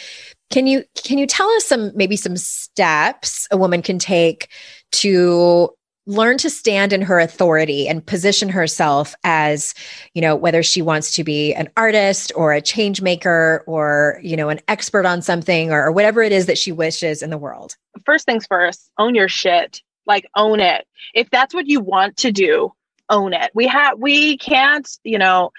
can 0.51 0.67
you 0.67 0.83
can 1.03 1.17
you 1.17 1.27
tell 1.27 1.49
us 1.51 1.65
some 1.65 1.91
maybe 1.95 2.15
some 2.15 2.37
steps 2.37 3.47
a 3.51 3.57
woman 3.57 3.81
can 3.81 3.99
take 3.99 4.49
to 4.91 5.69
learn 6.07 6.37
to 6.37 6.49
stand 6.49 6.93
in 6.93 7.01
her 7.01 7.19
authority 7.19 7.87
and 7.87 8.05
position 8.05 8.47
herself 8.47 9.15
as 9.23 9.73
you 10.13 10.21
know 10.21 10.35
whether 10.35 10.61
she 10.61 10.81
wants 10.81 11.11
to 11.13 11.23
be 11.23 11.53
an 11.53 11.67
artist 11.77 12.31
or 12.35 12.53
a 12.53 12.61
change 12.61 13.01
maker 13.01 13.63
or 13.65 14.19
you 14.21 14.37
know 14.37 14.49
an 14.49 14.59
expert 14.67 15.05
on 15.05 15.21
something 15.21 15.71
or, 15.71 15.85
or 15.85 15.91
whatever 15.91 16.21
it 16.21 16.31
is 16.31 16.45
that 16.45 16.57
she 16.57 16.71
wishes 16.71 17.23
in 17.23 17.31
the 17.31 17.37
world 17.37 17.75
first 18.05 18.25
things 18.25 18.45
first 18.45 18.91
own 18.99 19.15
your 19.15 19.27
shit 19.27 19.81
like 20.05 20.25
own 20.35 20.59
it. 20.59 20.85
If 21.13 21.29
that's 21.29 21.53
what 21.53 21.67
you 21.67 21.79
want 21.79 22.17
to 22.17 22.31
do 22.31 22.73
own 23.09 23.33
it. 23.33 23.51
We 23.53 23.67
have 23.67 23.99
we 23.99 24.37
can't 24.37 24.87
you 25.03 25.17
know 25.17 25.51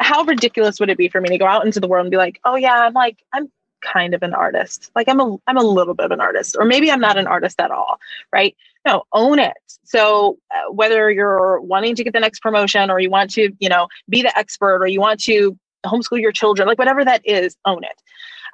how 0.00 0.24
ridiculous 0.24 0.80
would 0.80 0.90
it 0.90 0.98
be 0.98 1.08
for 1.08 1.20
me 1.20 1.28
to 1.28 1.38
go 1.38 1.46
out 1.46 1.64
into 1.64 1.80
the 1.80 1.86
world 1.86 2.04
and 2.04 2.10
be 2.10 2.16
like 2.16 2.40
oh 2.44 2.56
yeah 2.56 2.86
i'm 2.86 2.94
like 2.94 3.18
i'm 3.32 3.50
kind 3.84 4.14
of 4.14 4.22
an 4.22 4.34
artist. 4.34 4.90
Like 4.96 5.08
i'm 5.08 5.20
a 5.20 5.36
i'm 5.46 5.58
a 5.58 5.62
little 5.62 5.94
bit 5.94 6.06
of 6.06 6.10
an 6.10 6.20
artist 6.20 6.56
or 6.58 6.64
maybe 6.64 6.90
i'm 6.90 7.00
not 7.00 7.18
an 7.18 7.26
artist 7.26 7.60
at 7.60 7.70
all 7.70 8.00
right? 8.32 8.56
No 8.86 9.04
own 9.12 9.38
it. 9.38 9.52
So 9.84 10.38
uh, 10.54 10.72
whether 10.72 11.10
you're 11.10 11.60
wanting 11.60 11.94
to 11.96 12.04
get 12.04 12.12
the 12.12 12.20
next 12.20 12.40
promotion 12.40 12.90
or 12.90 12.98
you 12.98 13.10
want 13.10 13.30
to 13.32 13.52
you 13.58 13.68
know 13.68 13.88
be 14.08 14.22
the 14.22 14.36
expert 14.38 14.82
or 14.82 14.86
you 14.86 15.00
want 15.00 15.20
to 15.24 15.58
homeschool 15.86 16.20
your 16.20 16.32
children 16.32 16.66
like 16.66 16.78
whatever 16.78 17.04
that 17.04 17.20
is 17.24 17.56
own 17.66 17.84
it. 17.84 18.02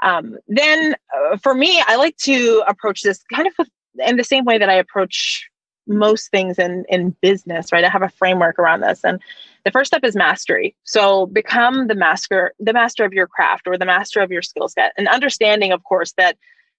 Um, 0.03 0.37
then 0.49 0.97
uh, 1.15 1.37
for 1.37 1.55
me 1.55 1.83
i 1.87 1.97
like 1.97 2.17
to 2.19 2.65
approach 2.67 3.03
this 3.03 3.23
kind 3.33 3.47
of 3.47 3.55
with 3.59 3.69
in 3.99 4.17
the 4.17 4.25
same 4.25 4.45
way 4.45 4.59
that 4.59 4.69
I 4.69 4.75
approach 4.75 5.49
most 5.87 6.31
things 6.31 6.59
in 6.59 6.85
in 6.89 7.17
business, 7.21 7.73
right? 7.73 7.85
I 7.85 7.89
have 7.89 8.03
a 8.03 8.09
framework 8.09 8.59
around 8.59 8.81
this, 8.81 9.01
and 9.05 9.21
the 9.65 9.71
first 9.71 9.89
step 9.89 10.05
is 10.05 10.17
mastery. 10.17 10.77
So 10.85 11.27
become 11.27 11.89
the 11.89 11.95
master, 11.95 12.55
the 12.59 12.73
master 12.73 13.05
of 13.05 13.13
your 13.13 13.27
craft 13.27 13.67
or 13.67 13.77
the 13.77 13.87
master 13.87 14.21
of 14.21 14.31
your 14.31 14.43
skill 14.43 14.69
set, 14.69 14.93
and 14.97 15.09
understanding, 15.09 15.73
of 15.73 15.83
course, 15.85 16.13
that 16.17 16.37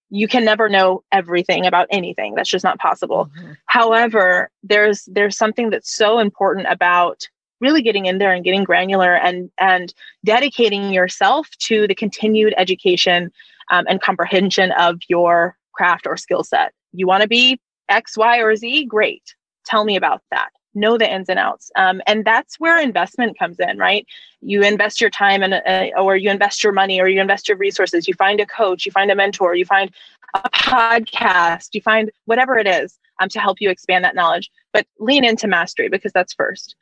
you 0.10 0.28
can 0.28 0.44
never 0.44 0.68
know 0.68 1.04
everything 1.12 1.66
about 1.66 1.88
anything. 1.90 2.36
That's 2.36 2.50
just 2.50 2.66
not 2.66 2.80
possible. 2.80 3.30
Mm-hmm. 3.38 3.54
However, 3.66 4.50
there's 4.64 5.08
there's 5.12 5.38
something 5.38 5.70
that's 5.70 5.94
so 5.96 6.20
important 6.20 6.68
about 6.70 7.28
really 7.62 7.82
getting 7.82 8.08
in 8.08 8.18
there 8.18 8.34
and 8.34 8.44
getting 8.44 8.64
granular 8.64 9.16
and 9.16 9.50
and 9.60 9.94
dedicating 10.26 10.92
yourself 10.92 11.48
to 11.60 11.88
the 11.88 11.96
continued 11.96 12.54
education 12.58 13.32
um, 13.70 13.86
and 13.88 14.02
comprehension 14.02 14.72
of 14.74 15.00
your 15.08 15.56
craft 15.74 16.06
or 16.08 16.18
skill 16.18 16.44
set 16.44 16.74
you 16.94 17.08
want 17.08 17.22
to 17.22 17.28
be 17.28 17.60
X, 17.90 18.18
Y, 18.18 18.40
or 18.40 18.56
Z? 18.56 18.86
Great. 18.86 19.36
Tell 19.66 19.84
me 19.86 19.96
about 19.96 20.22
that. 20.32 20.50
Know 20.74 20.98
the 20.98 21.12
ins 21.12 21.30
and 21.30 21.40
outs. 21.40 21.70
Um, 21.76 22.02
and 22.08 22.24
that's 22.24 22.60
where 22.60 22.82
investment 22.82 23.38
comes 23.38 23.60
in, 23.60 23.78
right? 23.78 24.06
You 24.42 24.62
invest 24.62 25.02
your 25.02 25.10
time 25.10 25.44
and 25.44 25.54
uh, 25.54 26.00
or 26.00 26.16
you 26.16 26.30
invest 26.30 26.64
your 26.64 26.74
money 26.74 27.02
or 27.02 27.08
you 27.08 27.20
invest 27.20 27.50
your 27.50 27.58
resources. 27.58 28.08
You 28.08 28.14
find 28.14 28.40
a 28.40 28.46
coach, 28.46 28.86
you 28.86 28.92
find 28.92 29.12
a 29.12 29.16
mentor, 29.16 29.54
you 29.56 29.66
find 29.66 29.92
a 30.34 30.50
podcast, 30.50 31.70
you 31.74 31.82
find 31.82 32.10
whatever 32.26 32.58
it 32.58 32.68
is 32.68 32.98
um, 33.20 33.28
to 33.30 33.40
help 33.40 33.60
you 33.60 33.70
expand 33.70 34.06
that 34.06 34.16
knowledge. 34.16 34.50
But 34.72 34.88
lean 35.00 35.26
into 35.26 35.48
mastery 35.48 35.90
because 35.90 36.14
that's 36.14 36.34
first. 36.34 36.76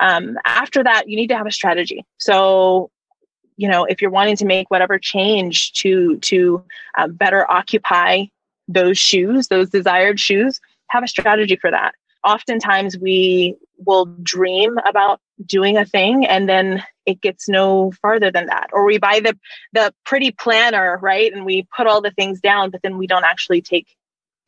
Um, 0.00 0.36
after 0.44 0.82
that, 0.82 1.08
you 1.08 1.16
need 1.16 1.28
to 1.28 1.36
have 1.36 1.46
a 1.46 1.52
strategy. 1.52 2.04
So 2.18 2.90
you 3.56 3.68
know 3.68 3.84
if 3.84 4.02
you're 4.02 4.10
wanting 4.10 4.36
to 4.36 4.44
make 4.44 4.70
whatever 4.70 4.98
change 4.98 5.72
to 5.72 6.18
to 6.18 6.62
uh, 6.98 7.08
better 7.08 7.50
occupy 7.50 8.26
those 8.68 8.98
shoes, 8.98 9.48
those 9.48 9.70
desired 9.70 10.18
shoes, 10.18 10.60
have 10.88 11.02
a 11.02 11.08
strategy 11.08 11.56
for 11.56 11.70
that. 11.70 11.94
Oftentimes 12.24 12.98
we 12.98 13.54
will 13.78 14.06
dream 14.22 14.78
about 14.78 15.20
doing 15.44 15.76
a 15.76 15.84
thing 15.84 16.26
and 16.26 16.48
then 16.48 16.82
it 17.04 17.20
gets 17.20 17.48
no 17.48 17.92
farther 18.02 18.32
than 18.32 18.46
that. 18.46 18.70
Or 18.72 18.84
we 18.84 18.98
buy 18.98 19.20
the 19.20 19.38
the 19.72 19.94
pretty 20.04 20.32
planner, 20.32 20.98
right? 21.00 21.32
And 21.32 21.44
we 21.44 21.66
put 21.76 21.86
all 21.86 22.00
the 22.00 22.10
things 22.10 22.40
down, 22.40 22.70
but 22.70 22.82
then 22.82 22.98
we 22.98 23.06
don't 23.06 23.24
actually 23.24 23.62
take 23.62 23.86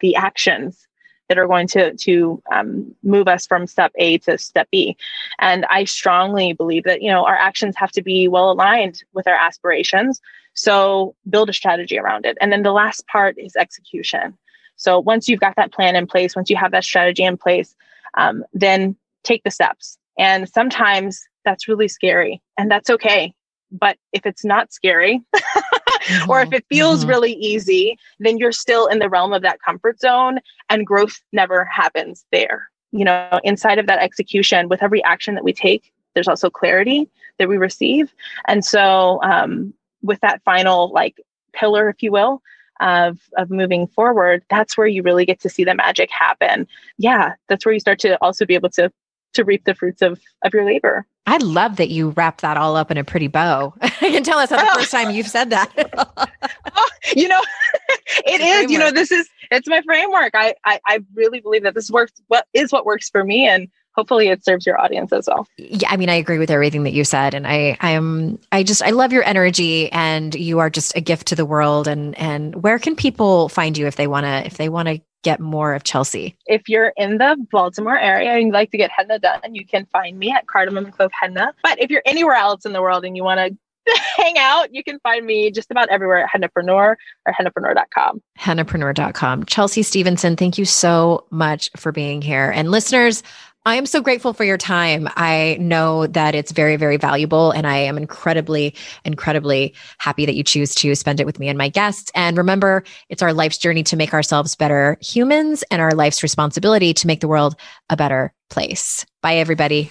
the 0.00 0.16
actions 0.16 0.88
that 1.29 1.39
are 1.39 1.47
going 1.47 1.66
to 1.68 1.95
to 1.97 2.43
um, 2.53 2.95
move 3.03 3.29
us 3.29 3.47
from 3.47 3.66
step 3.66 3.93
A 3.97 4.18
to 4.18 4.39
step 4.39 4.68
B. 4.70 4.97
And 5.39 5.66
I 5.70 5.85
strongly 5.85 6.53
believe 6.53 6.85
that 6.85 7.03
you 7.03 7.11
know 7.11 7.24
our 7.24 7.37
actions 7.37 7.76
have 7.76 7.93
to 7.93 8.03
be 8.03 8.29
well 8.29 8.51
aligned 8.51 9.03
with 9.12 9.26
our 9.26 9.35
aspirations. 9.35 10.20
So 10.55 11.14
build 11.29 11.49
a 11.49 11.53
strategy 11.53 11.99
around 11.99 12.26
it. 12.26 12.37
And 12.41 12.51
then 12.51 12.62
the 12.62 12.72
last 12.72 13.07
part 13.07 13.37
is 13.39 13.55
execution. 13.55 14.37
So 14.76 14.99
once 14.99 15.29
you've 15.29 15.41
got 15.41 15.55
that 15.57 15.72
plan 15.72 15.95
in 15.95 16.07
place, 16.07 16.35
once 16.35 16.51
you 16.51 16.57
have 16.57 16.72
that 16.72 16.85
strategy 16.85 17.24
in 17.24 17.37
place, 17.37 17.76
um, 18.16 18.45
then 18.53 18.97
take 19.22 19.45
the 19.45 19.51
steps. 19.51 19.99
And 20.18 20.49
sometimes 20.49 21.22
that's 21.45 21.68
really 21.68 21.89
scary, 21.89 22.43
and 22.57 22.70
that's 22.70 22.91
okay. 22.91 23.33
But 23.70 23.99
if 24.12 24.26
it's 24.26 24.45
not 24.45 24.72
scary, 24.72 25.22
mm-hmm. 26.09 26.30
or 26.30 26.40
if 26.40 26.52
it 26.52 26.64
feels 26.68 27.00
mm-hmm. 27.00 27.11
really 27.11 27.32
easy, 27.34 27.98
then 28.18 28.38
you're 28.38 28.52
still 28.52 28.86
in 28.86 28.98
the 28.98 29.09
realm 29.09 29.32
of 29.32 29.42
that 29.42 29.61
comfort 29.62 30.00
zone, 30.00 30.38
and 30.68 30.86
growth 30.86 31.20
never 31.32 31.64
happens 31.64 32.24
there. 32.32 32.68
You 32.92 33.04
know, 33.04 33.40
inside 33.44 33.78
of 33.78 33.86
that 33.86 34.00
execution, 34.00 34.68
with 34.68 34.82
every 34.82 35.04
action 35.04 35.34
that 35.34 35.44
we 35.44 35.52
take, 35.52 35.92
there's 36.14 36.28
also 36.28 36.50
clarity 36.50 37.09
that 37.38 37.48
we 37.48 37.59
receive. 37.59 38.12
And 38.46 38.64
so, 38.64 39.22
um, 39.22 39.74
with 40.02 40.20
that 40.20 40.42
final 40.42 40.90
like 40.92 41.20
pillar, 41.52 41.88
if 41.88 42.02
you 42.02 42.12
will, 42.12 42.42
of 42.80 43.18
of 43.36 43.50
moving 43.50 43.86
forward, 43.88 44.44
that's 44.48 44.76
where 44.76 44.86
you 44.86 45.02
really 45.02 45.26
get 45.26 45.40
to 45.40 45.48
see 45.48 45.64
the 45.64 45.74
magic 45.74 46.11
happen. 46.11 46.66
Yeah, 46.96 47.34
that's 47.48 47.66
where 47.66 47.72
you 47.72 47.80
start 47.80 47.98
to 48.00 48.16
also 48.22 48.46
be 48.46 48.54
able 48.54 48.70
to 48.70 48.90
to 49.35 49.45
reap 49.45 49.64
the 49.64 49.74
fruits 49.74 50.03
of 50.03 50.20
of 50.45 50.53
your 50.55 50.64
labor. 50.64 51.07
I 51.26 51.37
love 51.39 51.76
that 51.76 51.91
you 51.91 52.11
wrap 52.11 52.41
that 52.41 52.57
all 52.57 52.74
up 52.74 52.91
in 52.91 52.97
a 52.97 53.05
pretty 53.05 53.26
bow. 53.26 53.74
I 53.81 53.89
can 53.89 54.22
tell 54.22 54.39
us 54.39 54.51
how 54.51 54.57
the 54.57 54.70
oh. 54.70 54.74
first 54.76 54.91
time 54.91 55.11
you've 55.11 55.29
said 55.29 55.51
that. 55.51 55.70
oh, 56.76 56.89
you 57.14 57.29
know, 57.29 57.41
it 58.24 58.41
is. 58.41 58.70
You 58.70 58.79
know, 58.79 58.91
this 58.91 59.12
is 59.12 59.29
it's 59.51 59.68
my 59.68 59.83
framework. 59.83 60.35
I, 60.35 60.55
I 60.64 60.81
I 60.87 61.01
really 61.14 61.41
believe 61.41 61.64
that 61.64 61.74
this 61.74 61.91
works. 61.91 62.12
What 62.29 62.47
is 62.55 62.72
what 62.72 62.87
works 62.87 63.11
for 63.11 63.24
me, 63.24 63.47
and 63.47 63.68
hopefully 63.99 64.29
it 64.29 64.45
serves 64.45 64.64
your 64.64 64.81
audience 64.81 65.12
as 65.12 65.26
well. 65.26 65.47
Yeah, 65.57 65.89
I 65.91 65.97
mean, 65.97 66.09
I 66.09 66.14
agree 66.14 66.39
with 66.39 66.51
everything 66.51 66.85
that 66.85 66.93
you 66.93 67.03
said, 67.03 67.35
and 67.35 67.49
I, 67.49 67.76
I 67.81 67.91
am, 67.91 68.39
I 68.53 68.62
just, 68.62 68.81
I 68.81 68.91
love 68.91 69.12
your 69.12 69.24
energy, 69.24 69.91
and 69.91 70.37
you 70.37 70.61
are 70.61 70.70
just 70.70 70.97
a 70.97 71.01
gift 71.01 71.26
to 71.29 71.35
the 71.35 71.45
world. 71.45 71.89
And 71.89 72.16
and 72.16 72.62
where 72.62 72.79
can 72.79 72.95
people 72.95 73.49
find 73.49 73.76
you 73.76 73.89
if 73.89 73.97
they 73.97 74.07
want 74.07 74.24
to, 74.24 74.47
if 74.47 74.57
they 74.57 74.68
want 74.68 74.87
to 74.87 75.01
get 75.22 75.40
more 75.40 75.74
of 75.74 75.84
Chelsea? 75.84 76.36
If 76.46 76.68
you're 76.68 76.92
in 76.96 77.18
the 77.18 77.36
Baltimore 77.50 77.98
area 77.98 78.32
and 78.32 78.46
you'd 78.46 78.54
like 78.54 78.70
to 78.70 78.78
get 78.78 78.90
henna 78.90 79.18
done, 79.18 79.54
you 79.54 79.66
can 79.66 79.86
find 79.86 80.18
me 80.18 80.30
at 80.30 80.46
Cardamom 80.46 80.84
and 80.86 80.94
Clove 80.94 81.10
Henna. 81.18 81.54
But 81.62 81.80
if 81.80 81.90
you're 81.90 82.02
anywhere 82.06 82.36
else 82.36 82.64
in 82.64 82.72
the 82.72 82.82
world 82.82 83.04
and 83.04 83.16
you 83.16 83.24
want 83.24 83.38
to 83.38 83.56
hang 84.16 84.36
out, 84.38 84.74
you 84.74 84.84
can 84.84 84.98
find 85.00 85.24
me 85.24 85.50
just 85.50 85.70
about 85.70 85.88
everywhere 85.88 86.18
at 86.18 86.30
Hennapreneur 86.30 86.96
or 87.26 87.32
hennapreneur.com. 87.32 88.22
Hennapreneur.com. 88.38 89.44
Chelsea 89.46 89.82
Stevenson, 89.82 90.36
thank 90.36 90.58
you 90.58 90.64
so 90.64 91.24
much 91.30 91.70
for 91.76 91.92
being 91.92 92.22
here. 92.22 92.50
And 92.54 92.70
listeners, 92.70 93.22
I 93.68 93.74
am 93.74 93.84
so 93.84 94.00
grateful 94.00 94.32
for 94.32 94.44
your 94.44 94.56
time. 94.56 95.10
I 95.14 95.58
know 95.60 96.06
that 96.06 96.34
it's 96.34 96.52
very, 96.52 96.76
very 96.76 96.96
valuable. 96.96 97.50
And 97.50 97.66
I 97.66 97.76
am 97.76 97.98
incredibly, 97.98 98.74
incredibly 99.04 99.74
happy 99.98 100.24
that 100.24 100.34
you 100.34 100.42
choose 100.42 100.74
to 100.76 100.94
spend 100.94 101.20
it 101.20 101.26
with 101.26 101.38
me 101.38 101.48
and 101.48 101.58
my 101.58 101.68
guests. 101.68 102.10
And 102.14 102.38
remember, 102.38 102.82
it's 103.10 103.20
our 103.22 103.34
life's 103.34 103.58
journey 103.58 103.82
to 103.82 103.96
make 103.96 104.14
ourselves 104.14 104.56
better 104.56 104.96
humans 105.02 105.64
and 105.70 105.82
our 105.82 105.92
life's 105.92 106.22
responsibility 106.22 106.94
to 106.94 107.06
make 107.06 107.20
the 107.20 107.28
world 107.28 107.56
a 107.90 107.96
better 107.96 108.32
place. 108.48 109.04
Bye, 109.20 109.36
everybody. 109.36 109.90